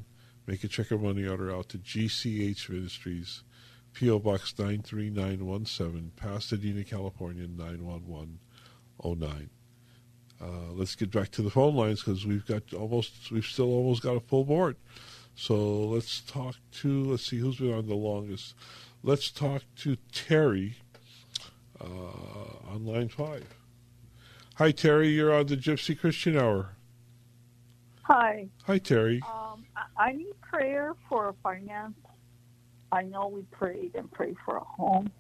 make 0.50 0.64
a 0.64 0.68
check 0.68 0.92
or 0.92 0.98
money 0.98 1.28
order 1.28 1.56
out 1.56 1.70
to 1.70 1.78
GCH 1.78 2.70
Ministries, 2.70 3.44
P.O. 3.94 4.18
Box 4.18 4.52
93917, 4.58 6.14
Pasadena, 6.16 6.84
California 6.84 7.48
91109. 7.48 9.50
Uh, 10.42 10.72
let's 10.72 10.96
get 10.96 11.12
back 11.12 11.30
to 11.30 11.44
the 11.44 11.52
phone 11.52 11.76
lines 11.76 12.02
because 12.02 12.26
we've 12.26 12.48
got 12.48 12.64
almost, 12.74 13.30
we've 13.30 13.46
still 13.46 13.72
almost 13.72 14.02
got 14.02 14.16
a 14.16 14.22
full 14.22 14.44
board. 14.44 14.76
So 15.36 15.56
let's 15.56 16.22
talk 16.22 16.56
to, 16.82 17.04
let's 17.04 17.28
see 17.28 17.38
who's 17.38 17.58
been 17.58 17.74
on 17.74 17.86
the 17.86 17.94
longest. 17.94 18.56
Let's 19.04 19.30
talk 19.30 19.62
to 19.82 19.98
Terry 20.12 20.78
uh, 21.80 21.86
on 22.68 22.88
line 22.88 23.10
five. 23.10 23.46
Hi, 24.56 24.72
Terry. 24.72 25.10
You're 25.10 25.32
on 25.32 25.46
the 25.46 25.58
Gypsy 25.58 25.96
Christian 25.98 26.36
Hour. 26.36 26.72
Hi. 28.10 28.48
Hi, 28.64 28.80
Terry. 28.80 29.22
Um, 29.32 29.64
I 29.96 30.14
need 30.14 30.34
prayer 30.42 30.96
for 31.08 31.36
finance. 31.44 31.94
I 32.92 33.04
know 33.04 33.28
we 33.28 33.44
prayed 33.52 33.92
and 33.94 34.12
prayed 34.12 34.36
for 34.44 34.58
a 34.58 34.64
home. 34.64 35.12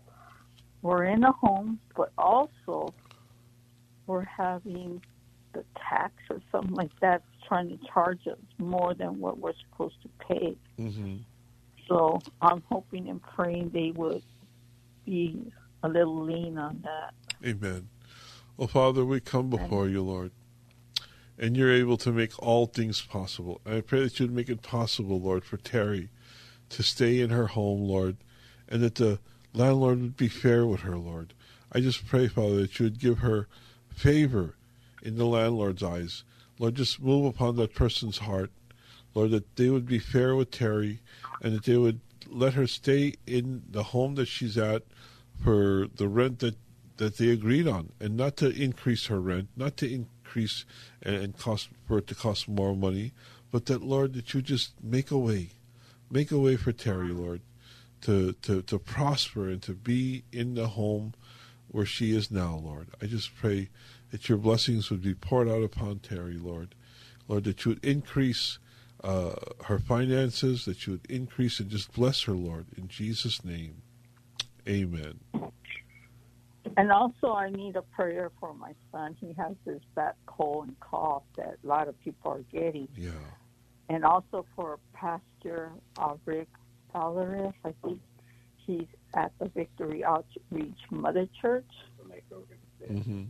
We're 0.82 1.04
in 1.06 1.24
a 1.24 1.32
home, 1.32 1.80
but 1.96 2.12
also 2.18 2.92
we're 4.08 4.24
having 4.26 5.04
the 5.54 5.64
tax 5.88 6.14
or 6.32 6.42
something 6.52 6.74
like 6.74 6.92
that 7.02 7.22
trying 7.48 7.70
to 7.70 7.78
charge 7.94 8.26
us 8.26 8.40
more 8.58 8.96
than 8.96 9.20
what 9.20 9.38
we're 9.38 9.54
supposed 9.70 10.02
to 10.02 10.10
pay. 10.28 10.58
Mm-hmm. 10.80 11.18
So 11.88 12.20
I'm 12.42 12.64
hoping 12.72 13.08
and 13.10 13.22
praying 13.22 13.70
they 13.72 13.92
would 13.96 14.24
be 15.06 15.52
a 15.84 15.90
little 15.90 16.24
lean 16.24 16.58
on 16.58 16.84
that. 16.84 17.14
Amen. 17.48 17.90
Well, 18.58 18.68
Father, 18.68 19.06
we 19.06 19.20
come 19.20 19.50
before 19.50 19.88
you, 19.88 20.02
Lord, 20.02 20.32
and 21.40 21.56
you're 21.56 21.74
able 21.74 21.98
to 21.98 22.12
make 22.12 22.38
all 22.40 22.66
things 22.66 23.02
possible. 23.02 23.62
I 23.66 23.80
pray 23.82 24.02
that 24.04 24.20
you'd 24.20 24.32
make 24.32 24.50
it 24.50 24.62
possible, 24.62 25.22
Lord, 25.22 25.46
for 25.46 25.58
Terry 25.58 26.10
to 26.70 26.84
stay 26.84 27.22
in 27.22 27.30
her 27.30 27.48
home, 27.48 27.82
Lord, 27.82 28.18
and 28.68 28.84
that 28.84 28.96
the 28.96 29.20
landlord 29.54 30.02
would 30.02 30.18
be 30.18 30.28
fair 30.28 30.68
with 30.68 30.82
her, 30.82 30.98
Lord. 30.98 31.34
I 31.72 31.80
just 31.80 32.06
pray, 32.06 32.28
Father, 32.28 32.58
that 32.58 32.80
you 32.80 32.86
would 32.86 33.00
give 33.00 33.20
her 33.20 33.48
favor 33.96 34.56
in 35.02 35.18
the 35.18 35.26
landlord's 35.26 35.82
eyes. 35.82 36.24
Lord, 36.60 36.76
just 36.76 37.02
move 37.02 37.26
upon 37.26 37.56
that 37.56 37.74
person's 37.74 38.20
heart. 38.20 38.52
Lord, 39.16 39.32
that 39.32 39.56
they 39.56 39.70
would 39.70 39.88
be 39.88 39.98
fair 39.98 40.36
with 40.36 40.52
Terry 40.52 41.00
and 41.42 41.56
that 41.56 41.64
they 41.64 41.78
would 41.78 42.02
let 42.28 42.54
her 42.54 42.68
stay 42.68 43.16
in 43.26 43.64
the 43.70 43.84
home 43.84 44.16
that 44.16 44.28
she's 44.28 44.58
at 44.58 44.84
for 45.42 45.88
the 45.96 46.08
rent 46.08 46.40
that, 46.40 46.56
that 46.98 47.18
they 47.18 47.30
agreed 47.30 47.68
on 47.68 47.92
and 48.00 48.18
not 48.18 48.36
to 48.38 48.50
increase 48.50 49.08
her 49.08 49.22
rent, 49.22 49.48
not 49.56 49.78
to 49.78 49.92
increase 49.92 50.18
and, 50.36 51.16
and 51.16 51.38
cost 51.38 51.70
for 51.88 52.00
it 52.00 52.08
to 52.08 52.16
cost 52.16 52.48
more 52.48 52.76
money, 52.76 53.14
but 53.52 53.66
that, 53.66 53.82
Lord, 53.82 54.14
that 54.14 54.34
you 54.34 54.42
just 54.42 54.74
make 54.84 55.12
a 55.12 55.18
way. 55.18 55.52
Make 56.12 56.32
a 56.32 56.40
way 56.40 56.56
for 56.56 56.72
Terry, 56.72 57.10
Lord, 57.10 57.42
to, 58.02 58.34
to, 58.34 58.62
to 58.64 58.80
prosper 58.80 59.50
and 59.50 59.62
to 59.64 59.74
be 59.74 60.24
in 60.32 60.56
the 60.56 60.68
home 60.68 61.14
where 61.68 61.86
she 61.86 62.16
is 62.16 62.32
now, 62.32 62.60
Lord. 62.64 62.88
I 63.02 63.06
just 63.06 63.36
pray 63.36 63.70
that 64.12 64.28
your 64.28 64.38
blessings 64.38 64.90
would 64.90 65.04
be 65.04 65.14
poured 65.14 65.48
out 65.48 65.64
upon 65.64 66.00
Terry, 66.00 66.38
Lord. 66.38 66.74
Lord, 67.28 67.44
that 67.44 67.64
you 67.64 67.70
would 67.70 67.86
increase 67.86 68.58
uh, 69.04 69.36
her 69.66 69.80
finances, 69.80 70.66
that 70.66 70.88
you 70.88 70.94
would 70.94 71.06
increase 71.10 71.60
and 71.60 71.70
just 71.70 71.94
bless 71.94 72.24
her, 72.24 72.34
Lord, 72.34 72.66
in 72.76 72.88
Jesus' 72.88 73.46
name. 73.46 73.82
Amen. 74.68 75.20
And 76.78 76.91
also, 76.91 77.34
I 77.34 77.49
need 77.49 77.76
a 77.76 77.82
prayer 77.82 78.32
for 78.39 78.53
my 78.53 78.74
son. 78.91 79.15
He 79.20 79.34
has 79.38 79.55
this 79.65 79.82
bad 79.95 80.13
cold 80.26 80.67
and 80.67 80.80
cough 80.80 81.24
that 81.38 81.57
a 81.63 81.67
lot 81.67 81.88
of 81.88 81.99
people 81.99 82.32
are 82.32 82.43
getting. 82.51 82.88
Yeah. 82.95 83.11
And 83.89 84.05
also 84.05 84.45
for 84.55 84.80
Pastor 84.93 85.72
uh, 85.97 86.15
Rick 86.26 86.47
Alvarez, 86.93 87.53
I 87.65 87.74
think 87.84 87.99
he's 88.57 88.88
at 89.15 89.32
the 89.39 89.49
Victory 89.49 90.03
Outreach 90.03 90.80
Mother 90.91 91.28
Church. 91.41 91.65
Mm-hmm. 92.89 93.24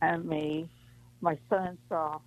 And 0.00 0.24
may 0.24 0.68
my 1.20 1.38
son's 1.48 1.78
uh, 1.90 2.18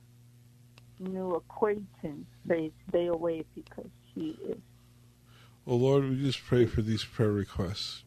new 0.99 1.35
acquaintance 1.35 2.25
say 2.47 2.71
stay 2.89 3.07
away 3.07 3.43
because 3.53 3.89
he 4.13 4.37
is. 4.47 4.57
Well, 5.65 5.79
Lord, 5.79 6.09
we 6.09 6.21
just 6.21 6.43
pray 6.45 6.65
for 6.65 6.81
these 6.81 7.03
prayer 7.03 7.31
requests. 7.31 8.04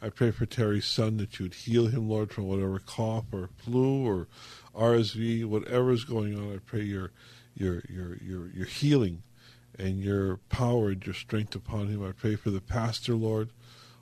I 0.00 0.10
pray 0.10 0.30
for 0.30 0.46
Terry's 0.46 0.86
son 0.86 1.16
that 1.16 1.38
you 1.38 1.46
would 1.46 1.54
heal 1.54 1.88
him, 1.88 2.08
Lord, 2.08 2.32
from 2.32 2.44
whatever 2.44 2.78
cough 2.78 3.24
or 3.32 3.50
flu 3.56 4.06
or 4.06 4.28
RSV, 4.74 5.44
whatever 5.44 5.90
is 5.90 6.04
going 6.04 6.38
on. 6.38 6.54
I 6.54 6.58
pray 6.58 6.82
your 6.82 7.10
your 7.54 7.82
your 7.88 8.16
your 8.18 8.48
your 8.50 8.66
healing 8.66 9.22
and 9.76 9.98
your 9.98 10.36
power 10.48 10.90
and 10.90 11.04
your 11.04 11.14
strength 11.14 11.54
upon 11.56 11.88
him. 11.88 12.04
I 12.04 12.12
pray 12.12 12.36
for 12.36 12.50
the 12.50 12.60
pastor, 12.60 13.14
Lord, 13.14 13.50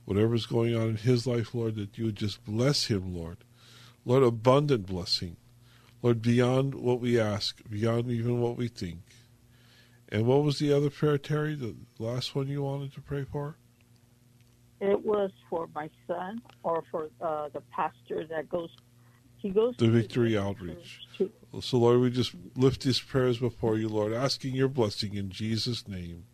whatever's 0.05 0.47
going 0.47 0.75
on 0.75 0.89
in 0.89 0.97
his 0.97 1.27
life, 1.27 1.55
Lord, 1.55 1.77
that 1.77 1.97
you 1.97 2.07
would 2.07 2.17
just 2.17 2.45
bless 2.45 2.87
him, 2.87 3.15
Lord. 3.15 3.39
Lord, 4.05 4.23
abundant 4.23 4.87
blessing. 4.87 5.37
Lord, 6.03 6.21
beyond 6.23 6.75
what 6.75 7.01
we 7.01 7.19
ask, 7.19 7.61
beyond 7.69 8.11
even 8.11 8.41
what 8.41 8.57
we 8.57 8.69
think. 8.69 9.01
And 10.09 10.27
what 10.27 10.45
was 10.45 10.59
the 10.59 10.73
other 10.73 10.91
prayer, 10.91 11.19
Terry? 11.19 11.55
The 11.55 11.75
last 11.99 12.35
one 12.35 12.49
you 12.49 12.63
wanted 12.63 12.93
to 12.95 13.01
pray 13.01 13.25
for? 13.25 13.57
It 14.81 15.05
was 15.05 15.31
for 15.49 15.69
my 15.75 15.89
son 16.07 16.43
or 16.63 16.83
for 16.91 17.09
uh, 17.21 17.49
the 17.53 17.63
pastor 17.73 18.27
that 18.27 18.49
goes. 18.49 18.71
He 19.39 19.51
goes 19.51 19.77
the 19.77 19.87
to 19.87 19.91
Victory 19.91 20.37
Outreach. 20.37 21.01
So, 21.61 21.79
Lord, 21.79 22.01
we 22.01 22.11
just 22.11 22.35
lift 22.57 22.83
these 22.83 23.01
prayers 23.01 23.39
before 23.39 23.79
you, 23.79 23.89
Lord, 23.89 24.13
asking 24.13 24.55
your 24.55 24.69
blessing 24.69 25.15
in 25.15 25.31
Jesus' 25.31 25.87
name. 25.87 26.25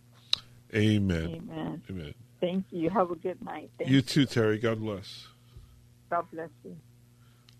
Amen. 0.75 1.43
Amen. 1.43 1.83
Amen. 1.91 2.15
Thank 2.41 2.65
you. 2.71 2.91
Have 2.91 3.11
a 3.11 3.17
good 3.17 3.43
night. 3.45 3.71
Thank 3.79 3.91
you 3.91 4.03
too, 4.03 4.25
Terry. 4.25 4.59
God 4.59 4.81
bless. 4.81 5.27
God 6.11 6.27
bless 6.33 6.49
you. 6.65 6.77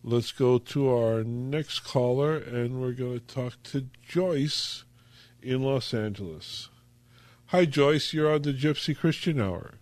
Let's 0.03 0.33
go 0.33 0.59
to 0.59 0.91
our 0.91 1.23
next 1.23 1.81
caller, 1.81 2.37
and 2.37 2.81
we're 2.81 2.93
going 2.93 3.21
to 3.21 3.27
talk 3.27 3.63
to 3.65 3.87
Joyce 4.03 4.85
in 5.41 5.63
Los 5.63 5.95
Angeles. 5.95 6.69
Hi, 7.47 7.67
Joyce. 7.67 8.13
You're 8.13 8.33
on 8.33 8.43
the 8.43 8.53
Gypsy 8.53 8.97
Christian 8.97 9.41
Hour. 9.41 9.75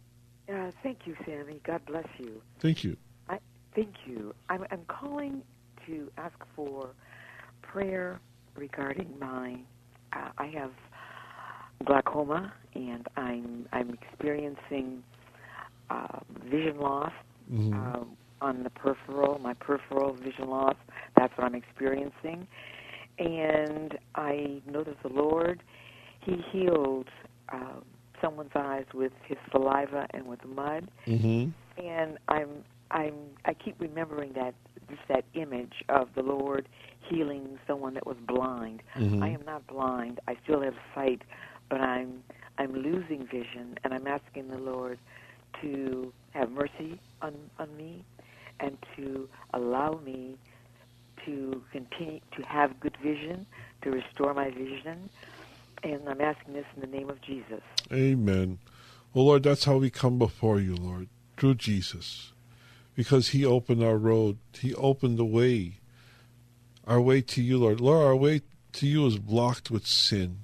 Uh, 0.71 0.73
thank 0.83 0.99
you, 1.05 1.17
Sammy. 1.27 1.61
God 1.65 1.85
bless 1.87 2.07
you. 2.19 2.41
Thank 2.61 2.85
you. 2.85 2.97
I 3.29 3.39
thank 3.75 3.95
you. 4.07 4.35
I'm, 4.49 4.65
I'm 4.71 4.85
calling 4.87 5.43
to 5.87 6.11
ask 6.17 6.35
for 6.55 6.91
prayer 7.63 8.21
regarding 8.57 9.19
my. 9.19 9.59
Uh, 10.13 10.31
I 10.39 10.47
have 10.47 10.73
glaucoma, 11.85 12.53
and 12.75 13.07
I'm 13.17 13.67
I'm 13.73 13.91
experiencing 13.91 15.03
uh, 15.89 16.21
vision 16.45 16.79
loss 16.79 17.13
mm-hmm. 17.51 17.75
uh, 17.75 18.05
on 18.41 18.63
the 18.63 18.71
peripheral, 18.71 19.39
my 19.39 19.55
peripheral 19.55 20.15
vision 20.15 20.49
loss. 20.49 20.77
That's 21.17 21.37
what 21.37 21.47
I'm 21.47 21.55
experiencing, 21.55 22.47
and 23.19 23.99
I 24.15 24.63
know 24.67 24.85
that 24.85 25.03
the 25.03 25.09
Lord, 25.09 25.63
He 26.21 26.37
healed. 26.53 27.09
Um, 27.53 27.85
someone's 28.21 28.53
eyes 28.55 28.87
with 28.95 29.13
his 29.27 29.39
saliva 29.51 30.07
and 30.11 30.27
with 30.27 30.45
mud. 30.45 30.91
Mm-hmm. 31.07 31.51
And 31.85 32.19
I'm 32.29 32.49
I'm 32.91 33.15
I 33.45 33.55
keep 33.55 33.77
remembering 33.79 34.33
that 34.35 34.55
just 34.89 35.03
that 35.09 35.25
image 35.35 35.85
of 35.89 36.09
the 36.15 36.23
Lord 36.23 36.69
healing 37.09 37.59
someone 37.67 37.95
that 37.95 38.07
was 38.07 38.17
blind. 38.27 38.83
Mm-hmm. 38.97 39.23
I 39.23 39.29
am 39.29 39.43
not 39.47 39.67
blind. 39.67 40.21
I 40.29 40.37
still 40.45 40.63
have 40.63 40.75
sight, 40.95 41.23
but 41.69 41.81
I'm 41.81 42.23
I'm 42.59 42.75
losing 42.75 43.27
vision 43.27 43.79
and 43.85 43.95
I'm 43.95 44.07
asking 44.07 44.49
the 44.49 44.59
Lord 44.59 44.99
to 45.63 46.13
have 46.33 46.51
mercy 46.51 47.01
on 47.23 47.35
on 47.59 47.77
me 47.77 48.05
and 48.61 48.77
to 48.97 49.29
allow 49.55 50.01
me 50.05 50.37
to 51.25 51.63
continue 51.73 52.21
to 52.37 52.43
have 52.43 52.81
good 52.81 52.97
vision, 53.03 53.47
to 53.83 53.91
restore 53.91 54.35
my 54.35 54.51
vision 54.51 55.11
and 55.83 56.09
I'm 56.09 56.21
asking 56.21 56.55
this 56.55 56.65
in 56.75 56.81
the 56.83 56.87
name 56.97 57.11
of 57.11 57.21
Jesus. 57.23 57.61
Amen. 57.93 58.59
Well, 59.13 59.27
Lord, 59.27 59.43
that's 59.43 59.65
how 59.65 59.79
we 59.79 59.91
come 59.91 60.19
before 60.19 60.61
you, 60.61 60.75
Lord, 60.75 61.09
through 61.37 61.57
Jesus. 61.57 62.33
Because 62.95 63.29
he 63.29 63.45
opened 63.45 63.83
our 63.83 63.97
road, 63.97 64.39
he 64.53 64.75
opened 64.75 65.19
the 65.19 65.25
way. 65.25 65.79
our 66.87 67.01
way 67.01 67.21
to 67.23 67.43
you, 67.43 67.59
Lord. 67.59 67.81
Lord, 67.81 68.05
our 68.05 68.17
way 68.17 68.43
to 68.73 68.87
you 68.87 69.07
is 69.07 69.19
blocked 69.19 69.71
with 69.71 69.87
sin. 69.87 70.39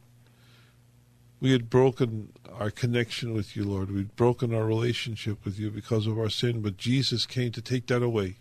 We 1.41 1.53
had 1.53 1.69
broken 1.69 2.33
our 2.59 2.71
connection 2.71 3.35
with 3.35 3.57
you, 3.57 3.65
Lord. 3.65 3.91
We'd 3.91 4.17
broken 4.17 4.55
our 4.55 4.65
relationship 4.65 5.45
with 5.45 5.59
you 5.59 5.71
because 5.71 6.07
of 6.07 6.19
our 6.19 6.31
sin, 6.31 6.63
but 6.63 6.77
Jesus 6.77 7.27
came 7.27 7.53
to 7.53 7.61
take 7.61 7.87
that 7.89 8.03
away. 8.03 8.39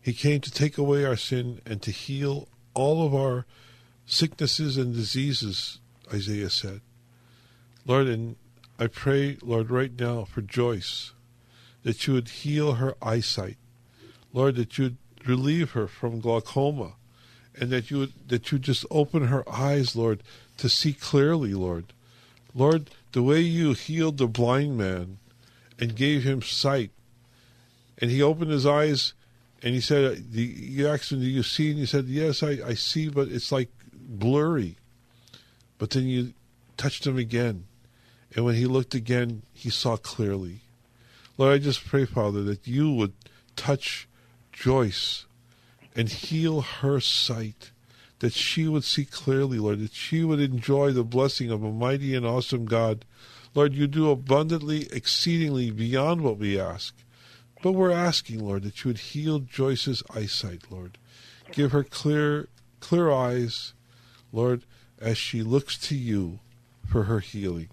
He 0.00 0.12
came 0.12 0.40
to 0.40 0.50
take 0.50 0.78
away 0.78 1.04
our 1.04 1.16
sin 1.16 1.60
and 1.66 1.82
to 1.82 1.90
heal 1.90 2.48
all 2.74 3.04
of 3.04 3.14
our 3.14 3.46
sicknesses 4.06 4.76
and 4.76 4.94
diseases, 4.94 5.78
Isaiah 6.12 6.50
said. 6.50 6.80
Lord, 7.86 8.06
and 8.06 8.36
I 8.78 8.86
pray, 8.86 9.38
Lord, 9.42 9.70
right 9.70 9.92
now 9.98 10.24
for 10.24 10.42
Joyce, 10.42 11.12
that 11.82 12.06
you 12.06 12.14
would 12.14 12.28
heal 12.28 12.74
her 12.74 12.94
eyesight. 13.02 13.56
Lord, 14.32 14.56
that 14.56 14.78
you 14.78 14.84
would 14.84 14.96
relieve 15.26 15.72
her 15.72 15.86
from 15.86 16.20
glaucoma, 16.20 16.94
and 17.54 17.70
that 17.70 17.90
you 17.90 17.98
would 17.98 18.28
that 18.28 18.50
you 18.50 18.58
just 18.58 18.86
open 18.90 19.26
her 19.26 19.48
eyes, 19.48 19.94
Lord, 19.94 20.22
to 20.58 20.68
see 20.68 20.92
clearly, 20.92 21.54
Lord. 21.54 21.92
Lord, 22.54 22.90
the 23.12 23.22
way 23.22 23.40
you 23.40 23.72
healed 23.72 24.18
the 24.18 24.26
blind 24.26 24.78
man 24.78 25.18
and 25.78 25.96
gave 25.96 26.22
him 26.22 26.40
sight, 26.42 26.90
and 27.98 28.10
he 28.10 28.22
opened 28.22 28.50
his 28.50 28.66
eyes 28.66 29.14
and 29.62 29.74
he 29.74 29.80
said, 29.80 30.24
You 30.32 30.88
asked 30.88 31.12
him, 31.12 31.20
Do 31.20 31.26
you 31.26 31.42
see? 31.42 31.70
And 31.70 31.78
he 31.78 31.86
said, 31.86 32.06
Yes, 32.06 32.42
I, 32.42 32.58
I 32.66 32.74
see, 32.74 33.08
but 33.08 33.28
it's 33.28 33.52
like 33.52 33.70
blurry. 34.18 34.76
But 35.78 35.90
then 35.90 36.06
you 36.06 36.34
touched 36.76 37.06
him 37.06 37.16
again. 37.16 37.64
And 38.34 38.44
when 38.44 38.54
he 38.54 38.66
looked 38.66 38.94
again, 38.94 39.42
he 39.52 39.70
saw 39.70 39.96
clearly. 39.96 40.60
Lord, 41.36 41.54
I 41.54 41.58
just 41.58 41.84
pray, 41.84 42.04
Father, 42.04 42.42
that 42.42 42.66
you 42.66 42.92
would 42.92 43.12
touch 43.56 44.08
Joyce 44.52 45.26
and 45.94 46.08
heal 46.08 46.60
her 46.60 47.00
sight, 47.00 47.70
that 48.20 48.32
she 48.32 48.68
would 48.68 48.84
see 48.84 49.04
clearly, 49.04 49.58
Lord, 49.58 49.80
that 49.80 49.92
she 49.92 50.24
would 50.24 50.40
enjoy 50.40 50.92
the 50.92 51.04
blessing 51.04 51.50
of 51.50 51.62
a 51.62 51.70
mighty 51.70 52.14
and 52.14 52.24
awesome 52.24 52.64
God. 52.64 53.04
Lord, 53.54 53.74
you 53.74 53.86
do 53.86 54.10
abundantly, 54.10 54.88
exceedingly 54.92 55.70
beyond 55.70 56.22
what 56.22 56.38
we 56.38 56.58
ask. 56.58 56.94
But 57.62 57.72
we're 57.72 57.90
asking, 57.90 58.44
Lord, 58.44 58.62
that 58.64 58.82
you 58.82 58.88
would 58.88 58.98
heal 58.98 59.40
Joyce's 59.40 60.02
eyesight, 60.14 60.62
Lord. 60.70 60.98
Give 61.52 61.72
her 61.72 61.84
clear, 61.84 62.48
clear 62.80 63.10
eyes, 63.10 63.74
Lord, 64.32 64.62
as 65.00 65.18
she 65.18 65.42
looks 65.42 65.76
to 65.78 65.96
you 65.96 66.40
for 66.86 67.04
her 67.04 67.20
healing. 67.20 67.68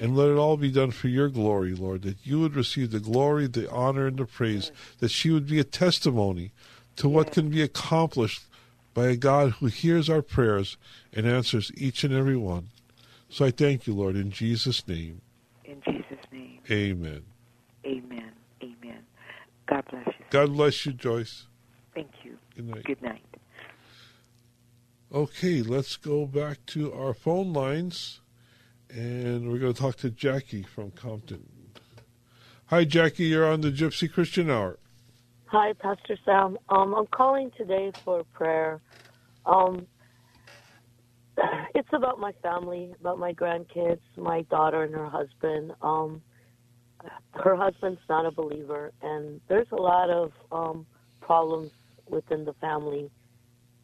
And 0.00 0.16
let 0.16 0.28
it 0.28 0.36
all 0.36 0.56
be 0.56 0.70
done 0.70 0.92
for 0.92 1.08
your 1.08 1.28
glory, 1.28 1.74
Lord, 1.74 2.02
that 2.02 2.18
you 2.22 2.38
would 2.40 2.54
receive 2.54 2.92
the 2.92 3.00
glory, 3.00 3.48
the 3.48 3.68
honor, 3.68 4.06
and 4.06 4.16
the 4.16 4.26
praise, 4.26 4.70
that 5.00 5.10
she 5.10 5.30
would 5.30 5.48
be 5.48 5.58
a 5.58 5.64
testimony 5.64 6.52
to 6.96 7.08
what 7.08 7.32
can 7.32 7.48
be 7.50 7.62
accomplished 7.62 8.42
by 8.94 9.06
a 9.06 9.16
God 9.16 9.52
who 9.52 9.66
hears 9.66 10.08
our 10.08 10.22
prayers 10.22 10.76
and 11.12 11.26
answers 11.26 11.72
each 11.76 12.04
and 12.04 12.14
every 12.14 12.36
one. 12.36 12.68
So 13.28 13.44
I 13.44 13.50
thank 13.50 13.86
you, 13.86 13.94
Lord, 13.94 14.16
in 14.16 14.30
Jesus' 14.30 14.86
name. 14.86 15.20
In 15.64 15.80
Jesus' 15.82 16.24
name. 16.32 16.60
Amen. 16.70 17.22
Amen. 17.84 18.32
Amen. 18.62 18.98
God 19.66 19.84
bless 19.90 20.06
you. 20.06 20.24
God 20.30 20.52
bless 20.52 20.86
you, 20.86 20.92
Joyce. 20.92 21.46
Thank 21.94 22.10
you. 22.24 22.38
Good 22.56 22.68
night. 22.68 22.84
Good 22.84 23.02
night. 23.02 23.22
Okay, 25.10 25.62
let's 25.62 25.96
go 25.96 26.26
back 26.26 26.66
to 26.66 26.92
our 26.92 27.14
phone 27.14 27.54
lines, 27.54 28.20
and 28.90 29.50
we're 29.50 29.56
going 29.56 29.72
to 29.72 29.80
talk 29.80 29.96
to 29.96 30.10
Jackie 30.10 30.62
from 30.62 30.90
Compton. 30.90 31.48
Hi, 32.66 32.84
Jackie. 32.84 33.24
You're 33.24 33.50
on 33.50 33.62
the 33.62 33.70
Gypsy 33.70 34.12
Christian 34.12 34.50
Hour. 34.50 34.78
Hi, 35.46 35.72
Pastor 35.72 36.18
Sam. 36.26 36.58
Um, 36.68 36.92
I'm 36.92 37.06
calling 37.06 37.50
today 37.56 37.90
for 38.04 38.22
prayer. 38.34 38.82
Um, 39.46 39.86
it's 41.74 41.88
about 41.94 42.20
my 42.20 42.32
family, 42.42 42.94
about 43.00 43.18
my 43.18 43.32
grandkids, 43.32 44.00
my 44.14 44.42
daughter 44.50 44.82
and 44.82 44.94
her 44.94 45.08
husband. 45.08 45.72
Um, 45.80 46.20
her 47.32 47.56
husband's 47.56 48.00
not 48.10 48.26
a 48.26 48.30
believer, 48.30 48.92
and 49.00 49.40
there's 49.48 49.68
a 49.72 49.76
lot 49.76 50.10
of 50.10 50.32
um, 50.52 50.86
problems 51.22 51.70
within 52.10 52.44
the 52.44 52.52
family. 52.60 53.10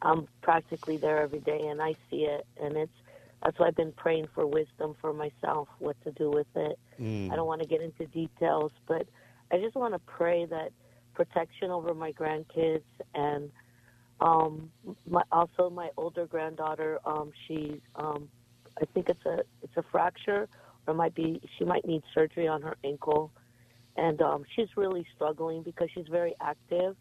I'm 0.01 0.27
practically 0.41 0.97
there 0.97 1.21
every 1.21 1.39
day, 1.39 1.59
and 1.67 1.81
I 1.81 1.95
see 2.09 2.23
it, 2.25 2.45
and 2.61 2.75
it's 2.77 2.91
that's 3.43 3.59
why 3.59 3.67
I've 3.67 3.75
been 3.75 3.91
praying 3.91 4.27
for 4.33 4.47
wisdom 4.47 4.95
for 4.99 5.13
myself, 5.13 5.67
what 5.79 5.95
to 6.03 6.11
do 6.11 6.31
with 6.31 6.47
it. 6.55 6.79
Mm. 6.99 7.31
I 7.31 7.35
don't 7.35 7.45
want 7.45 7.61
to 7.61 7.67
get 7.67 7.81
into 7.81 8.07
details, 8.07 8.71
but 8.87 9.07
I 9.51 9.59
just 9.59 9.75
want 9.75 9.93
to 9.93 9.99
pray 9.99 10.45
that 10.45 10.71
protection 11.13 11.69
over 11.69 11.93
my 11.93 12.11
grandkids 12.11 12.83
and 13.13 13.51
um, 14.19 14.71
my, 15.07 15.23
also 15.31 15.69
my 15.69 15.89
older 15.97 16.25
granddaughter. 16.25 16.99
Um, 17.05 17.31
she, 17.47 17.81
um, 17.95 18.29
I 18.81 18.85
think 18.93 19.09
it's 19.09 19.25
a 19.25 19.39
it's 19.61 19.77
a 19.77 19.83
fracture, 19.91 20.47
or 20.87 20.93
it 20.93 20.97
might 20.97 21.13
be 21.13 21.41
she 21.57 21.65
might 21.65 21.85
need 21.85 22.01
surgery 22.13 22.47
on 22.47 22.61
her 22.61 22.77
ankle, 22.83 23.31
and 23.95 24.21
um, 24.21 24.43
she's 24.55 24.69
really 24.75 25.05
struggling 25.15 25.63
because 25.63 25.89
she's 25.93 26.07
very 26.09 26.33
active, 26.41 26.95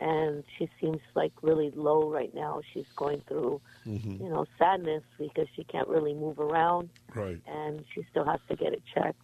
and 0.00 0.44
she 0.58 0.68
seems 0.80 1.00
like 1.14 1.32
really 1.42 1.70
low 1.74 2.10
right 2.10 2.34
now. 2.34 2.60
She's 2.72 2.86
going 2.96 3.20
through, 3.28 3.60
Mhm. 3.86 4.20
you 4.20 4.28
know, 4.28 4.46
sadness 4.58 5.02
because 5.18 5.48
she 5.54 5.64
can't 5.64 5.88
really 5.88 6.14
move 6.14 6.38
around 6.40 6.90
Right. 7.14 7.40
and 7.46 7.84
she 7.94 8.02
still 8.10 8.24
has 8.24 8.40
to 8.48 8.56
get 8.56 8.72
it 8.72 8.82
checked. 8.92 9.20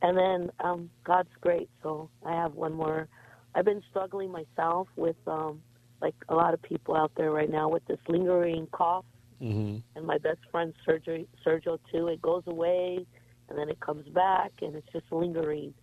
And 0.00 0.16
then 0.16 0.50
um, 0.60 0.90
God's 1.04 1.34
great, 1.40 1.68
so 1.82 2.08
I 2.24 2.32
have 2.32 2.54
one 2.54 2.72
more. 2.74 3.08
I've 3.54 3.64
been 3.64 3.82
struggling 3.90 4.30
myself 4.30 4.88
with, 4.96 5.16
um, 5.26 5.60
like 6.00 6.14
a 6.28 6.34
lot 6.34 6.54
of 6.54 6.62
people 6.62 6.94
out 6.94 7.12
there 7.16 7.32
right 7.32 7.50
now, 7.50 7.68
with 7.68 7.84
this 7.86 7.98
lingering 8.06 8.68
cough. 8.68 9.04
Mm-hmm. 9.42 9.78
And 9.96 10.06
my 10.06 10.18
best 10.18 10.38
friend's 10.50 10.76
surgery, 10.84 11.26
Sergio 11.44 11.78
too. 11.90 12.06
It 12.08 12.22
goes 12.22 12.44
away, 12.46 13.04
and 13.48 13.58
then 13.58 13.68
it 13.68 13.80
comes 13.80 14.08
back, 14.08 14.52
and 14.62 14.76
it's 14.76 14.86
just 14.92 15.10
lingering. 15.10 15.74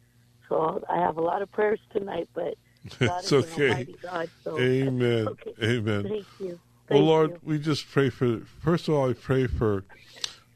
So 0.47 0.82
I 0.89 0.97
have 0.99 1.18
a 1.18 1.22
lot 1.22 1.41
of 1.41 1.51
prayers 1.51 1.80
tonight, 1.91 2.30
but 2.34 2.55
It's 3.00 3.34
okay. 3.34 3.88
God. 4.02 4.30
So 4.44 4.60
Amen. 4.60 5.28
Okay. 5.30 5.54
Amen. 5.64 6.04
Thank 6.08 6.26
you. 6.40 6.60
Well, 6.90 7.02
Lord, 7.02 7.32
you. 7.32 7.40
we 7.44 7.60
just 7.60 7.90
pray 7.90 8.10
for. 8.10 8.42
First 8.62 8.88
of 8.88 8.94
all, 8.94 9.10
I 9.10 9.14
pray 9.14 9.48
for 9.48 9.86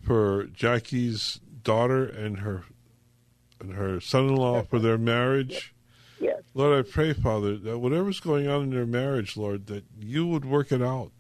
for 0.04 0.46
Jackie's 0.46 1.40
daughter 1.64 2.06
and 2.06 2.40
her 2.40 2.64
and 3.60 3.74
her 3.74 4.00
son-in-law 4.00 4.64
for 4.64 4.80
their 4.80 4.98
marriage. 4.98 5.74
Yes. 6.20 6.42
Lord, 6.54 6.86
I 6.86 6.90
pray, 6.90 7.14
Father, 7.14 7.58
that 7.58 7.80
whatever's 7.80 8.20
going 8.20 8.48
on 8.48 8.64
in 8.64 8.70
their 8.72 8.86
marriage, 8.86 9.38
Lord, 9.38 9.68
that 9.68 9.86
you 10.00 10.28
would 10.28 10.46
work 10.46 10.72
it 10.72 10.82
out. 10.82 11.12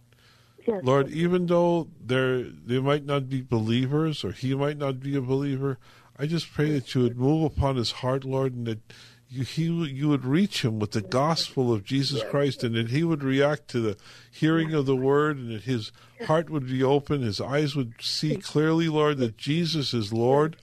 Yes. 0.67 0.83
Lord, 0.83 1.09
even 1.09 1.47
though 1.47 1.87
they're 1.99 2.43
they 2.43 2.79
might 2.79 3.05
not 3.05 3.29
be 3.29 3.41
believers 3.41 4.23
or 4.23 4.31
he 4.31 4.53
might 4.53 4.77
not 4.77 4.99
be 4.99 5.15
a 5.15 5.21
believer, 5.21 5.79
I 6.17 6.25
just 6.25 6.51
pray 6.51 6.71
that 6.71 6.93
you 6.93 7.01
would 7.01 7.17
move 7.17 7.43
upon 7.43 7.77
his 7.77 7.91
heart, 7.91 8.25
Lord, 8.25 8.53
and 8.53 8.67
that 8.67 8.93
you 9.29 9.43
he 9.43 9.63
you 9.63 10.09
would 10.09 10.25
reach 10.25 10.65
him 10.65 10.79
with 10.79 10.91
the 10.91 11.01
gospel 11.01 11.71
of 11.71 11.85
Jesus 11.85 12.23
Christ, 12.29 12.63
and 12.63 12.75
that 12.75 12.89
he 12.89 13.03
would 13.03 13.23
react 13.23 13.67
to 13.69 13.79
the 13.79 13.97
hearing 14.31 14.73
of 14.73 14.85
the 14.85 14.95
word, 14.95 15.37
and 15.37 15.51
that 15.51 15.63
his 15.63 15.91
heart 16.25 16.49
would 16.49 16.67
be 16.67 16.83
open, 16.83 17.21
his 17.21 17.39
eyes 17.39 17.75
would 17.75 17.93
see 18.01 18.37
clearly, 18.37 18.89
Lord, 18.89 19.17
that 19.19 19.37
Jesus 19.37 19.93
is 19.93 20.11
Lord. 20.11 20.55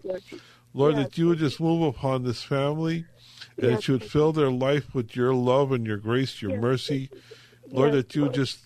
Lord, 0.75 0.97
that 0.97 1.17
you 1.17 1.29
would 1.29 1.39
just 1.39 1.61
move 1.61 1.83
upon 1.83 2.25
this 2.25 2.43
family, 2.43 3.07
and 3.57 3.73
that 3.73 3.89
you 3.89 3.95
would 3.95 4.05
fill 4.05 4.33
their 4.33 4.51
life 4.51 4.95
with 4.95 5.17
your 5.17 5.33
love 5.33 5.73
and 5.73 5.87
your 5.87 5.97
grace, 5.97 6.43
your 6.43 6.59
mercy. 6.61 7.09
Lord, 7.71 7.93
that 7.93 8.14
you 8.14 8.23
would 8.23 8.35
just 8.35 8.59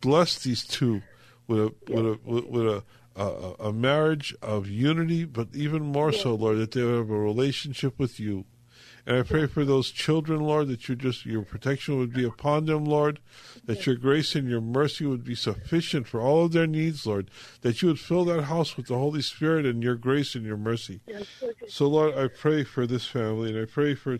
bless 0.00 0.38
these 0.42 0.64
two 0.64 1.02
with 1.48 1.58
a 1.58 1.74
with 1.88 2.06
a 2.06 2.18
with, 2.24 2.66
a, 2.66 2.84
a 3.16 3.54
a 3.68 3.72
marriage 3.72 4.34
of 4.42 4.68
unity, 4.68 5.24
but 5.24 5.48
even 5.54 5.82
more 5.82 6.12
so, 6.12 6.34
Lord, 6.34 6.58
that 6.58 6.72
they 6.72 6.84
would 6.84 6.98
have 6.98 7.10
a 7.10 7.18
relationship 7.18 7.98
with 7.98 8.20
you. 8.20 8.44
And 9.06 9.18
I 9.18 9.22
pray 9.22 9.46
for 9.46 9.64
those 9.64 9.92
children, 9.92 10.40
Lord, 10.40 10.66
that 10.68 10.88
you 10.88 10.96
just 10.96 11.24
your 11.24 11.42
protection 11.42 11.96
would 11.98 12.12
be 12.12 12.24
upon 12.24 12.66
them, 12.66 12.84
Lord, 12.84 13.20
that 13.64 13.86
your 13.86 13.94
grace 13.94 14.34
and 14.34 14.48
your 14.48 14.60
mercy 14.60 15.06
would 15.06 15.22
be 15.22 15.36
sufficient 15.36 16.08
for 16.08 16.20
all 16.20 16.44
of 16.44 16.52
their 16.52 16.66
needs, 16.66 17.06
Lord, 17.06 17.30
that 17.60 17.82
you 17.82 17.88
would 17.88 18.00
fill 18.00 18.24
that 18.24 18.42
house 18.44 18.76
with 18.76 18.88
the 18.88 18.98
Holy 18.98 19.22
Spirit 19.22 19.64
and 19.64 19.80
your 19.82 19.94
grace 19.94 20.34
and 20.34 20.44
your 20.44 20.56
mercy. 20.56 21.00
So, 21.68 21.86
Lord, 21.86 22.16
I 22.16 22.26
pray 22.26 22.64
for 22.64 22.84
this 22.84 23.06
family, 23.06 23.50
and 23.50 23.60
I 23.60 23.64
pray 23.64 23.94
for 23.94 24.18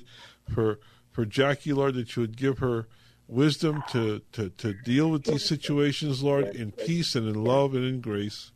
for 0.49 0.79
for 1.11 1.25
Jackie, 1.25 1.73
Lord, 1.73 1.95
that 1.95 2.15
you 2.15 2.21
would 2.21 2.37
give 2.37 2.59
her 2.59 2.87
wisdom 3.29 3.83
to, 3.89 4.21
to, 4.33 4.51
to 4.51 4.75
deal 4.85 5.11
with 5.11 5.25
these 5.25 5.45
situations, 5.45 6.23
Lord, 6.23 6.55
in 6.55 6.73
peace 6.73 7.15
and 7.15 7.27
in 7.27 7.43
love 7.43 7.75
and 7.75 7.85
in 7.85 8.01
grace. 8.01 8.53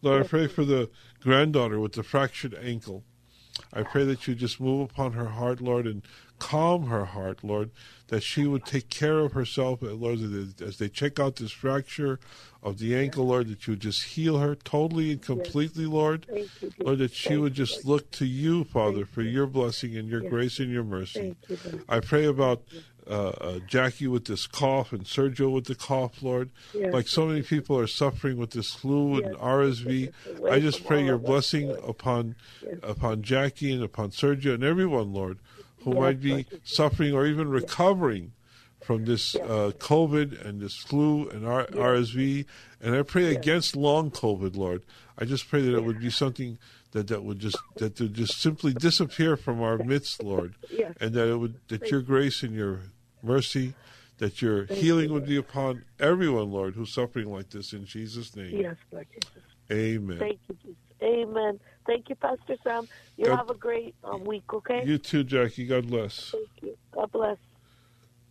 Lord, 0.00 0.24
I 0.24 0.26
pray 0.28 0.46
for 0.46 0.64
the 0.64 0.90
granddaughter 1.20 1.80
with 1.80 1.92
the 1.92 2.02
fractured 2.02 2.54
ankle. 2.54 3.04
I 3.74 3.82
pray 3.82 4.04
that 4.04 4.28
you 4.28 4.34
just 4.34 4.60
move 4.60 4.88
upon 4.90 5.12
her 5.12 5.26
heart, 5.26 5.60
Lord, 5.60 5.86
and 5.86 6.02
calm 6.38 6.86
her 6.86 7.06
heart, 7.06 7.42
Lord, 7.42 7.70
that 8.08 8.22
she 8.22 8.46
would 8.46 8.64
take 8.64 8.88
care 8.88 9.18
of 9.20 9.32
herself, 9.32 9.80
Lord, 9.82 10.20
as 10.20 10.30
they- 10.30 10.64
as 10.64 10.78
they 10.78 10.88
check 10.88 11.18
out 11.18 11.36
this 11.36 11.50
fracture 11.50 12.20
of 12.62 12.78
the 12.78 12.94
ankle, 12.94 13.26
Lord, 13.26 13.48
that 13.48 13.66
you 13.66 13.72
would 13.72 13.80
just 13.80 14.02
heal 14.04 14.38
her 14.38 14.54
totally 14.54 15.10
and 15.12 15.20
completely, 15.22 15.86
Lord. 15.86 16.26
Lord, 16.78 16.98
that 16.98 17.14
she 17.14 17.36
would 17.36 17.54
just 17.54 17.84
look 17.84 18.10
to 18.12 18.26
you, 18.26 18.64
Father, 18.64 19.04
for 19.04 19.22
your 19.22 19.46
blessing 19.46 19.96
and 19.96 20.08
your 20.08 20.20
grace 20.20 20.60
and 20.60 20.70
your 20.70 20.84
mercy. 20.84 21.36
I 21.88 22.00
pray 22.00 22.24
about 22.26 22.62
uh, 23.08 23.28
uh, 23.28 23.58
Jackie 23.66 24.06
with 24.06 24.24
this 24.26 24.46
cough 24.46 24.92
and 24.92 25.04
Sergio 25.04 25.52
with 25.52 25.64
the 25.66 25.74
cough, 25.74 26.22
Lord. 26.22 26.50
Yes. 26.72 26.92
Like 26.92 27.08
so 27.08 27.26
many 27.26 27.42
people 27.42 27.78
are 27.78 27.86
suffering 27.86 28.36
with 28.38 28.50
this 28.52 28.72
flu 28.74 29.22
and 29.22 29.36
RSV. 29.36 30.12
Yes. 30.26 30.40
I 30.50 30.60
just 30.60 30.86
pray 30.86 31.04
your 31.04 31.14
of 31.16 31.22
us, 31.22 31.26
blessing 31.28 31.70
upon 31.86 32.36
Yes. 32.62 32.78
upon 32.82 33.22
Jackie 33.22 33.72
and 33.72 33.82
upon 33.82 34.10
Sergio 34.10 34.54
and 34.54 34.64
everyone, 34.64 35.12
Lord, 35.12 35.38
who 35.84 35.90
Yes, 35.92 36.00
might 36.00 36.20
be 36.20 36.46
suffering 36.64 37.12
or 37.14 37.26
even 37.26 37.48
recovering 37.48 38.32
from 38.82 39.04
this 39.06 39.34
uh, 39.34 39.72
COVID 39.78 40.44
and 40.46 40.60
this 40.60 40.76
flu 40.76 41.28
and 41.30 41.46
R- 41.46 41.66
RSV. 41.66 42.44
And 42.82 42.94
I 42.94 43.02
pray 43.02 43.34
against 43.34 43.76
long 43.76 44.10
COVID, 44.10 44.56
Lord. 44.56 44.82
I 45.18 45.24
just 45.24 45.48
pray 45.48 45.62
that 45.62 45.74
it 45.74 45.84
would 45.84 46.00
be 46.00 46.10
something 46.10 46.58
that, 46.92 47.08
that 47.08 47.24
would 47.24 47.38
just 47.38 47.56
that 47.76 47.98
would 47.98 48.14
just 48.14 48.40
simply 48.40 48.72
disappear 48.74 49.36
from 49.36 49.60
our 49.62 49.78
midst, 49.78 50.22
Lord, 50.22 50.54
Yes. 50.70 50.94
and 51.00 51.12
that 51.14 51.28
it 51.28 51.36
would 51.36 51.56
that 51.68 51.90
your 51.90 52.02
grace 52.02 52.42
and 52.42 52.54
your 52.54 52.80
mercy, 53.24 53.74
that 54.18 54.40
your 54.40 54.66
Thank 54.66 54.80
healing 54.80 55.08
you, 55.08 55.14
would 55.14 55.26
be 55.26 55.36
upon 55.36 55.84
everyone, 55.98 56.50
Lord, 56.52 56.74
who's 56.74 56.92
suffering 56.92 57.32
like 57.32 57.50
this. 57.50 57.72
In 57.72 57.84
Jesus' 57.84 58.36
name, 58.36 58.60
Yes, 58.60 58.76
Lord 58.92 59.06
Jesus. 59.12 59.42
Amen. 59.72 60.18
Thank 60.18 60.40
you, 60.48 60.56
Jesus. 60.62 60.76
Amen. 61.02 61.60
Thank 61.86 62.08
you, 62.08 62.14
Pastor 62.14 62.56
Sam. 62.62 62.88
You 63.16 63.26
God- 63.26 63.36
have 63.36 63.50
a 63.50 63.54
great 63.54 63.94
um, 64.04 64.24
week, 64.24 64.52
okay? 64.52 64.84
You 64.84 64.98
too, 64.98 65.24
Jackie. 65.24 65.66
God 65.66 65.88
bless. 65.88 66.30
Thank 66.30 66.48
you. 66.62 66.76
God 66.92 67.10
bless. 67.12 67.36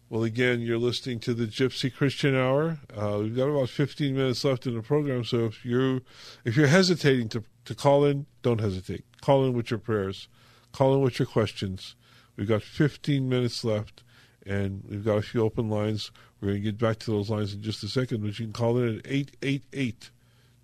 Well, 0.09 0.23
again, 0.23 0.61
you're 0.61 0.77
listening 0.77 1.19
to 1.21 1.33
the 1.33 1.45
Gypsy 1.45 1.91
Christian 1.93 2.35
Hour. 2.35 2.77
Uh, 2.95 3.19
we've 3.21 3.35
got 3.35 3.49
about 3.49 3.69
15 3.69 4.15
minutes 4.15 4.43
left 4.43 4.67
in 4.67 4.75
the 4.75 4.81
program, 4.81 5.23
so 5.23 5.45
if 5.45 5.65
you're 5.65 6.01
if 6.45 6.55
you're 6.55 6.67
hesitating 6.67 7.29
to 7.29 7.43
to 7.65 7.73
call 7.73 8.05
in, 8.05 8.27
don't 8.41 8.61
hesitate. 8.61 9.05
Call 9.21 9.45
in 9.45 9.53
with 9.53 9.71
your 9.71 9.79
prayers. 9.79 10.27
Call 10.71 10.93
in 10.93 11.01
with 11.01 11.17
your 11.17 11.25
questions. 11.25 11.95
We've 12.35 12.47
got 12.47 12.61
15 12.61 13.27
minutes 13.29 13.63
left, 13.63 14.03
and 14.45 14.83
we've 14.89 15.05
got 15.05 15.17
a 15.17 15.21
few 15.21 15.41
open 15.41 15.69
lines. 15.69 16.11
We're 16.39 16.49
going 16.49 16.61
to 16.61 16.71
get 16.71 16.77
back 16.77 16.99
to 16.99 17.11
those 17.11 17.29
lines 17.29 17.53
in 17.53 17.61
just 17.61 17.83
a 17.83 17.87
second, 17.87 18.21
but 18.21 18.39
you 18.39 18.45
can 18.45 18.53
call 18.53 18.77
in 18.77 18.99
at 18.99 19.05
888 19.05 20.11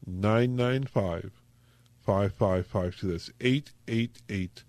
995 0.06 1.32
5552. 2.06 3.12
That's 3.12 3.32
888 3.40 4.64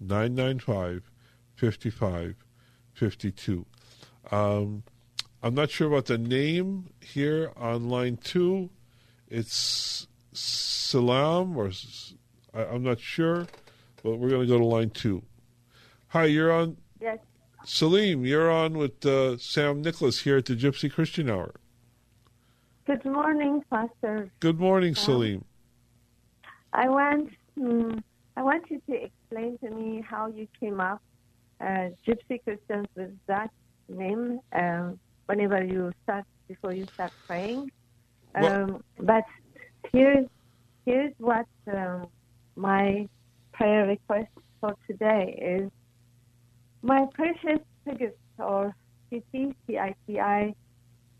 995 0.00 1.10
5552. 1.56 3.66
Um, 4.30 4.82
I'm 5.42 5.54
not 5.54 5.70
sure 5.70 5.88
about 5.88 6.06
the 6.06 6.18
name 6.18 6.90
here 7.00 7.52
on 7.56 7.88
line 7.88 8.16
two. 8.16 8.70
It's 9.28 10.06
Salam 10.32 11.56
or 11.56 11.72
I, 12.54 12.74
am 12.74 12.82
not 12.82 13.00
sure, 13.00 13.46
but 14.02 14.18
we're 14.18 14.28
going 14.28 14.42
to 14.42 14.46
go 14.46 14.58
to 14.58 14.64
line 14.64 14.90
two. 14.90 15.22
Hi, 16.08 16.26
you're 16.26 16.52
on. 16.52 16.76
Salim, 17.64 18.24
you're 18.24 18.50
on 18.50 18.76
with 18.76 19.04
uh, 19.06 19.36
Sam 19.38 19.82
Nicholas 19.82 20.20
here 20.20 20.38
at 20.38 20.46
the 20.46 20.54
Gypsy 20.54 20.92
Christian 20.92 21.30
Hour. 21.30 21.54
Good 22.86 23.04
morning, 23.04 23.62
Pastor. 23.70 24.30
Good 24.40 24.58
morning, 24.58 24.94
Sam. 24.94 25.04
Salim. 25.04 25.44
I 26.72 26.88
want 26.88 27.30
mm, 27.58 28.02
I 28.36 28.42
want 28.42 28.70
you 28.70 28.80
to 28.90 29.04
explain 29.04 29.58
to 29.58 29.70
me 29.70 30.02
how 30.08 30.26
you 30.26 30.48
came 30.58 30.80
up, 30.80 31.00
uh, 31.60 31.90
Gypsy 32.06 32.42
Christians, 32.42 32.88
with 32.96 33.16
that 33.26 33.50
name. 33.88 34.40
Um, 34.52 34.98
whenever 35.26 35.62
you 35.62 35.92
start 36.02 36.24
before 36.48 36.72
you 36.72 36.86
start 36.94 37.12
praying, 37.26 37.70
um, 38.34 38.82
but 38.98 39.24
here's 39.92 40.26
here's 40.84 41.12
what 41.18 41.46
um, 41.72 42.08
my 42.56 43.08
prayer 43.52 43.86
request 43.86 44.28
for 44.60 44.74
today 44.88 45.60
is. 45.60 45.70
My 46.82 47.06
precious 47.14 47.60
Tigist, 47.86 48.14
or 48.38 48.74
CC, 49.10 49.54
C-I-T-I, 49.66 50.54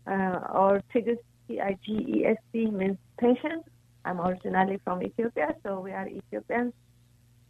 uh, 0.07 0.39
or 0.53 0.81
Tigist, 0.93 1.23
T-I-G-E-S-T, 1.47 2.65
means 2.71 2.97
patient. 3.17 3.63
I'm 4.03 4.19
originally 4.19 4.79
from 4.83 5.01
Ethiopia, 5.01 5.55
so 5.63 5.79
we 5.79 5.91
are 5.91 6.07
Ethiopians, 6.07 6.73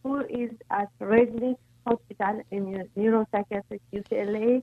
who 0.04 0.20
is 0.22 0.52
at 0.70 0.90
Resnick 1.00 1.58
Hospital 1.88 2.44
in 2.52 2.88
Neuropsychiatric 2.96 3.82
UCLA. 3.92 4.62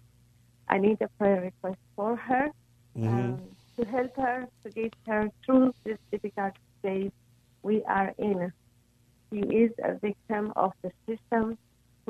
I 0.69 0.79
need 0.79 1.03
a 1.03 1.09
prayer 1.19 1.41
request 1.41 1.79
for 1.97 2.15
her 2.15 2.51
um, 2.97 3.41
to 3.77 3.85
help 3.85 4.15
her 4.17 4.47
to 4.63 4.71
get 4.71 4.95
her 5.07 5.29
through 5.45 5.75
this 5.85 5.99
difficult 6.13 6.53
days 6.85 7.11
we 7.63 7.83
are 7.85 8.15
in. 8.19 8.53
She 9.33 9.41
is 9.41 9.73
a 9.83 9.95
victim 9.99 10.53
of 10.55 10.73
the 10.83 10.93
system 11.07 11.59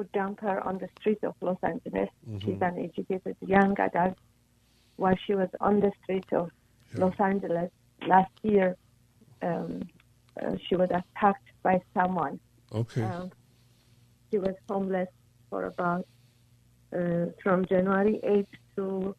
who 0.00 0.06
dumped 0.18 0.40
her 0.42 0.66
on 0.66 0.78
the 0.78 0.88
streets 0.98 1.22
of 1.24 1.34
Los 1.42 1.58
Angeles. 1.62 2.08
She's 2.40 2.60
an 2.62 2.78
educated 2.78 3.36
young 3.46 3.78
adult. 3.78 4.16
While 4.96 5.14
she 5.26 5.34
was 5.34 5.48
on 5.60 5.80
the 5.80 5.92
streets 6.02 6.28
of 6.32 6.50
Los 6.94 7.14
Angeles 7.20 7.70
last 8.06 8.32
year, 8.42 8.76
um, 9.42 9.82
uh, 10.40 10.56
she 10.66 10.76
was 10.76 10.88
attacked 10.90 11.48
by 11.62 11.80
someone. 11.94 12.38
Okay. 12.72 13.02
Um, 13.02 13.30
she 14.30 14.38
was 14.38 14.54
homeless 14.70 15.08
for 15.50 15.64
about 15.66 16.06
uh, 16.96 17.26
from 17.42 17.64
January 17.66 18.20
8th 18.24 18.46
to 18.76 19.14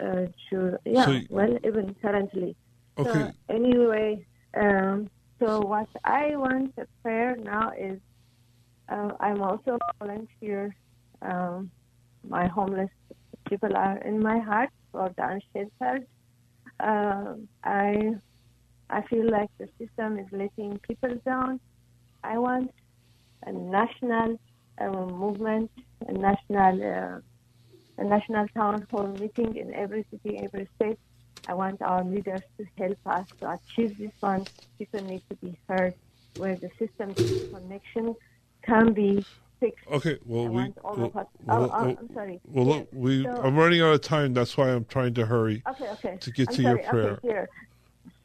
uh, 0.00 0.26
June. 0.48 0.76
Yeah, 0.84 1.04
So- 1.06 1.20
well, 1.30 1.56
even 1.64 1.94
currently. 2.00 2.56
So 2.98 3.08
Okay. 3.08 3.32
anyway, 3.48 4.24
um, 4.60 5.08
so 5.40 5.60
what 5.60 5.88
I 6.04 6.36
want 6.36 6.76
to 6.76 6.86
prayer 7.02 7.36
now 7.36 7.72
is 7.78 7.98
uh, 8.92 9.10
I'm 9.20 9.42
also 9.42 9.78
a 9.78 10.04
volunteer. 10.04 10.76
Um, 11.22 11.70
my 12.28 12.46
homeless 12.48 12.90
people 13.48 13.76
are 13.76 13.98
in 13.98 14.20
my 14.22 14.38
heart 14.40 14.70
for 14.92 15.10
the 15.16 15.24
unsheltered. 15.32 16.06
Um 16.80 17.48
I 17.64 18.14
I 18.90 19.02
feel 19.10 19.30
like 19.30 19.50
the 19.58 19.68
system 19.80 20.18
is 20.18 20.28
letting 20.32 20.78
people 20.88 21.14
down. 21.24 21.60
I 22.24 22.38
want 22.38 22.70
a 23.46 23.52
national 23.52 24.30
uh, 24.80 24.90
movement, 25.24 25.70
a 26.08 26.12
national 26.12 26.74
uh, 26.96 27.18
a 27.98 28.04
national 28.04 28.46
town 28.56 28.86
hall 28.90 29.08
meeting 29.08 29.56
in 29.56 29.74
every 29.74 30.04
city, 30.10 30.38
every 30.44 30.68
state. 30.76 30.98
I 31.46 31.54
want 31.54 31.82
our 31.82 32.04
leaders 32.04 32.42
to 32.58 32.64
help 32.78 32.98
us 33.06 33.26
to 33.40 33.58
achieve 33.58 33.98
this 33.98 34.12
one. 34.20 34.46
People 34.78 35.02
need 35.02 35.22
to 35.30 35.36
be 35.36 35.58
heard, 35.68 35.94
where 36.36 36.56
the 36.56 36.70
system 36.78 37.16
connection 37.52 38.14
can 38.64 38.92
be 38.92 39.24
fixed. 39.60 39.86
Okay, 39.90 40.18
well, 40.24 40.48
we. 40.48 40.54
well, 40.54 40.74
of 40.84 40.98
well, 41.14 41.28
oh, 41.48 41.70
oh, 41.72 41.96
I'm 41.98 42.10
sorry. 42.14 42.40
Well, 42.46 42.66
look, 42.66 42.88
we. 42.92 43.24
So- 43.24 43.42
I'm 43.42 43.56
running 43.56 43.80
out 43.80 43.94
of 43.94 44.00
time. 44.02 44.34
That's 44.34 44.56
why 44.56 44.70
I'm 44.70 44.84
trying 44.84 45.14
to 45.14 45.26
hurry. 45.26 45.62
Okay, 45.68 45.88
okay. 45.92 46.16
To 46.20 46.30
get 46.30 46.48
I'm 46.50 46.54
to 46.56 46.62
sorry. 46.62 46.80
your 46.80 46.90
prayer. 46.90 47.10
Okay, 47.12 47.28
here. 47.28 47.48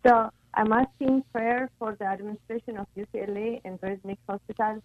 So 0.06 0.30
I'm 0.54 0.72
asking 0.74 1.24
prayer 1.34 1.70
for 1.78 1.96
the 2.00 2.06
administration 2.06 2.78
of 2.78 2.88
UCLA 2.98 3.62
and 3.66 3.80
Resnick 3.82 4.18
Hospital 4.28 4.82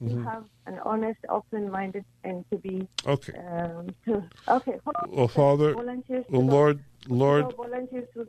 to 0.00 0.04
Mhm. 0.04 0.24
have 0.24 0.44
an 0.66 0.78
honest, 0.84 1.18
open-minded, 1.28 2.04
and 2.22 2.44
to 2.50 2.58
be 2.58 2.86
Okay. 3.06 3.32
um, 3.38 3.88
to 4.04 4.22
okay. 4.48 4.78
hold 4.84 4.96
on. 4.96 5.10
Well, 5.10 5.28
Father, 5.28 5.72
volunteers 5.72 6.26
well, 6.28 6.42
Lord, 6.42 6.84
Lord, 7.08 7.54
volunteers 7.56 8.06
to 8.14 8.28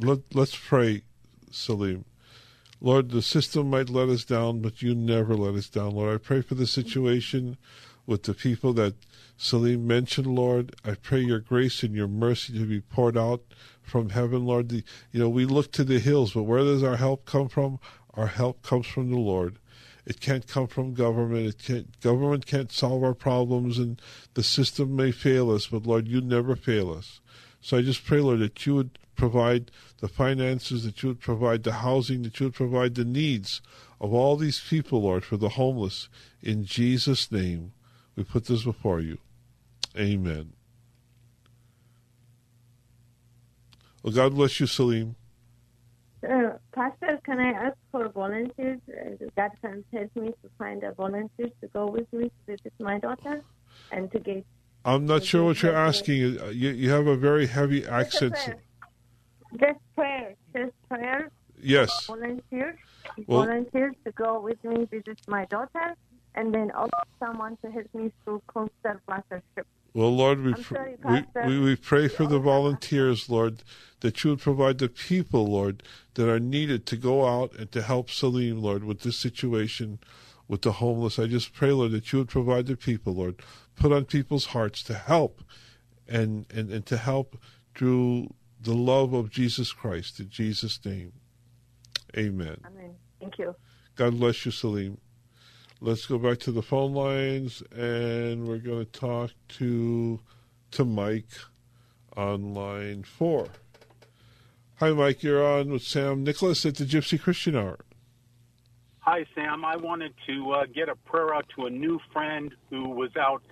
let, 0.00 0.20
let's 0.34 0.56
pray, 0.56 1.02
Salim. 1.50 2.04
Lord, 2.80 3.10
the 3.10 3.22
system 3.22 3.70
might 3.70 3.90
let 3.90 4.08
us 4.08 4.24
down, 4.24 4.60
but 4.60 4.82
you 4.82 4.94
never 4.94 5.34
let 5.34 5.54
us 5.54 5.68
down, 5.68 5.92
Lord. 5.96 6.14
I 6.14 6.18
pray 6.18 6.42
for 6.42 6.54
the 6.54 6.66
situation 6.66 7.56
with 8.06 8.22
the 8.22 8.34
people 8.34 8.72
that 8.74 8.94
Salim 9.36 9.86
mentioned, 9.86 10.28
Lord. 10.28 10.74
I 10.84 10.94
pray 10.94 11.20
your 11.20 11.40
grace 11.40 11.82
and 11.82 11.94
your 11.94 12.08
mercy 12.08 12.52
to 12.52 12.64
be 12.64 12.80
poured 12.80 13.16
out 13.16 13.42
from 13.82 14.10
heaven, 14.10 14.46
Lord. 14.46 14.68
The, 14.68 14.84
you 15.10 15.18
know, 15.20 15.28
we 15.28 15.44
look 15.44 15.72
to 15.72 15.84
the 15.84 15.98
hills, 15.98 16.32
but 16.32 16.44
where 16.44 16.62
does 16.62 16.82
our 16.82 16.96
help 16.96 17.24
come 17.24 17.48
from? 17.48 17.80
Our 18.14 18.28
help 18.28 18.62
comes 18.62 18.86
from 18.86 19.10
the 19.10 19.18
Lord. 19.18 19.58
It 20.06 20.20
can't 20.20 20.46
come 20.46 20.68
from 20.68 20.94
government. 20.94 21.46
It 21.46 21.58
can't, 21.58 22.00
government 22.00 22.46
can't 22.46 22.72
solve 22.72 23.02
our 23.02 23.14
problems, 23.14 23.78
and 23.78 24.00
the 24.34 24.42
system 24.42 24.96
may 24.96 25.10
fail 25.10 25.50
us, 25.50 25.66
but 25.66 25.86
Lord, 25.86 26.08
you 26.08 26.20
never 26.20 26.56
fail 26.56 26.92
us. 26.92 27.20
So 27.60 27.76
I 27.76 27.82
just 27.82 28.04
pray, 28.04 28.20
Lord, 28.20 28.38
that 28.38 28.64
you 28.64 28.76
would 28.76 28.98
provide 29.18 29.70
the 29.98 30.08
finances, 30.08 30.84
that 30.84 31.02
you 31.02 31.10
would 31.10 31.20
provide 31.20 31.64
the 31.64 31.72
housing, 31.72 32.22
that 32.22 32.40
you 32.40 32.46
would 32.46 32.54
provide 32.54 32.94
the 32.94 33.04
needs 33.04 33.60
of 34.00 34.14
all 34.14 34.36
these 34.36 34.60
people, 34.60 35.02
Lord, 35.02 35.24
for 35.24 35.36
the 35.36 35.50
homeless. 35.50 36.08
In 36.42 36.64
Jesus' 36.64 37.30
name, 37.30 37.72
we 38.16 38.24
put 38.24 38.46
this 38.46 38.64
before 38.64 39.00
you. 39.00 39.18
Amen. 39.96 40.52
Well, 44.02 44.12
God 44.12 44.34
bless 44.34 44.60
you, 44.60 44.66
Salim. 44.66 45.16
Uh, 46.26 46.50
Pastor, 46.74 47.20
can 47.24 47.38
I 47.38 47.50
ask 47.50 47.76
for 47.92 48.08
volunteers? 48.08 48.80
Uh, 48.88 49.24
God 49.36 49.50
can 49.60 49.84
help 49.92 50.16
me 50.16 50.28
to 50.28 50.50
find 50.56 50.82
a 50.82 50.92
volunteer 50.92 51.48
to 51.60 51.66
go 51.68 51.86
with 51.86 52.12
me 52.12 52.24
to 52.24 52.30
visit 52.46 52.72
my 52.80 52.98
daughter 52.98 53.42
and 53.92 54.10
to 54.12 54.18
get 54.18 54.44
I'm 54.84 55.06
not 55.06 55.24
sure 55.24 55.44
what 55.44 55.62
you're 55.62 55.76
asking. 55.76 56.40
Uh, 56.40 56.46
You, 56.46 56.70
you 56.70 56.90
have 56.90 57.06
a 57.06 57.16
very 57.16 57.46
heavy 57.46 57.86
accent. 57.86 58.34
Just 59.52 59.80
prayer, 59.94 60.34
just 60.54 60.72
prayer. 60.88 61.30
Yes. 61.60 62.06
Volunteers, 62.06 62.78
Well- 63.26 63.44
volunteers 63.44 63.94
to 64.04 64.12
go 64.12 64.40
with 64.40 64.62
me 64.64 64.84
visit 64.84 65.20
my 65.26 65.44
daughter 65.46 65.94
and 66.34 66.54
then 66.54 66.70
also 66.70 66.90
someone 67.18 67.56
to 67.62 67.70
help 67.70 67.92
me 67.94 68.12
through 68.24 68.42
coastal 68.46 68.94
sponsorship. 69.02 69.66
Well, 69.94 70.14
Lord, 70.14 70.42
we, 70.42 70.52
pr- 70.54 70.74
sorry, 70.74 70.96
we, 71.04 71.24
we, 71.46 71.60
we 71.60 71.76
pray 71.76 72.08
for 72.08 72.26
the 72.26 72.38
volunteers, 72.38 73.28
Lord, 73.28 73.62
that 74.00 74.22
you 74.22 74.30
would 74.30 74.40
provide 74.40 74.78
the 74.78 74.88
people, 74.88 75.46
Lord, 75.46 75.82
that 76.14 76.28
are 76.28 76.38
needed 76.38 76.86
to 76.86 76.96
go 76.96 77.26
out 77.26 77.54
and 77.58 77.72
to 77.72 77.82
help 77.82 78.10
Salim, 78.10 78.62
Lord, 78.62 78.84
with 78.84 79.00
this 79.00 79.16
situation 79.16 79.98
with 80.46 80.62
the 80.62 80.72
homeless. 80.72 81.18
I 81.18 81.26
just 81.26 81.52
pray, 81.54 81.72
Lord, 81.72 81.92
that 81.92 82.12
you 82.12 82.20
would 82.20 82.28
provide 82.28 82.66
the 82.66 82.76
people, 82.76 83.14
Lord, 83.14 83.42
put 83.76 83.92
on 83.92 84.04
people's 84.04 84.46
hearts 84.46 84.82
to 84.84 84.94
help 84.94 85.42
and, 86.06 86.46
and, 86.54 86.70
and 86.70 86.86
to 86.86 86.96
help 86.98 87.36
through 87.74 88.32
the 88.68 88.74
love 88.74 89.14
of 89.14 89.30
Jesus 89.30 89.72
Christ. 89.72 90.20
In 90.20 90.28
Jesus' 90.28 90.78
name, 90.84 91.12
amen. 92.14 92.60
Amen. 92.66 92.94
Thank 93.18 93.38
you. 93.38 93.54
God 93.96 94.20
bless 94.20 94.44
you, 94.44 94.52
Salim. 94.52 94.98
Let's 95.80 96.04
go 96.04 96.18
back 96.18 96.38
to 96.40 96.52
the 96.52 96.60
phone 96.60 96.92
lines, 96.92 97.62
and 97.74 98.46
we're 98.46 98.58
going 98.58 98.84
to 98.84 98.92
talk 98.92 99.30
to 99.56 100.20
to 100.72 100.84
Mike 100.84 101.30
on 102.14 102.52
line 102.52 103.04
four. 103.04 103.46
Hi, 104.80 104.90
Mike. 104.90 105.22
You're 105.22 105.42
on 105.42 105.70
with 105.70 105.82
Sam 105.82 106.22
Nicholas 106.22 106.66
at 106.66 106.74
the 106.74 106.84
Gypsy 106.84 107.18
Christian 107.18 107.56
Hour. 107.56 107.78
Hi, 108.98 109.24
Sam. 109.34 109.64
I 109.64 109.76
wanted 109.76 110.12
to 110.26 110.52
uh, 110.52 110.66
get 110.66 110.90
a 110.90 110.94
prayer 110.94 111.34
out 111.34 111.46
to 111.56 111.64
a 111.64 111.70
new 111.70 111.98
friend 112.12 112.54
who 112.68 112.90
was 112.90 113.16
out, 113.16 113.42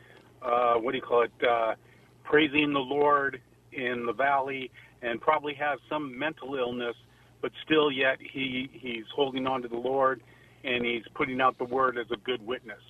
uh, 0.43 0.75
what 0.75 0.93
do 0.93 0.99
you 0.99 1.03
call 1.03 1.23
it, 1.23 1.49
uh, 1.49 1.75
praising 2.23 2.75
the 2.75 2.81
Lord 2.81 3.41
in 3.73 4.05
the 4.05 4.13
valley 4.13 4.71
and 5.03 5.21
probably 5.21 5.55
has 5.55 5.79
some 5.89 6.19
mental 6.19 6.55
illness, 6.55 6.97
but 7.41 7.53
still 7.65 7.91
yet 7.91 8.19
he, 8.21 8.69
he's 8.73 9.05
holding 9.15 9.47
on 9.47 9.63
to 9.63 9.69
the 9.69 9.77
Lord 9.77 10.23
and 10.65 10.85
he's 10.85 11.05
putting 11.15 11.41
out 11.41 11.59
the 11.59 11.65
word 11.65 11.99
as 11.99 12.07
a 12.11 12.17
good 12.17 12.45
witness. 12.47 12.81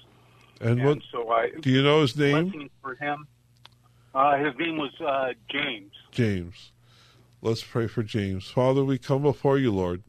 And 0.61 0.82
what 0.82 0.98
So 1.12 1.30
I 1.30 1.50
do 1.61 1.70
you 1.70 1.82
know 1.82 2.00
his 2.00 2.16
name? 2.16 2.70
for 2.80 2.94
him. 2.94 3.26
Uh, 4.14 4.38
his 4.38 4.54
name 4.59 4.78
was 4.78 4.92
uh, 5.07 5.32
James. 5.50 5.92
James. 6.11 6.72
Let's 7.42 7.62
pray 7.62 7.86
for 7.86 8.02
James. 8.02 8.48
Father, 8.48 8.82
we 8.82 8.96
come 8.96 9.22
before 9.22 9.59
you, 9.59 9.70
Lord, 9.70 10.02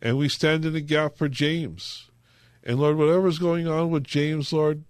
and 0.00 0.16
we 0.16 0.28
stand 0.28 0.64
in 0.64 0.72
the 0.72 0.80
gap 0.80 1.16
for 1.16 1.28
James. 1.28 2.08
And 2.62 2.78
Lord, 2.78 2.96
whatever's 2.96 3.38
going 3.40 3.66
on 3.66 3.90
with 3.90 4.04
James, 4.04 4.52
Lord, 4.52 4.84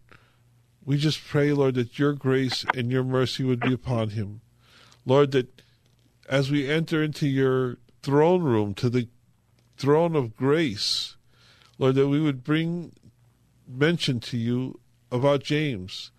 we 0.84 0.98
just 0.98 1.26
pray, 1.26 1.52
Lord, 1.52 1.74
that 1.76 1.98
your 1.98 2.12
grace 2.12 2.66
and 2.74 2.90
your 2.92 3.04
mercy 3.04 3.44
would 3.44 3.60
be 3.60 3.72
upon 3.72 4.10
him. 4.10 4.42
Lord, 5.06 5.32
that 5.32 5.62
as 6.28 6.50
we 6.50 6.68
enter 6.68 7.02
into 7.02 7.26
your 7.26 7.78
throne 8.02 8.42
room, 8.42 8.74
to 8.74 8.90
the 8.90 9.08
throne 9.76 10.14
of 10.14 10.36
grace, 10.36 11.16
Lord, 11.78 11.94
that 11.94 12.08
we 12.08 12.20
would 12.20 12.44
bring 12.44 12.92
mention 13.66 14.20
to 14.20 14.36
you 14.36 14.80
about 15.10 15.42
James. 15.42 16.10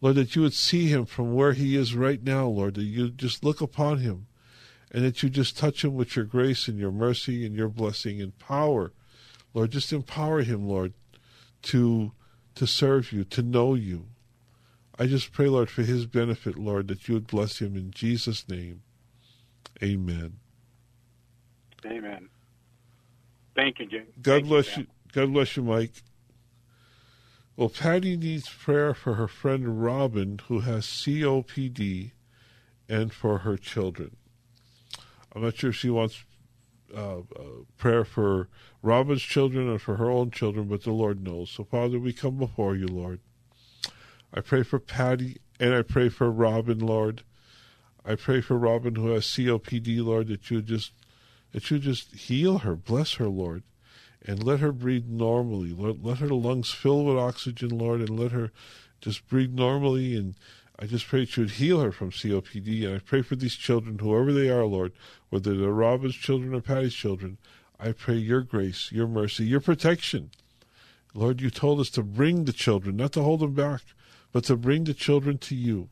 Lord, 0.00 0.16
that 0.16 0.34
you 0.34 0.42
would 0.42 0.54
see 0.54 0.88
him 0.88 1.06
from 1.06 1.34
where 1.34 1.52
he 1.52 1.76
is 1.76 1.94
right 1.94 2.22
now, 2.22 2.46
Lord, 2.46 2.74
that 2.74 2.82
you 2.82 3.10
just 3.10 3.44
look 3.44 3.60
upon 3.60 3.98
him 3.98 4.26
and 4.90 5.04
that 5.04 5.22
you 5.22 5.30
just 5.30 5.56
touch 5.56 5.84
him 5.84 5.94
with 5.94 6.16
your 6.16 6.24
grace 6.24 6.66
and 6.66 6.78
your 6.78 6.90
mercy 6.90 7.46
and 7.46 7.54
your 7.54 7.68
blessing 7.68 8.20
and 8.20 8.36
power. 8.38 8.92
Lord, 9.54 9.70
just 9.70 9.92
empower 9.92 10.42
him, 10.42 10.68
Lord, 10.68 10.92
to 11.62 12.12
to 12.54 12.66
serve 12.66 13.12
you, 13.12 13.24
to 13.24 13.42
know 13.42 13.74
you. 13.74 14.06
I 14.98 15.06
just 15.06 15.32
pray, 15.32 15.46
Lord, 15.46 15.70
for 15.70 15.82
his 15.82 16.04
benefit, 16.04 16.58
Lord, 16.58 16.88
that 16.88 17.08
you 17.08 17.14
would 17.14 17.26
bless 17.26 17.60
him 17.60 17.76
in 17.76 17.92
Jesus' 17.92 18.46
name. 18.46 18.82
Amen. 19.82 20.34
Amen. 21.84 22.28
Thank 23.54 23.80
you, 23.80 23.86
James. 23.86 24.08
God 24.20 24.34
Thank 24.34 24.46
bless 24.46 24.66
Sam. 24.68 24.80
you. 24.80 24.86
God 25.12 25.32
bless 25.32 25.56
you, 25.56 25.62
Mike. 25.62 26.02
Well, 27.56 27.68
Patty 27.68 28.16
needs 28.16 28.48
prayer 28.48 28.94
for 28.94 29.14
her 29.14 29.28
friend 29.28 29.82
Robin, 29.82 30.40
who 30.48 30.60
has 30.60 30.86
COPD, 30.86 32.12
and 32.88 33.12
for 33.12 33.38
her 33.38 33.56
children. 33.56 34.16
I'm 35.34 35.42
not 35.42 35.56
sure 35.56 35.70
if 35.70 35.76
she 35.76 35.90
wants 35.90 36.24
uh, 36.94 37.18
uh, 37.18 37.22
prayer 37.76 38.04
for 38.04 38.48
Robin's 38.82 39.22
children 39.22 39.68
or 39.68 39.78
for 39.78 39.96
her 39.96 40.10
own 40.10 40.30
children, 40.30 40.66
but 40.68 40.82
the 40.82 40.92
Lord 40.92 41.22
knows. 41.22 41.50
So, 41.50 41.64
Father, 41.64 41.98
we 41.98 42.12
come 42.12 42.36
before 42.36 42.74
you, 42.74 42.86
Lord. 42.86 43.20
I 44.32 44.40
pray 44.40 44.62
for 44.62 44.78
Patty 44.78 45.38
and 45.60 45.74
I 45.74 45.82
pray 45.82 46.08
for 46.08 46.30
Robin, 46.30 46.78
Lord. 46.78 47.22
I 48.04 48.16
pray 48.16 48.40
for 48.40 48.58
Robin 48.58 48.96
who 48.96 49.08
has 49.08 49.24
COPD, 49.24 50.04
Lord, 50.04 50.28
that 50.28 50.50
you 50.50 50.60
just 50.62 50.92
that 51.52 51.70
you 51.70 51.78
just 51.78 52.14
heal 52.14 52.58
her, 52.58 52.74
bless 52.74 53.14
her, 53.14 53.28
Lord, 53.28 53.62
and 54.24 54.42
let 54.42 54.60
her 54.60 54.72
breathe 54.72 55.06
normally. 55.06 55.74
Let, 55.74 56.02
let 56.02 56.18
her 56.18 56.28
lungs 56.28 56.70
fill 56.70 57.04
with 57.04 57.18
oxygen, 57.18 57.68
Lord, 57.68 58.00
and 58.00 58.18
let 58.18 58.32
her 58.32 58.50
just 59.00 59.28
breathe 59.28 59.52
normally. 59.52 60.16
And 60.16 60.34
I 60.78 60.86
just 60.86 61.06
pray 61.06 61.20
that 61.20 61.36
you 61.36 61.42
would 61.42 61.52
heal 61.52 61.80
her 61.80 61.92
from 61.92 62.10
COPD. 62.10 62.86
And 62.86 62.96
I 62.96 62.98
pray 62.98 63.22
for 63.22 63.36
these 63.36 63.54
children, 63.54 63.98
whoever 63.98 64.32
they 64.32 64.48
are, 64.48 64.64
Lord, 64.64 64.92
whether 65.28 65.54
they're 65.54 65.70
Robin's 65.70 66.16
children 66.16 66.54
or 66.54 66.62
Patty's 66.62 66.94
children. 66.94 67.36
I 67.78 67.92
pray 67.92 68.14
your 68.14 68.40
grace, 68.40 68.90
your 68.92 69.08
mercy, 69.08 69.44
your 69.44 69.60
protection. 69.60 70.30
Lord, 71.14 71.40
you 71.40 71.50
told 71.50 71.80
us 71.80 71.90
to 71.90 72.02
bring 72.02 72.44
the 72.44 72.52
children, 72.52 72.96
not 72.96 73.12
to 73.12 73.22
hold 73.22 73.40
them 73.40 73.52
back, 73.52 73.82
but 74.32 74.44
to 74.44 74.56
bring 74.56 74.84
the 74.84 74.94
children 74.94 75.36
to 75.38 75.54
you. 75.54 75.90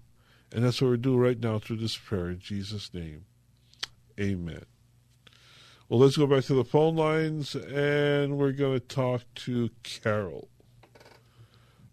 And 0.53 0.65
that's 0.65 0.81
what 0.81 0.89
we're 0.89 0.97
doing 0.97 1.21
right 1.21 1.39
now 1.39 1.59
through 1.59 1.77
this 1.77 1.97
prayer 1.97 2.31
in 2.31 2.41
Jesus' 2.41 2.93
name. 2.93 3.25
Amen. 4.19 4.65
Well, 5.89 6.01
let's 6.01 6.17
go 6.17 6.27
back 6.27 6.45
to 6.45 6.55
the 6.55 6.65
phone 6.65 6.97
lines 6.97 7.55
and 7.55 8.39
we're 8.39 8.53
going 8.53 8.79
to 8.79 8.87
talk 8.87 9.23
to 9.35 9.71
Carol. 9.83 10.49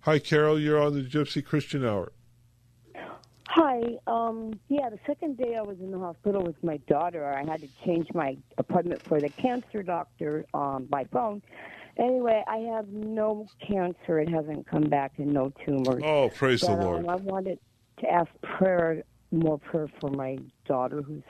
Hi, 0.02 0.20
Carol. 0.20 0.60
You're 0.60 0.82
on 0.82 0.94
the 0.94 1.02
Gypsy 1.02 1.44
Christian 1.44 1.86
Hour. 1.86 2.12
Hi. 3.48 3.82
Um, 4.06 4.60
yeah, 4.70 4.90
the 4.90 5.00
second 5.08 5.38
day 5.38 5.56
I 5.56 5.62
was 5.62 5.80
in 5.80 5.92
the 5.92 5.98
hospital 5.98 6.44
with 6.44 6.64
my 6.64 6.78
daughter, 6.88 7.26
I 7.26 7.44
had 7.50 7.62
to 7.62 7.68
change 7.84 8.08
my 8.14 8.38
appointment 8.58 9.02
for 9.02 9.20
the 9.20 9.30
cancer 9.30 9.82
doctor 9.82 10.46
um, 10.54 10.86
by 10.86 11.06
phone. 11.06 11.42
Anyway, 11.98 12.44
I 12.48 12.58
have 12.58 12.88
no 12.90 13.48
cancer. 13.66 14.20
It 14.20 14.30
hasn't 14.30 14.68
come 14.68 14.84
back 14.84 15.14
and 15.18 15.34
no 15.34 15.52
tumors. 15.66 16.04
Oh, 16.06 16.30
praise 16.30 16.62
the 16.62 16.68
But, 16.68 16.74
um, 16.74 16.82
Lord. 16.82 17.08
I 17.08 17.16
wanted 17.16 17.60
to 18.00 18.10
ask 18.10 18.30
prayer, 18.42 19.04
more 19.32 19.58
prayer 19.58 19.90
for 20.00 20.10
my 20.10 20.38
daughter 20.66 21.02
who's 21.02 21.24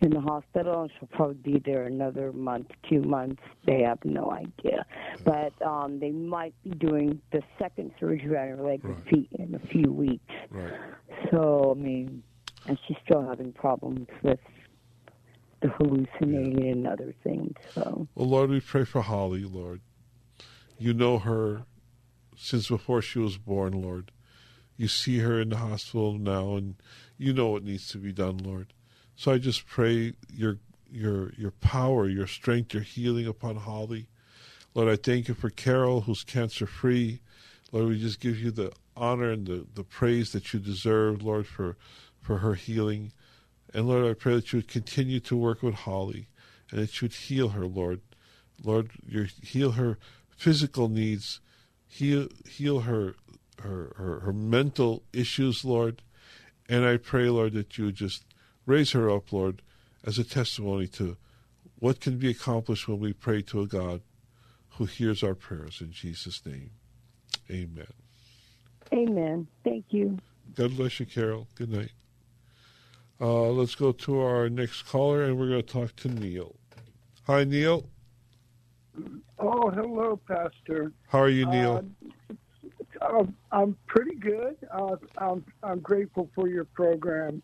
in 0.00 0.10
the 0.10 0.20
hospital, 0.20 0.82
and 0.82 0.90
she'll 0.98 1.08
probably 1.08 1.34
be 1.34 1.62
there 1.64 1.84
another 1.84 2.32
month, 2.32 2.68
two 2.88 3.02
months. 3.02 3.42
They 3.66 3.82
have 3.82 3.98
no 4.04 4.30
idea, 4.30 4.86
but 5.24 5.52
um, 5.66 5.98
they 5.98 6.10
might 6.10 6.54
be 6.62 6.70
doing 6.70 7.20
the 7.32 7.42
second 7.58 7.92
surgery 7.98 8.36
on 8.38 8.58
her 8.58 8.64
leg 8.64 8.84
and 8.84 9.02
feet 9.04 9.28
in 9.38 9.54
a 9.54 9.58
few 9.58 9.92
weeks. 9.92 10.32
Right. 10.50 10.72
So 11.30 11.74
I 11.76 11.80
mean, 11.80 12.22
and 12.66 12.78
she's 12.86 12.96
still 13.04 13.26
having 13.26 13.52
problems 13.52 14.06
with 14.22 14.38
the 15.60 15.68
hallucinating 15.68 16.68
and 16.68 16.86
other 16.86 17.12
things. 17.24 17.54
So 17.74 18.06
Well, 18.14 18.28
Lord, 18.28 18.50
we 18.50 18.60
pray 18.60 18.84
for 18.84 19.02
Holly, 19.02 19.42
Lord. 19.42 19.80
You 20.78 20.94
know 20.94 21.18
her 21.18 21.64
since 22.36 22.68
before 22.68 23.02
she 23.02 23.18
was 23.18 23.36
born, 23.36 23.72
Lord. 23.72 24.12
You 24.78 24.86
see 24.88 25.18
her 25.18 25.40
in 25.40 25.50
the 25.50 25.56
hospital 25.56 26.16
now, 26.16 26.54
and 26.54 26.76
you 27.18 27.32
know 27.34 27.48
what 27.48 27.64
needs 27.64 27.88
to 27.88 27.98
be 27.98 28.12
done, 28.12 28.38
Lord. 28.38 28.72
So 29.16 29.32
I 29.32 29.38
just 29.38 29.66
pray 29.66 30.14
your 30.32 30.58
your 30.90 31.32
your 31.34 31.50
power, 31.50 32.08
your 32.08 32.28
strength, 32.28 32.72
your 32.72 32.84
healing 32.84 33.26
upon 33.26 33.56
Holly. 33.56 34.06
Lord, 34.74 34.88
I 34.88 34.94
thank 34.94 35.26
you 35.26 35.34
for 35.34 35.50
Carol, 35.50 36.02
who's 36.02 36.22
cancer 36.22 36.66
free. 36.66 37.20
Lord, 37.72 37.88
we 37.88 38.00
just 38.00 38.20
give 38.20 38.38
you 38.38 38.52
the 38.52 38.72
honor 38.96 39.30
and 39.32 39.46
the, 39.46 39.66
the 39.74 39.82
praise 39.82 40.30
that 40.32 40.52
you 40.52 40.60
deserve, 40.60 41.22
Lord, 41.22 41.48
for 41.48 41.76
for 42.20 42.38
her 42.38 42.54
healing. 42.54 43.12
And 43.74 43.88
Lord, 43.88 44.08
I 44.08 44.14
pray 44.14 44.36
that 44.36 44.52
you 44.52 44.58
would 44.58 44.68
continue 44.68 45.18
to 45.20 45.36
work 45.36 45.60
with 45.60 45.74
Holly 45.74 46.28
and 46.70 46.80
that 46.80 47.00
you 47.00 47.06
would 47.06 47.14
heal 47.14 47.48
her, 47.50 47.66
Lord. 47.66 48.00
Lord, 48.62 48.90
you 49.06 49.26
heal 49.42 49.72
her 49.72 49.98
physical 50.36 50.88
needs, 50.88 51.40
heal 51.88 52.28
heal 52.48 52.80
her 52.80 53.16
her, 53.62 53.92
her 53.96 54.20
her 54.20 54.32
mental 54.32 55.02
issues, 55.12 55.64
Lord. 55.64 56.02
And 56.68 56.84
I 56.84 56.96
pray, 56.98 57.28
Lord, 57.30 57.54
that 57.54 57.78
you 57.78 57.86
would 57.86 57.94
just 57.94 58.24
raise 58.66 58.92
her 58.92 59.10
up, 59.10 59.32
Lord, 59.32 59.62
as 60.04 60.18
a 60.18 60.24
testimony 60.24 60.86
to 60.88 61.16
what 61.78 62.00
can 62.00 62.18
be 62.18 62.30
accomplished 62.30 62.88
when 62.88 62.98
we 63.00 63.12
pray 63.12 63.42
to 63.42 63.60
a 63.62 63.66
God 63.66 64.02
who 64.70 64.84
hears 64.84 65.22
our 65.22 65.34
prayers 65.34 65.80
in 65.80 65.92
Jesus' 65.92 66.44
name. 66.44 66.70
Amen. 67.50 67.86
Amen. 68.92 69.46
Thank 69.64 69.86
you. 69.90 70.18
God 70.54 70.76
bless 70.76 71.00
you, 71.00 71.06
Carol. 71.06 71.48
Good 71.54 71.70
night. 71.70 71.92
Uh, 73.20 73.48
let's 73.50 73.74
go 73.74 73.92
to 73.92 74.20
our 74.20 74.48
next 74.48 74.82
caller, 74.82 75.24
and 75.24 75.38
we're 75.38 75.48
going 75.48 75.62
to 75.62 75.72
talk 75.72 75.96
to 75.96 76.08
Neil. 76.08 76.54
Hi, 77.26 77.44
Neil. 77.44 77.88
Oh, 79.38 79.70
hello, 79.70 80.20
Pastor. 80.28 80.92
How 81.08 81.20
are 81.20 81.28
you, 81.28 81.46
Neil? 81.46 81.84
Uh, 82.30 82.34
I'm, 83.00 83.34
I'm 83.52 83.76
pretty 83.86 84.16
good. 84.16 84.56
Uh, 84.72 84.96
I'm, 85.18 85.44
I'm 85.62 85.80
grateful 85.80 86.28
for 86.34 86.48
your 86.48 86.64
program. 86.64 87.42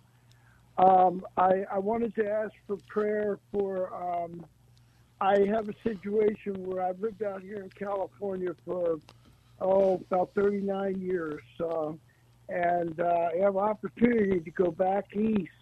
Um, 0.79 1.25
I, 1.37 1.65
I 1.71 1.79
wanted 1.79 2.15
to 2.17 2.29
ask 2.29 2.53
for 2.67 2.77
prayer 2.89 3.39
for. 3.53 3.95
Um, 3.95 4.45
I 5.21 5.41
have 5.47 5.69
a 5.69 5.75
situation 5.85 6.67
where 6.67 6.83
I've 6.83 6.99
lived 7.01 7.23
out 7.23 7.41
here 7.43 7.63
in 7.63 7.71
California 7.71 8.51
for 8.65 8.99
oh 9.61 10.03
about 10.11 10.31
39 10.35 11.01
years, 11.01 11.43
uh, 11.61 11.93
and 12.49 12.99
uh, 13.01 13.29
I 13.33 13.39
have 13.43 13.57
opportunity 13.57 14.41
to 14.41 14.51
go 14.51 14.73
back 14.73 15.15
east 15.15 15.53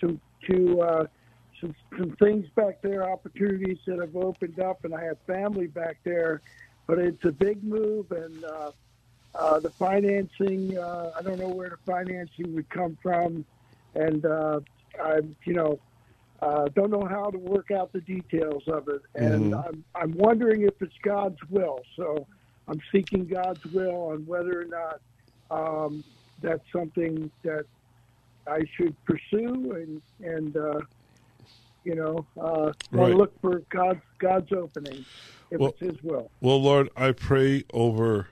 to 0.00 0.20
to 0.50 0.82
uh, 0.82 1.06
some 1.58 1.74
some 1.98 2.10
things 2.16 2.46
back 2.54 2.82
there, 2.82 3.10
opportunities 3.10 3.78
that 3.86 3.98
have 3.98 4.14
opened 4.14 4.60
up, 4.60 4.84
and 4.84 4.94
I 4.94 5.02
have 5.04 5.16
family 5.26 5.68
back 5.68 5.96
there, 6.04 6.42
but 6.86 6.98
it's 6.98 7.24
a 7.24 7.32
big 7.32 7.64
move 7.64 8.12
and. 8.12 8.44
Uh, 8.44 8.72
uh, 9.34 9.60
the 9.60 9.70
financing, 9.78 10.76
uh, 10.78 11.10
I 11.18 11.22
don't 11.22 11.38
know 11.38 11.48
where 11.48 11.70
the 11.70 11.78
financing 11.90 12.54
would 12.54 12.68
come 12.70 12.96
from, 13.02 13.44
and 13.94 14.24
uh, 14.24 14.60
I, 15.02 15.20
you 15.44 15.54
know, 15.54 15.80
uh, 16.40 16.66
don't 16.74 16.90
know 16.90 17.06
how 17.08 17.30
to 17.30 17.38
work 17.38 17.70
out 17.70 17.92
the 17.92 18.00
details 18.00 18.62
of 18.66 18.88
it, 18.88 19.02
and 19.14 19.52
Mhm. 19.52 19.66
I'm 19.66 19.84
I'm 19.94 20.12
wondering 20.12 20.62
if 20.62 20.74
it's 20.80 20.96
God's 21.02 21.38
will. 21.48 21.78
So 21.96 22.26
I'm 22.68 22.80
seeking 22.92 23.26
God's 23.26 23.64
will 23.66 24.08
on 24.10 24.26
whether 24.26 24.60
or 24.60 24.64
not 24.64 25.00
um, 25.50 26.04
that's 26.40 26.64
something 26.72 27.30
that 27.44 27.64
I 28.46 28.60
should 28.76 28.96
pursue, 29.04 29.72
and 29.72 30.02
and 30.20 30.56
uh, 30.56 30.80
you 31.84 31.94
know, 31.94 32.26
uh, 32.40 32.72
Right. 32.90 33.14
look 33.14 33.40
for 33.40 33.62
God's 33.70 34.02
God's 34.18 34.52
opening 34.52 35.04
if 35.50 35.60
Well- 35.60 35.70
it's 35.80 35.80
His 35.80 36.02
will. 36.02 36.30
Well, 36.40 36.60
Lord, 36.60 36.90
I 36.96 37.12
pray 37.12 37.64
over 37.72 38.28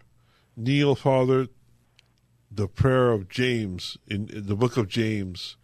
Neil, 0.60 0.94
Father, 0.94 1.48
the 2.50 2.68
prayer 2.68 3.12
of 3.12 3.28
James 3.28 3.96
in, 4.06 4.28
in 4.28 4.46
the 4.46 4.56
book 4.56 4.76
of 4.76 4.88
James, 4.88 5.56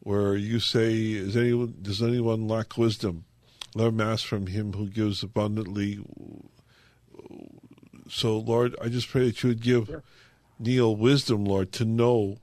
where 0.00 0.36
you 0.36 0.60
say, 0.60 1.12
"Is 1.12 1.36
anyone 1.36 1.74
does 1.82 2.02
anyone 2.02 2.46
lack 2.46 2.78
wisdom? 2.78 3.24
Let 3.74 3.88
him 3.88 4.00
ask 4.00 4.24
from 4.24 4.46
him 4.46 4.74
who 4.74 4.88
gives 4.88 5.22
abundantly." 5.22 5.98
So, 8.08 8.38
Lord, 8.38 8.76
I 8.80 8.88
just 8.88 9.08
pray 9.08 9.26
that 9.26 9.42
you 9.42 9.48
would 9.48 9.60
give 9.60 10.02
Neil 10.58 10.94
wisdom, 10.94 11.44
Lord, 11.44 11.72
to 11.72 11.84
know 11.84 12.38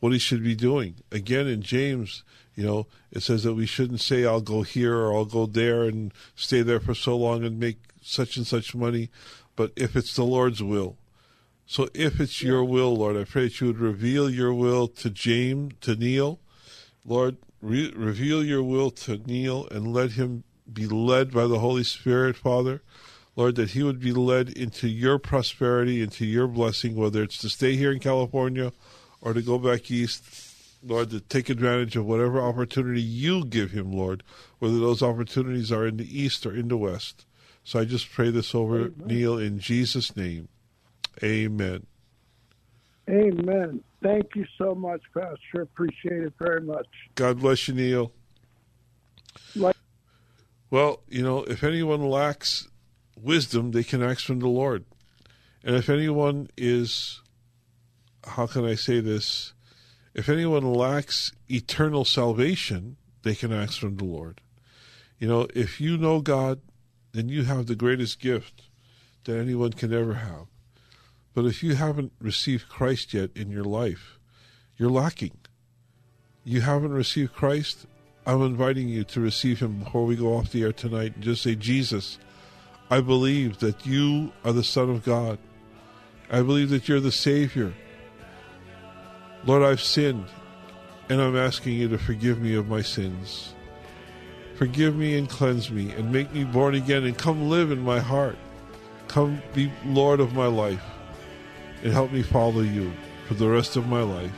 what 0.00 0.12
he 0.12 0.18
should 0.18 0.44
be 0.44 0.54
doing. 0.54 0.96
Again, 1.10 1.46
in 1.46 1.62
James, 1.62 2.22
you 2.54 2.64
know, 2.64 2.86
it 3.10 3.22
says 3.22 3.42
that 3.42 3.54
we 3.54 3.66
shouldn't 3.66 4.00
say, 4.00 4.24
I'll 4.24 4.40
go 4.40 4.62
here 4.62 4.94
or 4.94 5.14
I'll 5.14 5.24
go 5.24 5.46
there 5.46 5.84
and 5.84 6.12
stay 6.36 6.62
there 6.62 6.78
for 6.78 6.94
so 6.94 7.16
long 7.16 7.42
and 7.42 7.58
make 7.58 7.78
such 8.00 8.36
and 8.36 8.46
such 8.46 8.74
money. 8.74 9.10
But 9.56 9.72
if 9.74 9.96
it's 9.96 10.14
the 10.14 10.24
Lord's 10.24 10.62
will. 10.62 10.96
So 11.70 11.86
if 11.92 12.18
it's 12.18 12.42
your 12.42 12.64
will, 12.64 12.96
Lord, 12.96 13.14
I 13.18 13.24
pray 13.24 13.44
that 13.44 13.60
you 13.60 13.66
would 13.66 13.78
reveal 13.78 14.30
your 14.30 14.54
will 14.54 14.88
to 14.88 15.10
James, 15.10 15.74
to 15.82 15.94
Neil. 15.96 16.40
Lord, 17.04 17.36
re- 17.60 17.92
reveal 17.94 18.42
your 18.42 18.62
will 18.62 18.90
to 18.92 19.18
Neil 19.18 19.68
and 19.70 19.92
let 19.92 20.12
him 20.12 20.44
be 20.72 20.86
led 20.86 21.30
by 21.30 21.46
the 21.46 21.58
Holy 21.58 21.84
Spirit, 21.84 22.36
Father. 22.36 22.80
Lord, 23.36 23.56
that 23.56 23.72
he 23.72 23.82
would 23.82 24.00
be 24.00 24.12
led 24.12 24.48
into 24.48 24.88
your 24.88 25.18
prosperity, 25.18 26.00
into 26.00 26.24
your 26.24 26.48
blessing, 26.48 26.96
whether 26.96 27.22
it's 27.22 27.36
to 27.38 27.50
stay 27.50 27.76
here 27.76 27.92
in 27.92 28.00
California 28.00 28.72
or 29.20 29.34
to 29.34 29.42
go 29.42 29.58
back 29.58 29.90
east. 29.90 30.24
Lord, 30.82 31.10
to 31.10 31.20
take 31.20 31.50
advantage 31.50 31.96
of 31.96 32.06
whatever 32.06 32.40
opportunity 32.40 33.02
you 33.02 33.44
give 33.44 33.72
him, 33.72 33.92
Lord, 33.92 34.22
whether 34.58 34.78
those 34.78 35.02
opportunities 35.02 35.70
are 35.70 35.86
in 35.86 35.98
the 35.98 36.18
east 36.18 36.46
or 36.46 36.56
in 36.56 36.68
the 36.68 36.78
west. 36.78 37.26
So 37.62 37.78
I 37.78 37.84
just 37.84 38.10
pray 38.10 38.30
this 38.30 38.54
over 38.54 38.90
Neil 39.04 39.36
in 39.36 39.58
Jesus' 39.58 40.16
name. 40.16 40.48
Amen. 41.22 41.86
Amen. 43.08 43.82
Thank 44.02 44.36
you 44.36 44.46
so 44.56 44.74
much, 44.74 45.00
Pastor. 45.14 45.62
Appreciate 45.62 46.22
it 46.22 46.32
very 46.38 46.60
much. 46.60 46.86
God 47.14 47.40
bless 47.40 47.66
you, 47.66 47.74
Neil. 47.74 48.12
Like- 49.56 49.76
Well, 50.70 51.02
you 51.08 51.22
know, 51.22 51.44
if 51.44 51.64
anyone 51.64 52.02
lacks 52.08 52.68
wisdom, 53.20 53.70
they 53.70 53.82
can 53.82 54.02
ask 54.02 54.24
from 54.24 54.40
the 54.40 54.48
Lord. 54.48 54.84
And 55.64 55.74
if 55.74 55.88
anyone 55.88 56.48
is, 56.56 57.20
how 58.24 58.46
can 58.46 58.64
I 58.64 58.74
say 58.74 59.00
this? 59.00 59.54
If 60.14 60.28
anyone 60.28 60.64
lacks 60.72 61.32
eternal 61.48 62.04
salvation, 62.04 62.96
they 63.22 63.34
can 63.34 63.52
ask 63.52 63.80
from 63.80 63.96
the 63.96 64.04
Lord. 64.04 64.40
You 65.18 65.28
know, 65.28 65.48
if 65.54 65.80
you 65.80 65.96
know 65.96 66.20
God, 66.20 66.60
then 67.12 67.28
you 67.28 67.44
have 67.44 67.66
the 67.66 67.74
greatest 67.74 68.20
gift 68.20 68.62
that 69.24 69.38
anyone 69.38 69.72
can 69.72 69.92
ever 69.92 70.14
have. 70.14 70.46
But 71.38 71.46
if 71.46 71.62
you 71.62 71.76
haven't 71.76 72.10
received 72.20 72.68
Christ 72.68 73.14
yet 73.14 73.30
in 73.36 73.48
your 73.48 73.62
life, 73.62 74.18
you're 74.76 74.90
lacking. 74.90 75.38
You 76.42 76.62
haven't 76.62 76.90
received 76.90 77.32
Christ? 77.32 77.86
I'm 78.26 78.42
inviting 78.42 78.88
you 78.88 79.04
to 79.04 79.20
receive 79.20 79.60
Him 79.60 79.84
before 79.84 80.04
we 80.04 80.16
go 80.16 80.34
off 80.34 80.50
the 80.50 80.64
air 80.64 80.72
tonight 80.72 81.14
and 81.14 81.22
just 81.22 81.42
say, 81.44 81.54
Jesus, 81.54 82.18
I 82.90 83.00
believe 83.00 83.60
that 83.60 83.86
you 83.86 84.32
are 84.44 84.52
the 84.52 84.64
Son 84.64 84.90
of 84.90 85.04
God. 85.04 85.38
I 86.28 86.42
believe 86.42 86.70
that 86.70 86.88
you're 86.88 86.98
the 86.98 87.12
Savior. 87.12 87.72
Lord, 89.44 89.62
I've 89.62 89.80
sinned, 89.80 90.26
and 91.08 91.22
I'm 91.22 91.36
asking 91.36 91.74
you 91.74 91.88
to 91.90 91.98
forgive 91.98 92.40
me 92.40 92.56
of 92.56 92.66
my 92.66 92.82
sins. 92.82 93.54
Forgive 94.56 94.96
me 94.96 95.16
and 95.16 95.30
cleanse 95.30 95.70
me, 95.70 95.92
and 95.92 96.10
make 96.10 96.34
me 96.34 96.42
born 96.42 96.74
again, 96.74 97.04
and 97.04 97.16
come 97.16 97.48
live 97.48 97.70
in 97.70 97.80
my 97.80 98.00
heart. 98.00 98.38
Come 99.06 99.40
be 99.54 99.70
Lord 99.84 100.18
of 100.18 100.34
my 100.34 100.46
life, 100.46 100.82
and 101.82 101.92
help 101.92 102.12
me 102.12 102.22
follow 102.22 102.60
you 102.60 102.92
for 103.26 103.34
the 103.34 103.48
rest 103.48 103.76
of 103.76 103.86
my 103.88 104.02
life. 104.02 104.32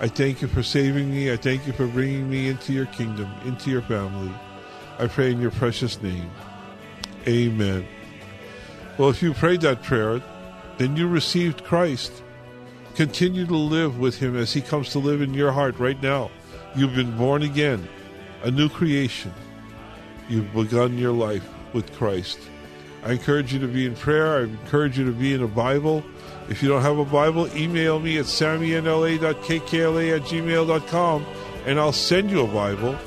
I 0.00 0.08
thank 0.08 0.42
you 0.42 0.48
for 0.48 0.62
saving 0.62 1.10
me. 1.10 1.32
I 1.32 1.36
thank 1.36 1.66
you 1.66 1.72
for 1.72 1.86
bringing 1.86 2.30
me 2.30 2.48
into 2.48 2.72
your 2.72 2.86
kingdom, 2.86 3.28
into 3.44 3.70
your 3.70 3.82
family. 3.82 4.32
I 4.98 5.08
pray 5.08 5.32
in 5.32 5.40
your 5.40 5.50
precious 5.50 6.00
name. 6.02 6.30
Amen. 7.26 7.86
Well, 8.96 9.10
if 9.10 9.22
you 9.22 9.34
prayed 9.34 9.60
that 9.62 9.82
prayer, 9.82 10.22
then 10.78 10.96
you 10.96 11.08
received 11.08 11.64
Christ. 11.64 12.22
Continue 12.94 13.46
to 13.46 13.56
live 13.56 13.98
with 13.98 14.18
him 14.18 14.36
as 14.36 14.52
he 14.52 14.60
comes 14.60 14.90
to 14.90 14.98
live 14.98 15.20
in 15.20 15.34
your 15.34 15.52
heart 15.52 15.78
right 15.78 16.00
now. 16.02 16.30
You've 16.76 16.94
been 16.94 17.16
born 17.16 17.42
again, 17.42 17.88
a 18.42 18.50
new 18.50 18.68
creation. 18.68 19.32
You've 20.28 20.52
begun 20.52 20.98
your 20.98 21.12
life 21.12 21.48
with 21.72 21.92
Christ. 21.96 22.38
I 23.04 23.12
encourage 23.12 23.52
you 23.52 23.58
to 23.60 23.68
be 23.68 23.86
in 23.86 23.94
prayer. 23.94 24.38
I 24.38 24.42
encourage 24.42 24.98
you 24.98 25.04
to 25.04 25.12
be 25.12 25.32
in 25.34 25.42
a 25.42 25.48
Bible. 25.48 26.02
If 26.48 26.62
you 26.62 26.68
don't 26.68 26.82
have 26.82 26.98
a 26.98 27.04
Bible, 27.04 27.54
email 27.56 28.00
me 28.00 28.18
at 28.18 28.24
sammynla.kkla 28.24 30.16
at 30.16 30.22
gmail.com 30.22 31.26
and 31.66 31.78
I'll 31.78 31.92
send 31.92 32.30
you 32.30 32.40
a 32.42 32.46
Bible. 32.46 32.98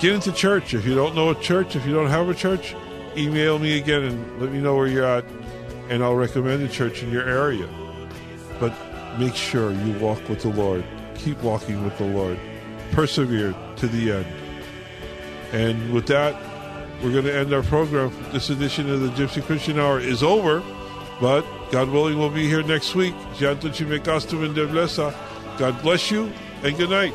Get 0.00 0.14
into 0.14 0.32
church. 0.32 0.74
If 0.74 0.86
you 0.86 0.94
don't 0.94 1.14
know 1.14 1.30
a 1.30 1.34
church, 1.40 1.76
if 1.76 1.86
you 1.86 1.94
don't 1.94 2.10
have 2.10 2.28
a 2.28 2.34
church, 2.34 2.74
email 3.16 3.58
me 3.58 3.78
again 3.78 4.02
and 4.02 4.40
let 4.40 4.52
me 4.52 4.60
know 4.60 4.76
where 4.76 4.86
you're 4.86 5.04
at, 5.04 5.24
and 5.88 6.02
I'll 6.02 6.14
recommend 6.14 6.62
a 6.62 6.68
church 6.68 7.02
in 7.02 7.10
your 7.10 7.28
area. 7.28 7.68
But 8.58 8.74
make 9.18 9.34
sure 9.34 9.72
you 9.72 9.98
walk 9.98 10.28
with 10.28 10.42
the 10.42 10.48
Lord. 10.48 10.84
Keep 11.14 11.42
walking 11.42 11.82
with 11.84 11.96
the 11.98 12.04
Lord. 12.04 12.38
Persevere 12.92 13.54
to 13.76 13.88
the 13.88 14.12
end. 14.12 14.26
And 15.52 15.92
with 15.92 16.06
that, 16.06 16.34
we're 17.02 17.12
going 17.12 17.24
to 17.24 17.36
end 17.36 17.52
our 17.54 17.62
program. 17.62 18.12
This 18.32 18.50
edition 18.50 18.90
of 18.90 19.00
the 19.00 19.08
Gypsy 19.08 19.42
Christian 19.42 19.78
Hour 19.78 20.00
is 20.00 20.22
over, 20.22 20.62
but 21.20 21.44
God 21.70 21.88
willing, 21.88 22.18
we'll 22.18 22.30
be 22.30 22.46
here 22.46 22.62
next 22.62 22.94
week. 22.94 23.14
God 25.58 25.80
bless 25.82 26.10
you 26.10 26.32
and 26.62 26.76
good 26.76 26.90
night. 26.90 27.14